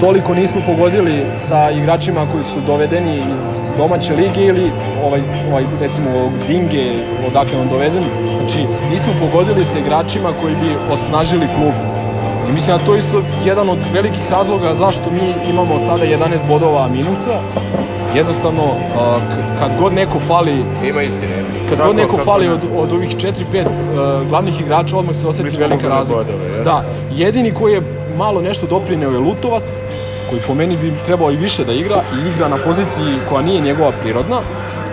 toliko 0.00 0.34
nismo 0.34 0.60
pogodili 0.66 1.24
sa 1.38 1.70
igračima 1.70 2.26
koji 2.32 2.44
su 2.44 2.60
dovedeni 2.66 3.16
iz 3.16 3.40
domaće 3.78 4.14
lige 4.14 4.40
ili 4.40 4.70
ovaj, 5.04 5.20
ovaj 5.50 5.64
recimo 5.80 6.10
ovog 6.10 6.32
Dinge, 6.46 6.84
odakle 7.28 7.58
on 7.60 7.68
doveden. 7.68 8.04
Znači, 8.38 8.66
nismo 8.90 9.12
pogodili 9.20 9.64
sa 9.64 9.78
igračima 9.78 10.32
koji 10.42 10.54
bi 10.54 10.76
osnažili 10.92 11.46
klub. 11.56 11.74
I 12.48 12.52
mislim 12.52 12.76
da 12.76 12.84
to 12.84 12.94
je 12.94 12.98
isto 12.98 13.22
jedan 13.44 13.68
od 13.68 13.78
velikih 13.92 14.30
razloga 14.30 14.74
zašto 14.74 15.10
mi 15.10 15.50
imamo 15.50 15.80
sada 15.80 16.04
11 16.04 16.48
bodova 16.48 16.88
minusa, 16.88 17.40
jednostavno 18.14 18.62
kad 19.58 19.70
god 19.80 19.92
neko 19.92 20.20
fali 20.28 20.64
Ima 20.88 21.02
istine. 21.02 21.44
kad 21.68 21.78
god 21.86 21.96
neko 21.96 22.16
fali 22.24 22.48
od, 22.48 22.60
od 22.76 22.92
ovih 22.92 23.16
4-5 23.16 23.32
uh, 23.32 24.28
glavnih 24.28 24.60
igrača, 24.60 24.96
odmah 24.96 25.16
se 25.16 25.28
oseti 25.28 25.56
velika 25.56 25.88
razlika. 25.88 26.24
da, 26.64 26.84
jedini 27.12 27.54
koji 27.54 27.72
je 27.72 27.82
malo 28.16 28.40
nešto 28.40 28.66
doprineo 28.66 29.10
je 29.10 29.18
Lutovac, 29.18 29.78
koji 30.30 30.40
po 30.46 30.54
meni 30.54 30.76
bi 30.76 30.92
trebao 31.06 31.30
i 31.32 31.36
više 31.36 31.64
da 31.64 31.72
igra 31.72 32.02
i 32.14 32.28
igra 32.28 32.48
na 32.48 32.56
poziciji 32.56 33.18
koja 33.28 33.42
nije 33.42 33.60
njegova 33.60 33.92
prirodna. 33.92 34.40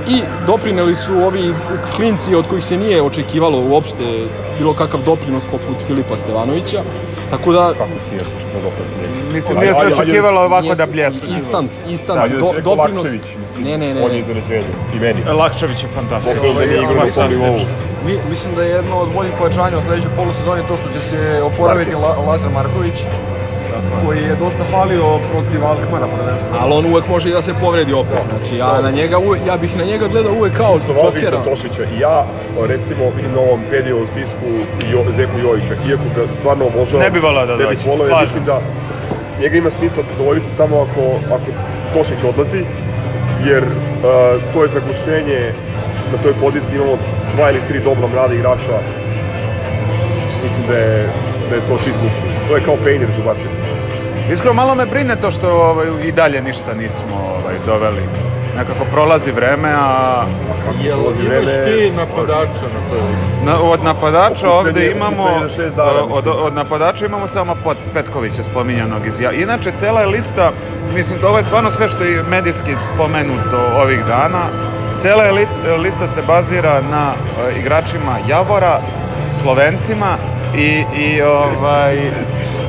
I 0.07 0.21
doprineli 0.47 0.95
su 0.95 1.13
ovi 1.13 1.53
klinci 1.95 2.35
od 2.35 2.47
kojih 2.47 2.65
se 2.65 2.77
nije 2.77 3.01
očekivalo 3.01 3.59
uopšte 3.69 4.27
bilo 4.59 4.73
kakav 4.73 4.99
doprinos 5.05 5.45
poput 5.45 5.77
Filipa 5.87 6.17
Stevanovića. 6.17 6.83
Tako 7.29 7.51
da 7.51 7.73
Kako 7.77 7.99
si 8.09 8.13
je, 8.13 8.19
što 8.19 8.59
nije. 9.01 9.33
Mislim, 9.33 9.59
nije 9.59 9.75
se 9.75 9.87
očekivalo 9.87 10.41
ovako 10.41 10.75
da 10.75 10.85
bljesne. 10.85 11.29
Instant, 11.29 11.71
instant, 11.87 12.17
Da, 12.17 12.23
ajde 12.23 12.35
da 12.35 12.41
do, 12.41 12.51
doprinos. 12.63 13.03
Lakčević, 13.03 13.27
mislim. 13.41 13.63
Ne, 13.63 13.77
ne, 13.77 13.93
ne. 13.93 14.01
On 14.01 14.07
je 14.07 14.13
ne. 14.13 14.19
iznenađenje. 14.19 14.73
I 14.95 14.99
meni. 14.99 15.19
Lakčević 15.23 15.83
je 15.83 15.89
fantastičan. 15.89 16.55
Da 16.55 16.65
nije 16.65 16.83
igrao 16.83 17.05
na 17.05 17.11
tom 17.11 17.29
nivou. 17.29 17.59
Mi, 18.05 18.19
mislim 18.29 18.55
da 18.55 18.63
je 18.63 18.69
jedno 18.69 18.95
od 18.97 19.09
boljih 19.13 19.31
pojačanja 19.39 19.77
u 19.77 19.81
sledećoj 19.81 20.11
polusezoni 20.15 20.61
to 20.67 20.77
što 20.77 20.87
će 20.93 20.99
se 20.99 21.41
oporaviti. 21.43 21.95
La, 21.95 22.15
Lazar 22.27 22.51
Marković, 22.51 22.97
koji 24.05 24.19
je 24.23 24.35
dosta 24.35 24.63
falio 24.71 25.19
protiv 25.31 25.65
Alkmara 25.65 26.07
prvenstveno. 26.17 26.57
Ali 26.59 26.73
on 26.73 26.85
uvek 26.85 27.07
može 27.07 27.29
i 27.29 27.31
da 27.31 27.41
se 27.41 27.53
povredi 27.61 27.93
opet. 27.93 28.19
Znači, 28.29 28.57
ja, 28.57 28.81
na 28.81 28.91
njega 28.91 29.17
uvek, 29.17 29.41
ja 29.47 29.57
bih 29.57 29.77
na 29.77 29.83
njega 29.83 30.07
gledao 30.07 30.33
uvek 30.33 30.53
kao 30.57 30.77
Jokera. 31.03 31.37
za 31.37 31.49
Tošića. 31.49 31.83
I 31.83 31.99
ja, 31.99 32.25
recimo, 32.67 33.03
vidim 33.15 33.31
na 33.33 33.39
ovom 33.39 33.61
Pedijevom 33.69 34.07
spisku 34.11 34.47
jo, 34.91 35.03
Zeku 35.15 35.37
Jojića, 35.43 35.75
iako 35.89 36.03
ga 36.15 36.21
stvarno 36.39 36.65
obožavam. 36.65 37.03
Ne 37.05 37.11
bi 37.11 37.19
voleo 37.19 37.45
da 37.45 37.55
dođe, 37.57 38.07
slažem 38.07 38.43
da 38.45 38.59
njega 39.41 39.57
ima 39.57 39.69
smisla 39.71 40.03
dovoljiti 40.17 40.55
samo 40.57 40.75
ako, 40.75 41.03
ako 41.35 41.49
Tošić 41.93 42.23
odlazi, 42.29 42.63
jer 43.45 43.63
uh, 43.63 44.43
to 44.53 44.63
je 44.63 44.69
zagušenje 44.69 45.53
na 46.11 46.17
toj 46.23 46.33
poziciji 46.33 46.75
imamo 46.75 46.97
dva 47.35 47.49
ili 47.51 47.61
tri 47.67 47.79
dobra 47.79 48.07
mlada 48.07 48.33
igrača. 48.33 48.77
Mislim 50.43 50.63
da 50.67 50.77
je, 50.77 51.09
da 51.49 51.55
je 51.55 51.61
to 51.67 51.77
čist 51.77 51.99
luksus. 52.03 52.32
To 52.53 52.57
je 52.57 52.65
kao 52.65 52.77
Painters 52.83 53.17
u 53.17 53.23
basketu. 53.25 53.49
Iskreno, 54.31 54.53
malo 54.53 54.75
me 54.75 54.85
brine 54.85 55.15
to 55.15 55.31
što 55.31 55.49
ovaj, 55.49 55.87
i 56.03 56.11
dalje 56.11 56.41
ništa 56.41 56.73
nismo 56.73 57.15
ovaj, 57.15 57.55
doveli. 57.65 58.01
Nekako 58.57 58.85
prolazi 58.85 59.31
vreme, 59.31 59.69
a 59.69 60.25
Jel 60.83 60.99
imaš 60.99 61.43
vreme- 61.43 61.65
ti 61.65 61.91
napadača 61.91 62.65
na 62.65 62.79
toj 62.89 62.99
listi? 63.01 63.45
na, 63.45 63.59
od 63.61 63.83
napadača 63.83 64.49
ovde 64.49 64.91
imamo, 64.91 65.23
od, 66.11 66.27
od 66.27 66.53
napadača 66.53 67.05
imamo 67.05 67.27
samo 67.27 67.55
Pot, 67.55 67.77
Petkovića 67.93 68.43
spominjanog 68.43 69.07
iz 69.07 69.19
ja. 69.19 69.31
Inače, 69.31 69.71
cela 69.71 70.01
je 70.01 70.07
lista, 70.07 70.51
mislim, 70.93 71.19
ovo 71.23 71.37
je 71.37 71.43
stvarno 71.43 71.71
sve 71.71 71.87
što 71.87 72.03
je 72.03 72.23
medijski 72.23 72.75
spomenuto 72.93 73.57
ovih 73.57 74.05
dana. 74.05 74.47
Cela 74.97 75.23
je 75.23 75.31
li, 75.31 75.47
lista 75.79 76.07
se 76.07 76.21
bazira 76.21 76.81
na 76.81 77.13
e, 77.49 77.59
igračima 77.59 78.17
Javora, 78.27 78.79
Slovencima 79.31 80.17
i, 80.53 80.85
i 80.93 81.21
ovaj 81.21 82.11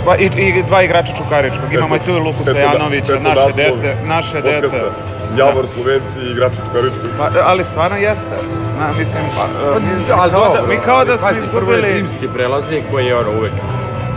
Pa 0.05 0.17
i, 0.17 0.31
i 0.37 0.63
dva 0.63 0.83
igrača 0.83 1.13
Čukaričkog. 1.13 1.73
Imamo 1.73 1.97
i 1.97 1.99
tu 1.99 2.11
i 2.11 2.19
Luku 2.19 2.45
da- 2.45 2.51
Stojanovića, 2.51 3.19
naše 3.19 3.53
dete, 3.57 3.97
naše 4.03 4.43
dete. 4.43 4.61
podcasta. 4.61 4.91
Javor, 5.37 5.67
Slovenci 5.67 6.19
i 6.19 6.31
igrači 6.31 6.57
Čukaričkog. 6.67 7.11
Pa, 7.17 7.31
ali 7.43 7.65
stvarno 7.65 7.97
jeste. 7.97 8.37
Na, 8.79 8.93
mislim, 8.93 9.25
pa, 9.37 9.77
e, 9.77 9.81
mi, 9.81 10.13
ali 10.13 10.31
kao 10.31 10.49
da, 10.49 10.61
dobro, 10.61 10.75
mi 10.75 10.81
kao 10.81 11.05
da 11.05 11.19
smo 11.19 11.29
pazi, 11.29 11.51
Prvo 11.51 11.73
je 11.73 11.79
izgubili... 11.79 12.01
zimski 12.01 12.29
prelaznik 12.29 12.85
koji 12.91 13.07
je 13.07 13.17
ono 13.17 13.31
uvek 13.31 13.53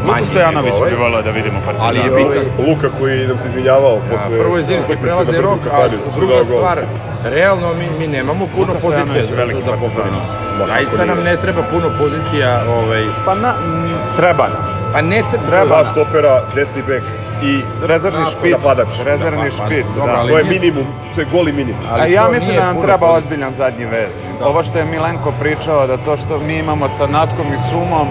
Luku 0.03 0.25
Stojanovića 0.25 0.65
nego 0.65 0.77
ovaj. 0.77 0.89
bi 0.91 0.97
volao 0.97 1.21
da 1.21 1.31
vidimo 1.31 1.59
Partizan. 1.61 1.87
Ali 1.87 1.99
je 1.99 2.11
ovaj- 2.11 2.39
bitan. 2.39 2.65
Luka 2.67 2.87
koji 2.99 3.27
nam 3.27 3.37
se 3.37 3.47
izvinjavao 3.47 3.93
Ja, 3.93 4.01
posle... 4.09 4.39
prvo 4.39 4.57
je 4.57 4.63
zimski 4.63 4.95
prelazni 4.97 5.33
na 5.33 5.41
rok, 5.41 5.59
a 5.71 5.79
je 5.79 5.89
druga 6.15 6.45
stvar, 6.45 6.79
realno 7.25 7.73
mi, 7.73 7.89
mi 7.91 8.07
nemamo 8.07 8.47
puno 8.47 8.67
Luka 8.67 8.79
pozicija 8.79 9.05
Stojanović, 9.05 9.29
da, 9.29 9.35
veliki 9.35 9.61
da 9.61 9.71
partizan. 9.71 9.91
popunimo. 9.95 10.21
Zaista 10.67 11.05
nam 11.05 11.19
ne 11.19 11.37
treba 11.37 11.61
puno 11.63 11.87
pozicija, 11.99 12.49
ovaj, 12.71 13.03
Pa 13.25 13.35
na, 13.35 13.53
m, 13.57 13.87
treba 14.15 14.43
nam. 14.45 14.61
pa 14.93 15.01
ne 15.03 15.21
treba, 15.21 15.45
Treba 15.47 15.65
Dva 15.65 15.77
nam. 15.77 15.85
stopera, 15.85 16.41
desni 16.55 16.81
bek 16.83 17.03
i 17.43 17.53
Rezervni 17.83 18.25
Da, 18.25 18.31
špic. 18.31 18.51
napadač. 18.53 18.87
Rezervni 19.05 19.49
Da, 19.49 19.57
pa, 19.57 19.65
špic, 19.65 19.85
da. 19.95 20.23
to 20.23 20.37
je 20.37 20.43
minimum, 20.45 20.85
to 21.15 21.21
je 21.21 21.27
goli 21.27 21.51
minimum. 21.53 21.81
A 21.85 21.93
ali 21.93 22.11
ja 22.11 22.25
to 22.25 22.31
mislim 22.31 22.55
da 22.55 22.63
nam 22.63 22.81
treba 22.81 22.97
pozicija. 22.97 23.17
ozbiljan 23.17 23.53
zadnji 23.53 23.85
vez. 23.85 24.11
Ovo 24.41 24.63
što 24.63 24.79
je 24.79 24.85
Milenko 24.85 25.31
pričao, 25.31 25.87
da 25.87 25.97
to 25.97 26.17
što 26.17 26.39
mi 26.39 26.57
imamo 26.57 26.89
sa 26.89 27.07
Natkom 27.07 27.45
i 27.47 27.59
Sumom, 27.59 28.07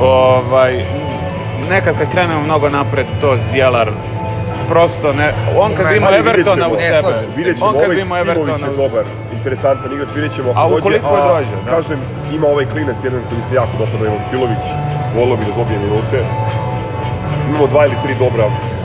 ovaj, 0.00 0.84
nekad 1.68 1.98
kad 1.98 2.10
krenemo 2.12 2.40
mnogo 2.42 2.68
napred, 2.68 3.06
to 3.20 3.36
zdjelar 3.36 3.90
prosto 4.68 5.12
ne... 5.12 5.32
On 5.56 5.74
kad 5.76 5.84
Ma, 5.84 5.90
bi 5.90 5.96
imao 5.96 6.08
ali 6.08 6.22
vidjet 6.22 6.36
Evertona 6.36 6.64
ćemo, 6.64 6.74
u 6.74 6.76
sebe, 6.76 7.00
slažem 7.00 7.34
se. 7.34 7.38
Vidjet 7.38 7.56
ćemo, 7.58 7.66
on 7.68 7.74
kad 7.74 7.84
ovaj 7.84 7.96
Simović 7.96 8.22
Evertona 8.28 8.66
je 8.66 8.72
u 8.72 8.76
dobar, 8.76 9.04
interesantan 9.36 9.92
igrač, 9.92 10.08
vidjet 10.14 10.32
ćemo 10.36 10.50
ako 10.50 10.60
A 10.60 10.68
dođe, 10.68 10.78
ukoliko 10.78 11.08
dođe, 11.32 11.56
da. 11.64 11.70
Kažem, 11.74 11.98
ima 12.36 12.46
ovaj 12.54 12.66
klinac 12.72 12.96
jedan 13.04 13.20
koji 13.28 13.36
mi 13.40 13.44
se 13.48 13.54
jako 13.54 13.74
dopada, 13.78 14.02
Ivan 14.04 14.24
Čilović, 14.30 14.64
volio 15.16 15.36
bi 15.36 15.44
da 15.48 15.52
dobije 15.60 15.78
minute. 15.78 16.18
Imamo 17.48 17.66
dva 17.66 17.82
ili 17.86 17.96
tri 18.04 18.14
dobra 18.24 18.44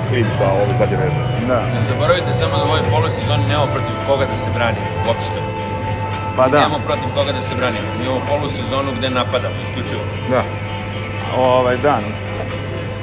klinca 0.10 0.46
ove 0.64 0.74
zadnje 0.80 0.98
veze. 1.04 1.20
Da. 1.52 1.60
Ne 1.74 1.80
zaboravite 1.90 2.34
samo 2.34 2.54
da 2.58 2.64
u 2.64 2.68
ovoj 2.68 2.84
polusezoni 2.94 3.44
nemamo 3.48 3.68
protiv 3.76 3.96
koga 4.08 4.26
da 4.32 4.38
se 4.38 4.50
brani, 4.56 4.82
uopšte. 5.08 5.40
Pa 6.38 6.48
da. 6.48 6.58
Nemamo 6.60 6.80
protiv 6.88 7.10
koga 7.16 7.32
da 7.38 7.42
se 7.42 7.54
branimo. 7.56 7.88
Mi 7.98 8.04
imamo 8.06 8.22
polusezonu 8.32 8.90
gde 8.98 9.10
napadamo, 9.10 9.56
isključivo. 9.66 10.04
da, 10.32 10.42
Ovaj, 11.38 11.78
da. 11.78 11.96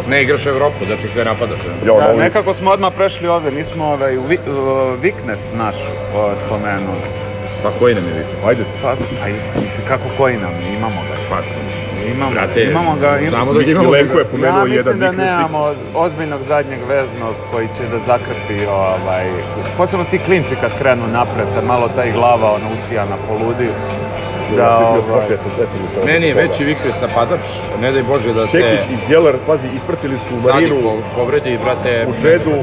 Ne 0.04 0.22
igraš 0.22 0.46
Evropu, 0.46 0.86
znači 0.86 1.08
sve 1.08 1.24
napadaš. 1.24 1.64
ne? 1.64 1.70
Ja, 1.82 1.94
Da, 1.96 2.06
novi- 2.06 2.18
nekako 2.18 2.54
smo 2.54 2.70
odmah 2.70 2.92
prešli 2.94 3.28
ovde, 3.28 3.50
nismo 3.50 3.84
ovaj, 3.86 4.16
u, 4.16 4.22
vi- 4.22 4.40
u, 4.46 4.50
weakness 4.96 5.52
naš 5.52 5.76
o, 6.12 6.36
spomenuli. 6.36 7.00
Pa 7.62 7.70
koji 7.70 7.94
nam 7.94 8.06
je 8.06 8.12
viknes? 8.12 8.44
Ajde, 8.44 8.64
Pa, 8.82 8.94
pa 9.18 9.26
mislim, 9.54 9.84
kako 9.84 10.08
koji 10.08 10.36
nam, 10.36 10.54
imamo 10.66 11.02
ga. 11.02 11.14
Pa, 11.28 11.40
Imamo, 12.02 12.30
brate, 12.30 12.62
imamo 12.62 12.96
ga. 12.96 13.18
im- 13.18 13.28
znamo 13.28 13.52
da 13.52 13.62
ga 13.62 13.70
imamo. 13.70 13.90
Milenko 13.90 14.14
je 14.14 14.20
Ja 14.20 14.24
pomenuo 14.26 14.58
jedan 14.58 14.68
mislim 14.68 14.98
da 14.98 15.06
viknes 15.06 15.26
nemamo 15.26 15.68
viknes. 15.68 15.88
ozbiljnog 15.94 16.42
zadnjeg 16.42 16.80
veznog 16.82 17.36
koji 17.50 17.68
će 17.68 17.86
da 17.86 17.98
zakrpi 18.00 18.66
ovaj, 18.66 19.24
posebno 19.76 20.04
ti 20.04 20.18
klinci 20.18 20.56
kad 20.56 20.70
krenu 20.72 21.08
napred, 21.08 21.48
kad 21.54 21.64
malo 21.64 21.88
taj 21.88 22.10
glava 22.10 22.52
ona 22.52 22.68
usijana 22.68 23.16
poludi. 23.18 23.70
Da, 24.56 24.78
ovaj, 24.78 25.28
Meni 26.04 26.26
je 26.26 26.34
veći 26.34 26.64
viknes 26.64 27.00
napadač, 27.00 27.40
ne 27.80 27.92
daj 27.92 28.02
Bože 28.02 28.32
da 28.32 28.48
se 28.48 28.58
Čekić 28.58 28.90
i 28.90 29.06
Zjelar, 29.06 29.34
pazi, 29.46 29.68
ispratili 29.68 30.18
su 30.18 30.34
Marinu 30.34 30.80
po- 30.82 31.02
povredi, 31.14 31.58
brate. 31.58 32.06
u 32.08 32.12
Džedu, 32.22 32.54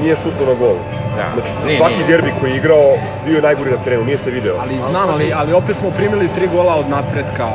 nije 0.00 0.16
šutno 0.16 0.46
na 0.46 0.54
gol. 0.54 0.76
Da. 1.16 1.26
Znači, 1.34 1.50
Nije, 1.66 1.78
svaki 1.78 1.94
nije. 1.94 2.06
derbi 2.06 2.32
koji 2.40 2.50
je 2.50 2.56
igrao, 2.56 2.84
bio 3.24 3.36
je 3.36 3.42
najgori 3.42 3.70
na 3.70 3.76
terenu, 3.76 4.04
nije 4.04 4.18
se 4.18 4.30
video. 4.30 4.56
Ali 4.60 4.78
znam, 4.80 5.08
ali, 5.08 5.32
ali 5.34 5.52
opet 5.52 5.76
smo 5.76 5.90
primili 5.90 6.28
tri 6.28 6.46
gola 6.48 6.74
od 6.74 6.88
napretka. 6.88 7.46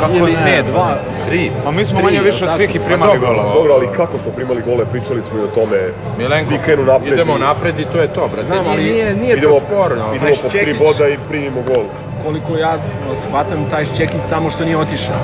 Kako 0.00 0.12
Ili 0.14 0.32
ne? 0.32 0.40
ne, 0.42 0.62
dva. 0.62 0.98
Tri. 1.28 1.50
Pa 1.64 1.70
mi 1.70 1.84
smo 1.84 1.96
Tri, 1.96 2.04
manje 2.04 2.20
više 2.20 2.44
od 2.44 2.50
svih 2.52 2.74
i 2.74 2.78
Pa 2.78 2.84
primali 2.84 3.12
dobro, 3.12 3.28
golova. 3.28 3.54
Dobro, 3.54 3.72
ali 3.74 3.88
kako 3.96 4.18
smo 4.18 4.32
primali 4.32 4.62
gole, 4.62 4.84
pričali 4.86 5.22
smo 5.22 5.38
i 5.38 5.44
o 5.44 5.46
tome. 5.48 5.78
Milenko, 6.18 6.44
Svi 6.44 6.58
krenu 6.64 6.84
napred 6.84 7.12
idemo 7.12 7.36
i 7.36 7.40
napred 7.40 7.78
i 7.78 7.84
to 7.84 8.00
je 8.00 8.08
to, 8.08 8.28
brate. 8.28 8.42
Znam, 8.42 8.64
ali 8.68 8.82
nije, 8.82 9.14
nije 9.14 9.36
idemo, 9.36 9.54
to 9.54 9.60
sporno. 9.66 10.14
idemo 10.14 10.32
po 10.42 10.48
tri 10.48 10.74
boda 10.74 11.08
i 11.08 11.16
primimo 11.28 11.62
gol. 11.62 11.84
Koliko 12.24 12.56
ja 12.56 12.72
no, 13.08 13.14
shvatam, 13.16 13.66
taj 13.70 13.84
Ščekić 13.84 14.20
samo 14.24 14.50
što 14.50 14.64
nije 14.64 14.76
otišao. 14.76 15.14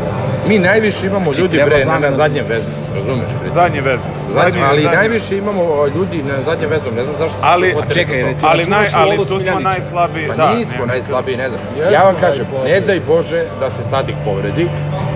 Mi 0.48 0.58
najviše 0.58 1.06
imamo 1.06 1.24
Znači, 1.24 1.40
ljudi 1.40 1.56
bre 1.56 1.84
na, 1.84 1.98
na 1.98 2.10
za- 2.10 2.16
zadnjem 2.16 2.44
vezu, 2.48 2.66
razumeš? 2.94 3.28
Bre? 3.40 3.50
Zadnji 3.50 3.80
vez. 3.80 4.00
Zadnji, 4.30 4.60
ali 4.62 4.82
najviše 4.84 5.36
imamo 5.36 5.62
ljudi 5.86 6.22
na 6.22 6.42
zadnjem 6.42 6.70
vezu, 6.70 6.90
ne 6.96 7.02
znam 7.04 7.16
zašto. 7.18 7.36
su 7.36 7.46
Ali- 7.58 7.94
čekaj, 7.94 8.34
to. 8.40 8.46
Ali, 8.46 8.64
naj, 8.64 8.86
ali 8.94 9.16
tu 9.16 9.24
smo 9.24 9.60
najslabiji. 9.60 10.28
Pa 10.28 10.34
da, 10.34 10.54
nismo 10.54 10.86
najslabiji, 10.86 11.36
ne 11.36 11.48
znam. 11.48 11.60
Ja 11.92 12.02
vam 12.02 12.14
kažem, 12.20 12.44
najslabiji. 12.44 12.72
ne 12.72 12.80
daj 12.80 13.00
Bože 13.00 13.44
da 13.60 13.70
se 13.70 13.82
Sadik 13.84 14.16
povredi, 14.24 14.68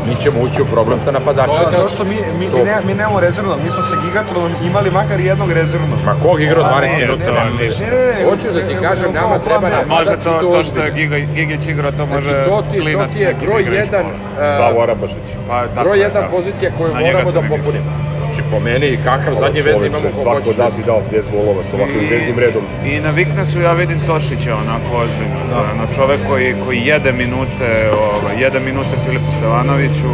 mi 0.06 0.14
ćemo 0.22 0.40
ući 0.40 0.62
u 0.62 0.66
problem 0.66 1.00
sa 1.00 1.10
napadačem. 1.10 1.54
Zato 1.70 1.88
što 1.88 2.04
mi, 2.04 2.14
mi, 2.38 2.46
mi, 2.48 2.64
ne, 2.64 2.76
mi 2.86 2.94
nemamo 2.94 3.20
rezervnog, 3.20 3.58
mi 3.64 3.70
smo 3.70 3.82
sa 3.82 3.96
Gigatronom 4.04 4.52
imali 4.64 4.90
makar 4.90 5.20
jednog 5.20 5.52
rezervnog. 5.52 5.98
Ma 6.04 6.14
kog 6.22 6.42
igrao 6.42 6.64
12 6.64 6.80
ne, 6.80 6.98
minuta? 6.98 7.32
ne, 7.32 7.50
ne, 7.50 8.24
Hoću 8.30 8.46
da 8.54 8.60
ti 8.68 8.74
kažem, 8.80 9.12
nama 9.12 9.28
kao 9.28 9.38
treba 9.38 9.68
napadač 9.68 10.06
Može 10.06 10.12
i 10.12 10.24
to, 10.24 10.52
to 10.52 10.64
što 10.64 10.82
je. 10.82 10.90
Giga, 10.90 11.18
Gigić 11.18 11.66
igrao, 11.66 11.92
to 11.92 12.06
može 12.06 12.30
Znači, 12.32 12.50
to 12.50 12.62
ti, 12.70 12.78
to 12.78 12.82
klinac 12.84 13.12
ti 13.12 13.20
je 13.22 13.34
broj 13.40 13.60
igra 13.62 13.74
iz 13.74 13.78
jedan, 13.78 14.00
škole. 14.00 14.46
e, 14.46 14.56
Savo 14.56 14.82
Arabašić. 14.82 15.26
Pa, 15.48 15.82
broj 15.82 15.98
je, 15.98 16.02
jedan 16.02 16.22
da. 16.22 16.28
pozicija 16.28 16.70
koju 16.78 16.94
moramo 16.94 17.32
da 17.32 17.40
popunimo. 17.42 17.90
Znači, 18.32 18.50
po 18.50 18.60
meni, 18.60 18.98
kakav 19.04 19.34
zadnji 19.34 19.60
vez 19.60 19.76
imamo 19.86 20.08
ko 20.14 20.22
Svako 20.22 20.38
hoće. 20.38 20.50
od 20.50 20.58
nas 20.58 20.72
bi 20.76 20.82
dao 20.82 21.00
10 21.12 21.22
golova 21.32 21.62
sa 21.70 21.76
ovakvim 21.76 22.08
veznim 22.10 22.38
redom. 22.38 22.62
I 22.84 23.00
na 23.00 23.10
Viknesu 23.10 23.60
ja 23.60 23.72
vidim 23.72 24.00
Tošića 24.06 24.56
onako 24.56 24.90
ozbiljno. 24.96 25.40
Da. 25.50 25.56
Ono, 25.72 25.84
čovek 25.96 26.20
koji, 26.28 26.54
koji 26.64 26.78
jede 26.80 27.12
minute, 27.12 27.68
ovaj, 28.06 28.34
jede 28.40 28.60
minute 28.60 28.94
Filipu 29.06 29.32
Stevanoviću. 29.38 30.10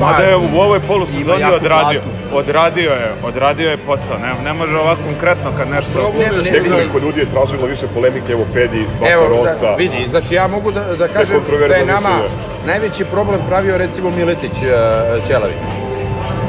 Mada 0.00 0.22
je 0.22 0.36
u 0.36 0.60
ovoj 0.60 0.78
Ima 0.78 0.86
polusezoni 0.86 1.40
jaku 1.40 1.54
odradio. 1.54 2.00
platu. 2.00 2.36
Odradio 2.36 2.90
je, 2.90 3.14
odradio 3.24 3.70
je 3.70 3.76
posao. 3.76 4.18
Ne, 4.18 4.30
ne 4.44 4.52
može 4.52 4.76
ovako 4.76 5.00
konkretno 5.02 5.50
kad 5.58 5.68
nešto... 5.70 6.12
Ne, 6.18 6.26
ne, 6.42 6.60
Nekoliko 6.60 6.98
ljudi 6.98 7.20
je 7.20 7.26
tražilo 7.26 7.66
više 7.66 7.86
polemike, 7.94 8.32
evo 8.32 8.44
Pedi, 8.54 8.86
Evo, 9.12 9.22
Baca 9.22 9.50
Roca. 9.50 9.60
da, 9.66 9.74
vidi, 9.74 10.06
znači 10.10 10.34
ja 10.34 10.46
mogu 10.46 10.72
da, 10.72 10.82
da 10.96 11.08
kažem 11.08 11.36
da 11.68 11.74
je 11.76 11.86
nama 11.86 12.08
mišljenje. 12.08 12.34
najveći 12.66 13.04
problem 13.04 13.40
pravio 13.48 13.78
recimo 13.78 14.10
Miletić 14.10 14.52
uh, 14.52 15.26
Ćelavi. 15.26 15.54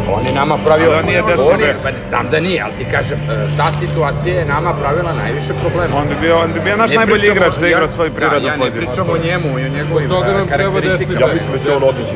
On 0.08 0.26
je 0.26 0.34
nama 0.34 0.58
pravio... 0.58 0.88
Ali 0.88 0.96
on 0.96 1.06
nije 1.06 1.22
desni 1.24 1.46
on 1.46 1.60
je, 1.60 1.66
bek. 1.68 1.84
pa 1.84 1.90
znam 2.00 2.30
da 2.30 2.40
nije, 2.40 2.62
ali 2.62 2.74
ti 2.74 2.86
kažem, 2.86 3.20
e, 3.20 3.56
ta 3.56 3.72
situacija 3.74 4.36
je 4.36 4.46
nama 4.46 4.74
pravila 4.74 5.14
najviše 5.14 5.54
problema. 5.54 5.96
On 5.96 6.08
bi 6.08 6.16
bio, 6.16 6.40
on 6.40 6.54
bi 6.54 6.60
bio 6.60 6.78
naš 6.78 6.90
Ne 6.90 6.96
najbolji 6.96 7.20
pričamo- 7.20 7.36
igrač 7.38 7.56
da 7.56 7.68
igra 7.68 7.82
ja- 7.82 7.88
svoj 7.88 8.12
prirodnu 8.12 8.40
da, 8.40 8.48
ja 8.48 8.54
ne 8.54 8.60
poziciju. 8.60 8.82
pričam 8.82 9.10
o 9.10 9.18
njemu 9.18 9.60
i 9.60 9.66
o 9.66 9.70
njegovim 9.70 10.10
karakteristikama. 10.50 11.20
Ja 11.22 11.34
mislim 11.34 11.52
da 11.52 11.60
će 11.60 11.72
on 11.72 11.84
otići. 11.84 12.16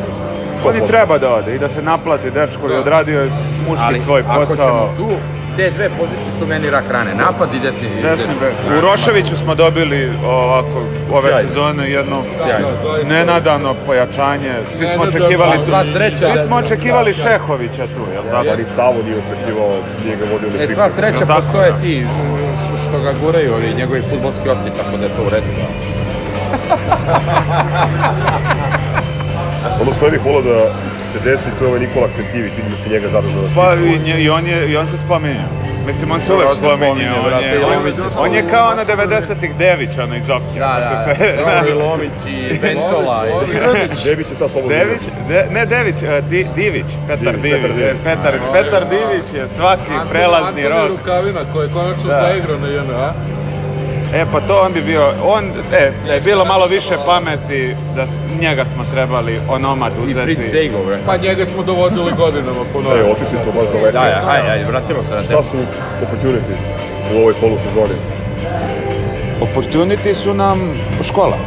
On 0.63 0.75
i 0.75 0.87
treba 0.87 1.17
da 1.17 1.31
ode 1.31 1.55
i 1.55 1.59
da 1.59 1.69
se 1.69 1.81
naplati 1.81 2.31
dečko 2.31 2.69
i 2.69 2.75
odradio 2.75 3.21
je 3.21 3.29
muški 3.59 3.85
Ali 3.85 3.99
svoj 3.99 4.21
ako 4.21 4.39
posao. 4.41 4.55
ćemo 4.57 4.93
tu, 4.97 5.09
te 5.55 5.69
dve 5.71 5.89
pozicije 5.89 6.31
su 6.39 6.47
meni 6.47 6.69
rak 6.69 6.83
rane, 6.91 7.15
napad 7.15 7.53
i 7.53 7.59
desni. 7.59 7.89
Desni 8.01 8.33
bek. 8.39 8.53
Da, 8.69 8.77
U 8.77 8.81
Roševiću 8.81 9.37
smo 9.37 9.55
dobili 9.55 10.11
ovako 10.25 10.79
ove 11.11 11.31
Sjajno. 11.31 11.47
sezone 11.47 11.91
jedno 11.91 12.23
Sjajno. 12.37 12.67
nenadano 13.09 13.75
pojačanje. 13.85 14.53
Svi 14.71 14.87
smo 14.87 15.03
očekivali 15.03 15.51
ali 15.51 15.65
sva 15.65 15.85
sreća 15.85 16.17
Svi 16.33 16.47
smo 16.47 16.55
očekivali 16.55 17.13
Šehovića 17.13 17.85
tu, 17.87 18.01
jel 18.13 18.23
tako? 18.23 18.45
Pa 18.47 18.55
ni 18.55 18.65
Savo 18.75 19.03
nije 19.03 19.17
očekivao, 19.17 19.77
nije 20.05 20.15
ga 20.17 20.25
vodio 20.31 20.63
E, 20.63 20.67
sva 20.67 20.89
sreća 20.89 21.25
tako, 21.25 21.41
postoje 21.41 21.73
ti 21.81 22.05
što 22.83 22.99
ga 22.99 23.13
guraju 23.23 23.53
ovi 23.53 23.73
njegovi 23.73 24.01
futbolski 24.01 24.49
opci, 24.49 24.69
tako 24.69 24.97
da 24.97 25.03
je 25.05 25.15
to 25.15 25.23
u 25.23 25.29
redu. 25.29 25.47
Ono 29.81 29.93
što 29.93 30.05
ne 30.05 30.11
bih 30.11 30.25
volao 30.25 30.41
da 30.41 30.73
se 31.15 31.19
desi, 31.21 31.51
to 31.51 31.63
je 31.63 31.67
ovaj 31.67 31.79
Nikola 31.79 32.05
Aksentijević, 32.05 32.53
vidim 32.53 32.71
da 32.71 32.77
se 32.77 32.89
njega 32.89 33.09
zadržao 33.09 33.41
na 33.41 33.49
Pa 33.49 33.73
i, 33.75 33.99
nje- 33.99 34.19
i 34.19 34.29
on 34.29 34.47
je 34.47 34.71
i 34.71 34.77
on 34.77 34.87
se 34.87 34.97
spominje. 34.97 35.45
Mislim 35.81 36.11
on 36.11 36.19
se 36.21 36.33
uvek 36.33 36.49
spominje, 36.51 36.75
spominje, 36.85 37.11
on 37.11 37.25
brate, 37.25 37.45
je, 37.45 37.65
on, 37.65 37.73
on 38.17 38.33
je 38.33 38.43
kao 38.47 38.75
na 38.75 38.85
90-ih 38.85 39.55
Dević, 39.55 39.97
ono 39.97 40.15
iz 40.15 40.29
Ovke. 40.29 40.59
Da, 40.59 40.67
da, 40.81 41.05
se 41.05 41.15
sve- 41.15 41.35
Dobro, 41.39 41.69
i 41.69 41.73
Lomić 41.75 42.11
i 42.27 42.59
Bentola. 42.59 43.25
i- 43.27 44.03
Debić 44.05 44.27
je 44.29 44.35
sad 44.35 44.51
slobodno. 44.51 44.77
Dević, 44.77 45.01
de, 45.27 45.45
ne 45.49 45.65
Dević, 45.67 46.03
a, 46.03 46.21
Di, 46.21 46.45
Divić, 46.45 46.97
Petar 47.07 47.37
Divić, 47.37 47.53
Petar 47.53 47.71
Divić. 47.71 47.91
e, 47.91 48.03
Petar, 48.05 48.33
Petar 48.53 48.83
Divić 48.85 49.33
je 49.33 49.47
svaki 49.49 49.91
prelazni 50.09 50.47
Antoni 50.47 50.67
rok. 50.69 50.89
Rukavina 50.89 51.43
koji 51.43 51.65
je 51.65 51.69
konačno 51.69 52.09
Da. 52.09 52.19
zaigrao 52.21 52.57
na 52.57 52.67
JNA. 52.67 53.13
E 54.13 54.25
pa 54.31 54.39
to 54.41 54.61
on 54.61 54.73
bi 54.73 54.81
bio, 54.81 55.01
on, 55.23 55.43
e, 55.73 55.91
da 56.07 56.13
je 56.13 56.21
bilo 56.21 56.45
malo 56.45 56.65
više 56.67 56.95
pameti, 57.05 57.75
da 57.95 58.05
njega 58.41 58.65
smo 58.65 58.83
trebali 58.93 59.39
onomad 59.49 59.91
I 59.93 60.13
Fritz 60.13 60.17
uzeti. 60.31 60.49
Seigo, 60.49 60.77
bre. 60.85 60.97
Pa 61.05 61.17
njega 61.17 61.45
smo 61.45 61.63
dovodili 61.63 62.11
godinama 62.17 62.63
po 62.73 62.79
E, 62.79 62.83
novom. 62.83 63.11
otišli 63.11 63.39
smo 63.43 63.51
baš 63.51 63.69
daleko. 63.69 63.91
Da, 63.91 64.05
ja, 64.05 64.21
ajde, 64.27 64.49
ajde, 64.49 64.65
vratimo 64.65 65.03
se 65.03 65.13
na 65.15 65.23
Šta 65.23 65.29
temu. 65.29 65.43
su 65.43 65.57
opportunity 66.01 66.53
u 67.13 67.17
ovoj 67.17 67.33
polusezoni? 67.33 67.95
Opportunity 69.41 70.13
su 70.13 70.33
nam 70.33 70.59
škola. 71.03 71.37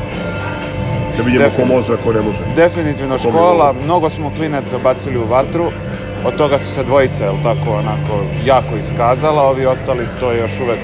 Da 1.17 1.23
vidimo 1.23 1.51
ko 1.57 1.65
može, 1.65 1.97
ko 1.97 2.13
ne 2.13 2.21
može. 2.21 2.39
Definitivno 2.57 3.19
škola, 3.19 3.75
mnogo 3.85 4.11
smo 4.11 4.31
klinaca 4.31 4.79
bacili 4.79 5.19
u 5.19 5.27
vatru, 5.27 5.71
od 6.25 6.37
toga 6.37 6.59
su 6.59 6.73
se 6.73 6.85
dvojice, 6.85 7.25
jel 7.25 7.35
tako, 7.43 7.71
onako, 7.73 8.15
jako 8.45 8.77
iskazala, 8.77 9.43
ovi 9.43 9.67
ostali 9.67 10.07
to 10.21 10.33
je 10.33 10.39
još 10.39 10.53
uvek 10.63 10.79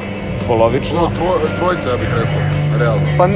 polovično. 0.48 1.00
No, 1.00 1.06
tro, 1.16 1.48
trojica, 1.58 1.90
ja 1.90 1.96
bih 1.96 2.08
rekao, 2.14 2.40
realno. 2.78 3.06
Pa 3.18 3.28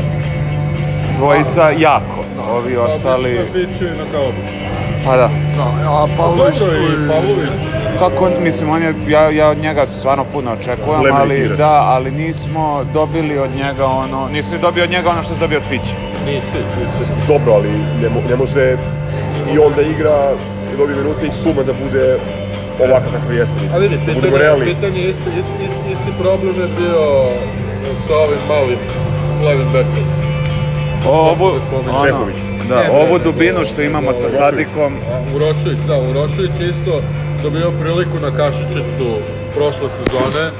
dvojica 1.19 1.71
jako, 1.79 2.25
ovi 2.51 2.77
ostali, 2.77 3.37
Pa 3.53 3.59
Biće 3.59 3.85
na 3.85 4.05
kao 4.13 4.23
obično. 4.29 4.59
pa 5.05 5.17
da. 5.17 5.29
Da, 5.57 5.65
a 5.91 6.07
Pavlović 6.17 6.59
Dobro 6.59 6.77
tu 6.77 6.83
i 6.85 7.09
Pavlović. 7.09 7.51
Kako, 7.99 8.31
mislim, 8.41 8.71
on 8.71 8.83
je, 8.83 8.95
ja, 9.09 9.31
ja 9.31 9.49
od 9.49 9.59
njega 9.59 9.87
stvarno 9.99 10.25
puno 10.33 10.53
očekujem, 10.53 11.01
Plemenit 11.01 11.21
ali 11.21 11.39
igrač. 11.39 11.59
da, 11.59 11.71
ali 11.73 12.11
nismo 12.11 12.85
dobili 12.95 13.39
od 13.39 13.51
njega 13.57 13.87
ono, 13.87 14.29
nisi 14.29 14.59
dobio 14.59 14.85
od 14.85 14.91
njega 14.91 15.11
ono 15.11 15.23
što 15.23 15.35
si 15.35 15.41
dobio 15.41 15.59
od 15.59 15.65
Fića. 15.65 15.95
Nisi, 16.27 16.59
nisi. 16.81 17.13
Dobro, 17.29 17.53
ali 17.53 17.69
ne, 18.03 18.09
ne 18.31 18.37
može 18.37 18.77
i 19.55 19.59
on 19.59 19.73
da 19.77 19.83
igra 19.83 20.31
i 20.75 20.77
dobije 20.77 20.97
minute 20.97 21.27
i 21.27 21.31
suma 21.43 21.63
da 21.63 21.73
bude 21.85 22.19
ovakav 22.81 23.11
kakav 23.13 23.33
jeste. 23.33 23.55
mislim. 23.55 23.75
A 23.75 23.79
vidi, 23.79 23.97
pitanje, 24.07 24.65
pitanje 24.65 25.01
isti, 25.01 25.31
isti, 25.41 25.65
isti, 25.67 25.93
isti 25.93 26.11
problem 26.19 26.61
je 26.61 26.69
bio 26.79 27.05
sa 28.07 28.15
ovim 28.15 28.43
malim 28.49 28.79
levim 29.45 29.69
bekom. 29.73 30.05
Da 31.05 31.61
spomenem. 31.67 32.17
ono, 32.17 32.33
da, 32.69 32.75
Ne, 32.75 32.91
ovu 32.91 33.19
dubinu 33.19 33.65
što 33.65 33.83
imamo 33.83 34.15
sa. 34.15 34.31
Sadikom, 34.31 34.97
A 35.13 35.21
Urošević, 35.35 35.79
da, 35.87 35.99
Urošević 35.99 36.61
isto 36.61 37.03
dobio 37.43 37.71
priliku 37.81 38.19
na 38.21 38.31
Kašičicu 38.37 39.09
prošle 39.55 39.89
sezone 39.89 40.51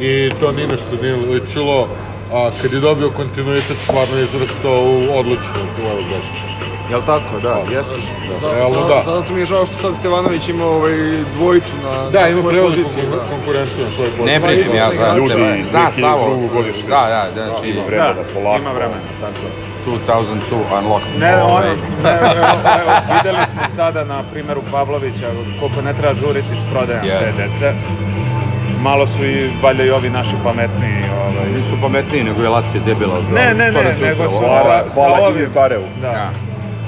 i 0.00 0.30
to 0.40 0.52
ni 0.52 0.66
nešto 0.66 1.02
nije 1.02 1.16
ličilo, 1.16 1.88
a 2.32 2.50
kad 2.62 2.72
je 2.72 2.80
dobio 2.80 3.10
kontinuitet 3.10 3.78
stvarno 3.82 4.16
je 4.16 4.24
izrastao 4.24 4.80
u 4.82 5.18
odličnu 5.18 5.62
beka. 5.76 6.77
Jel 6.90 7.02
tako, 7.02 7.40
da, 7.42 7.54
jesu. 7.70 8.00
Za, 8.40 8.52
Realno, 8.52 8.80
za, 8.80 8.88
da. 8.88 9.02
Zato 9.06 9.32
mi 9.32 9.40
je 9.40 9.46
žao 9.46 9.66
što 9.66 9.76
sad 9.76 9.94
Stevanović 9.94 10.48
ima 10.48 10.64
ovaj 10.66 10.92
dvojicu 11.28 11.72
na 11.76 12.10
Da, 12.10 12.28
ima 12.28 12.42
poziciji, 12.42 13.02
da. 13.06 13.18
konkurenciju 13.26 13.84
na 13.84 13.90
svojoj 13.90 14.10
poziciji. 14.10 14.34
Ne 14.34 14.40
pričam 14.40 14.74
ja 14.74 14.88
za 14.94 15.14
Ljudi, 15.16 15.28
sebe. 15.28 15.62
Zna 15.64 15.90
2002. 15.90 16.00
Savo, 16.00 16.24
godište. 16.48 16.88
da, 16.88 17.02
da, 17.34 17.44
znači 17.46 17.68
Ima 17.68 17.82
vremena, 17.82 18.12
da, 18.12 18.22
polako. 18.34 18.58
ima 18.58 18.72
vremena, 18.72 19.00
tako. 19.20 19.46
2002 19.86 20.34
Unlocked. 20.78 21.12
Ne, 21.18 21.34
ono, 21.36 21.44
Ovaj, 21.46 21.68
ne, 22.04 22.10
evo, 22.10 22.44
evo, 22.80 22.92
videli 23.14 23.46
smo 23.46 23.60
sada 23.68 24.04
na 24.04 24.22
primjeru 24.22 24.62
Pavlovića 24.70 25.28
koliko 25.60 25.82
ne 25.82 25.92
treba 25.92 26.14
žuriti 26.14 26.56
s 26.56 26.72
prodajom 26.72 27.02
Yes. 27.04 27.18
te 27.18 27.32
dece. 27.38 27.72
Malo 28.82 29.06
su 29.06 29.24
i 29.24 29.50
valjda 29.62 29.84
i 29.84 29.90
ovi 29.90 30.10
naši 30.10 30.34
pametniji, 30.44 31.02
ovaj. 31.20 31.46
Nisu 31.54 31.74
pametniji 31.82 32.24
nego 32.24 32.42
je 32.42 32.48
Lacije 32.48 32.80
debila. 32.80 33.14
Ne, 33.32 33.54
ne, 33.54 33.72
ne, 33.72 33.82
nego 34.00 34.22
su 34.22 34.24
uspelo. 34.26 34.38
Hvala- 34.40 34.82
sa, 34.84 34.90
sa 34.90 34.94
hvala 34.94 35.18
ovim. 35.18 35.38
Inventareu. 35.38 35.82
Da. 36.02 36.10
Da. 36.10 36.30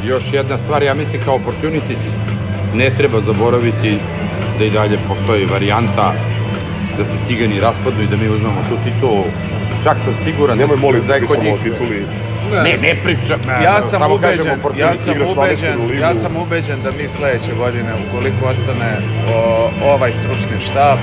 Još 0.03 0.33
jedna 0.33 0.59
stvar, 0.59 0.83
ja 0.83 0.95
mislim 0.95 1.23
kao 1.23 1.35
opportunities, 1.35 2.17
ne 2.73 2.91
treba 2.91 3.21
zaboraviti 3.21 3.99
da 4.59 4.65
i 4.65 4.71
dalje 4.71 4.99
postoji 4.99 5.47
varijanta 5.47 6.15
da 6.97 7.07
se 7.07 7.17
cigani 7.19 7.61
raspadnu 7.61 8.03
i 8.03 8.07
da 8.07 8.17
mi 8.17 8.29
uzmemo 8.29 8.63
tu 8.63 8.77
titulu. 8.85 9.25
Čak 9.83 10.01
sam 10.01 10.15
siguran 10.15 10.59
Nemoj 10.59 10.77
da, 10.77 10.81
molim 10.81 11.01
da 11.01 11.07
da 11.07 11.15
je 11.15 11.21
kod 11.23 11.43
njih... 11.43 11.55
tituli. 11.63 12.07
Ne, 12.55 12.77
ne 12.79 12.95
pričam. 12.97 13.41
ne, 13.41 13.53
Ja 13.55 13.75
ne, 13.75 13.83
sam 13.83 13.91
samo 13.91 14.15
ubeđen, 14.15 14.47
ja 14.47 14.53
opportunity. 14.55 14.97
sam 14.97 15.15
ubeđen, 15.29 15.99
ja 15.99 16.15
sam 16.15 16.37
ubeđen 16.37 16.83
da 16.83 16.91
mi 16.93 17.09
sledeće 17.09 17.55
godine, 17.55 17.91
ukoliko 18.03 18.47
ostane 18.47 18.99
o, 19.29 19.71
ovaj 19.85 20.13
stručni 20.13 20.61
štab, 20.61 20.99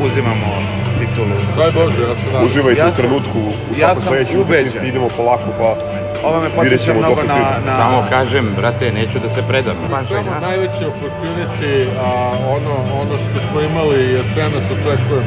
uzimamo 0.00 0.62
titulu. 0.98 1.34
Daj 1.56 1.70
Bože, 1.74 2.02
ja 2.02 2.14
se 2.14 2.26
nadam. 2.26 2.46
Uživajte 2.46 2.80
Ja 2.80 2.88
u 2.88 2.92
sam- 2.92 3.02
trenutku, 3.02 3.38
u 3.38 3.72
ja 3.72 3.78
svakoj 3.78 3.94
sam 3.94 4.02
sledećoj 4.04 4.40
ubeđen. 4.40 4.62
utakmici 4.62 4.88
idemo 4.88 5.08
polako 5.08 5.48
pa 5.58 5.76
Ovo 6.24 6.40
me 6.40 6.50
podsjeća 6.50 6.94
mnogo 6.94 7.22
na, 7.22 7.34
na... 7.66 7.76
Samo 7.76 8.06
kažem, 8.10 8.54
brate, 8.56 8.92
neću 8.92 9.18
da 9.18 9.28
se 9.28 9.42
predam. 9.48 9.76
Samo 9.88 10.40
najveći 10.40 10.84
opportunity, 10.84 11.86
a 12.00 12.32
ono, 12.48 12.74
ono 13.02 13.18
što 13.18 13.38
smo 13.50 13.60
imali 13.60 14.12
jesenas 14.12 14.64
očekujem 14.70 15.24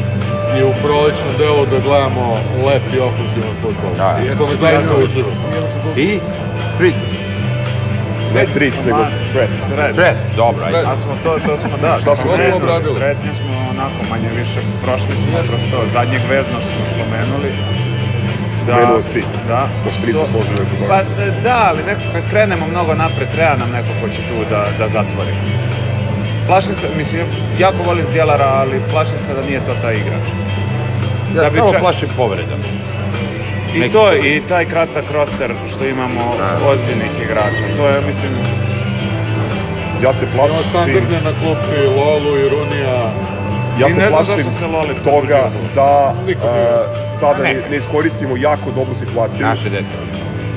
je 0.57 0.65
u 0.65 0.73
prolećnom 0.83 1.33
delu 1.37 1.65
da 1.65 1.79
gledamo 1.79 2.37
lep 2.67 2.83
i 2.93 2.99
ofenzivan 2.99 3.55
futbol. 3.61 3.91
Da, 3.97 4.19
I 4.23 4.27
ja. 4.27 4.35
to 4.35 4.43
me 4.47 4.55
zaista 4.59 4.97
uživa. 5.03 5.31
I 5.95 6.19
Fritz. 6.77 7.05
ne 8.35 8.45
tric, 8.53 8.75
nego. 8.85 9.05
Threats. 9.31 9.59
Fritz, 9.95 10.35
dobro, 10.35 10.65
ajde. 10.65 10.77
A 10.87 10.97
smo 10.97 11.13
to, 11.23 11.39
to 11.45 11.57
smo, 11.57 11.77
da, 11.77 11.97
Šta 12.01 12.15
smo 12.15 12.31
obradili? 12.55 12.95
Pretnje 12.95 13.33
smo 13.33 13.53
onako 13.69 13.99
manje 14.09 14.29
više, 14.29 14.59
prošli 14.83 15.17
smo 15.17 15.37
kroz 15.47 15.63
to, 15.71 15.87
zadnjeg 15.93 16.21
veznog 16.29 16.63
smo 16.63 16.81
spomenuli. 16.93 17.51
Spomenuo 18.65 19.01
si. 19.03 19.21
Da. 19.47 19.67
Se 19.91 20.05
nismo 20.07 20.21
To- 20.21 20.27
složili 20.27 20.57
toga. 20.69 20.87
Pa 20.87 20.97
da, 21.43 21.65
ali 21.65 21.83
neko 21.83 22.01
kad 22.13 22.29
krenemo 22.29 22.67
mnogo 22.67 22.95
napred, 22.95 23.29
treba 23.29 23.55
nam 23.55 23.71
neko 23.71 23.87
ko 24.01 24.09
će 24.09 24.17
tu 24.19 24.45
da, 24.45 24.65
da 24.77 24.87
zatvori. 24.87 25.33
Plašim 26.47 26.75
se, 26.75 26.87
mislim, 26.97 27.21
jako 27.59 27.77
volim 27.85 28.05
Zdjelara, 28.05 28.45
ali 28.45 28.81
plašim 28.91 29.19
se 29.19 29.33
da 29.33 29.41
nije 29.41 29.59
to 29.59 29.73
taj 29.81 29.93
igrač. 29.95 30.25
Ja 31.29 31.41
da 31.41 31.49
samo 31.49 31.71
čak- 31.71 31.79
plašim 31.79 32.09
povredama. 32.17 32.63
I 33.75 33.79
Neki- 33.79 33.91
to, 33.91 34.13
i 34.15 34.41
taj 34.41 34.65
kratak 34.65 35.11
roster 35.11 35.51
što 35.67 35.85
imamo 35.85 36.33
Da. 36.37 36.67
ozbiljnih 36.67 37.11
igrača, 37.21 37.65
to 37.77 37.87
je, 37.87 38.01
mislim, 38.01 38.31
Ja 40.01 40.13
se 40.13 40.25
plašim, 40.27 40.57
standardne 40.69 41.21
na 41.21 41.31
klupi 41.33 41.77
Lolu 41.89 42.37
i 42.37 42.49
Runija. 42.49 43.11
ja 43.79 43.87
I 43.87 43.91
se 43.91 43.99
ne 43.99 44.07
plašim 44.07 44.35
zašto 44.35 44.51
se 44.51 44.65
Loli 44.65 44.95
toga 45.03 45.41
da 45.75 46.13
nije. 46.25 46.35
Sada 47.19 47.43
ne, 47.43 47.61
ne 47.69 47.77
iskoristimo 47.77 48.37
jako 48.37 48.71
dobru 48.71 48.95
situaciju. 48.95 49.41
Naše 49.41 49.69
dete. 49.69 49.95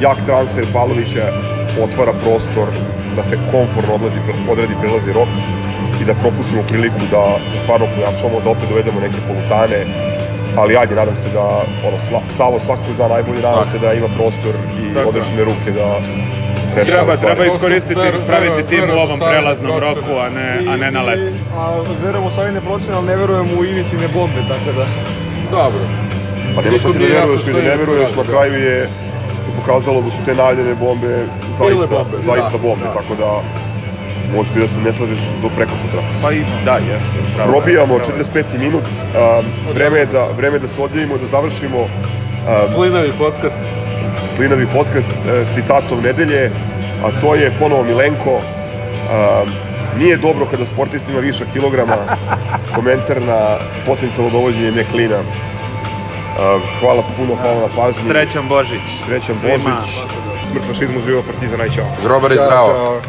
Jak 0.01 0.25
transfer 0.27 0.65
Pavlovića 0.73 1.25
otvara 1.77 2.13
prostor 2.15 2.69
da 3.17 3.23
se 3.23 3.39
konforno 3.51 3.95
odlazi, 3.95 4.19
odredi 4.49 4.75
prelazi 4.77 5.13
rok 5.13 5.29
i 6.01 6.05
da 6.05 6.15
propustimo 6.15 6.63
priliku 6.63 6.99
da 7.11 7.23
se 7.51 7.59
stvarno 7.59 7.87
pojačamo, 7.87 8.41
da 8.41 8.51
opet 8.51 8.69
dovedemo 8.69 9.01
neke 9.01 9.21
polutane, 9.21 9.87
ali 10.57 10.77
ajde, 10.77 10.95
nadam 10.95 11.17
se 11.17 11.29
da 11.31 11.45
ono, 11.83 11.99
sla, 11.99 12.21
Savo 12.37 12.61
svakako 12.61 12.95
zna 12.95 13.09
najbolje, 13.09 13.43
nadam 13.43 13.67
se 13.67 13.79
da 13.79 13.93
ima 13.93 14.09
prostor 14.09 14.55
i 14.81 14.95
Tako 14.95 15.09
odrešene 15.09 15.45
ruke 15.45 15.71
da 15.71 15.87
rešava 16.77 16.85
Treba, 16.97 17.17
stvari. 17.17 17.35
treba 17.35 17.45
iskoristiti, 17.47 18.01
Ver- 18.01 18.27
praviti 18.27 18.51
verujem- 18.53 18.67
tim 18.67 18.79
u 18.79 18.83
verujem 18.83 18.99
ovom 19.01 19.19
prelaznom 19.21 19.73
procene. 19.73 19.95
roku, 19.95 20.19
a 20.19 20.29
ne, 20.29 20.49
a 20.69 20.77
ne 20.77 20.91
na 20.91 21.03
leto. 21.03 21.33
A 21.55 21.63
verujemo 22.03 22.27
u 22.27 22.31
savjene 22.31 22.61
procene, 22.61 22.97
ali 22.97 23.07
ne 23.07 23.17
verujemo 23.17 23.55
u 23.55 23.65
Ivicine 23.65 24.09
bombe, 24.09 24.43
tako 24.43 24.73
da... 24.73 24.87
Dobro. 25.51 25.81
Pa 26.55 26.63
nema 26.63 26.79
šta 26.79 26.89
Nikom 26.89 26.93
ti 26.93 27.09
da 27.13 27.21
veruješ 27.21 27.43
što 27.43 27.51
ili 27.51 27.63
ne 27.63 27.77
veruješ, 27.77 28.11
na 28.17 28.23
da. 28.23 28.29
kraju 28.31 28.55
je 28.55 28.89
se 29.45 29.51
pokazalo 29.61 30.03
da 30.03 30.11
su 30.11 30.17
te 30.25 30.35
najavljene 30.35 30.75
bombe 30.75 31.27
zaista, 31.59 31.87
bombe, 31.87 32.17
zaista 32.27 32.51
da, 32.51 32.59
bombe, 32.59 32.85
da. 32.85 32.93
tako 32.93 33.15
da 33.15 33.43
možeš 34.35 34.53
ti 34.53 34.61
da 34.61 34.69
se 34.69 34.81
ne 34.85 34.93
slažeš 34.93 35.19
do 35.43 35.49
preko 35.57 35.73
sutra. 35.83 36.03
Pa 36.23 36.33
i 36.33 36.41
da, 36.65 36.77
jeste. 36.93 37.19
pravo 37.35 37.51
Probijamo 37.51 37.99
pravo 37.99 38.11
je. 38.19 38.25
45. 38.25 38.59
minut, 38.59 38.85
a, 39.17 39.41
vreme 39.75 39.99
je 39.99 40.07
da, 40.07 40.25
vreme 40.37 40.57
je 40.57 40.61
da 40.61 40.69
se 40.69 40.83
odjavimo, 40.83 41.19
da 41.19 41.27
završimo 41.27 41.89
a, 42.49 42.67
Slinavi 42.75 43.13
podcast. 43.19 43.65
slinavi 44.37 44.67
podcast 44.67 45.09
e, 45.09 45.45
citatom 45.55 46.01
nedelje, 46.03 46.51
a 47.05 47.21
to 47.21 47.35
je 47.35 47.53
ponovo 47.59 47.83
Milenko. 47.85 48.41
A, 49.11 49.45
nije 49.99 50.17
dobro 50.17 50.47
kada 50.47 50.67
sportist 50.67 51.09
ima 51.09 51.21
viša 51.21 51.45
kilograma, 51.53 51.97
komentar 52.75 53.23
na 53.23 53.59
potencijalno 53.87 54.31
dovođenje 54.31 54.71
Meklina. 54.71 55.19
A, 56.37 56.59
hvala 56.81 57.03
puno, 57.17 57.35
hvala 57.35 57.61
na 57.61 57.69
pažnji. 57.77 58.03
Srećan 58.07 58.49
Božić. 58.49 58.81
Srećan 59.05 59.35
svima. 59.35 59.81
Božić. 59.81 59.97
Smrt 60.51 60.65
fašizmu, 60.67 61.01
živo 61.07 61.23
partizan, 61.23 61.61
aj 61.61 61.69
čao. 61.69 61.87
Grobar 62.03 62.31
je 62.31 62.37
Ćao, 62.37 62.47
zdravo. 62.47 63.01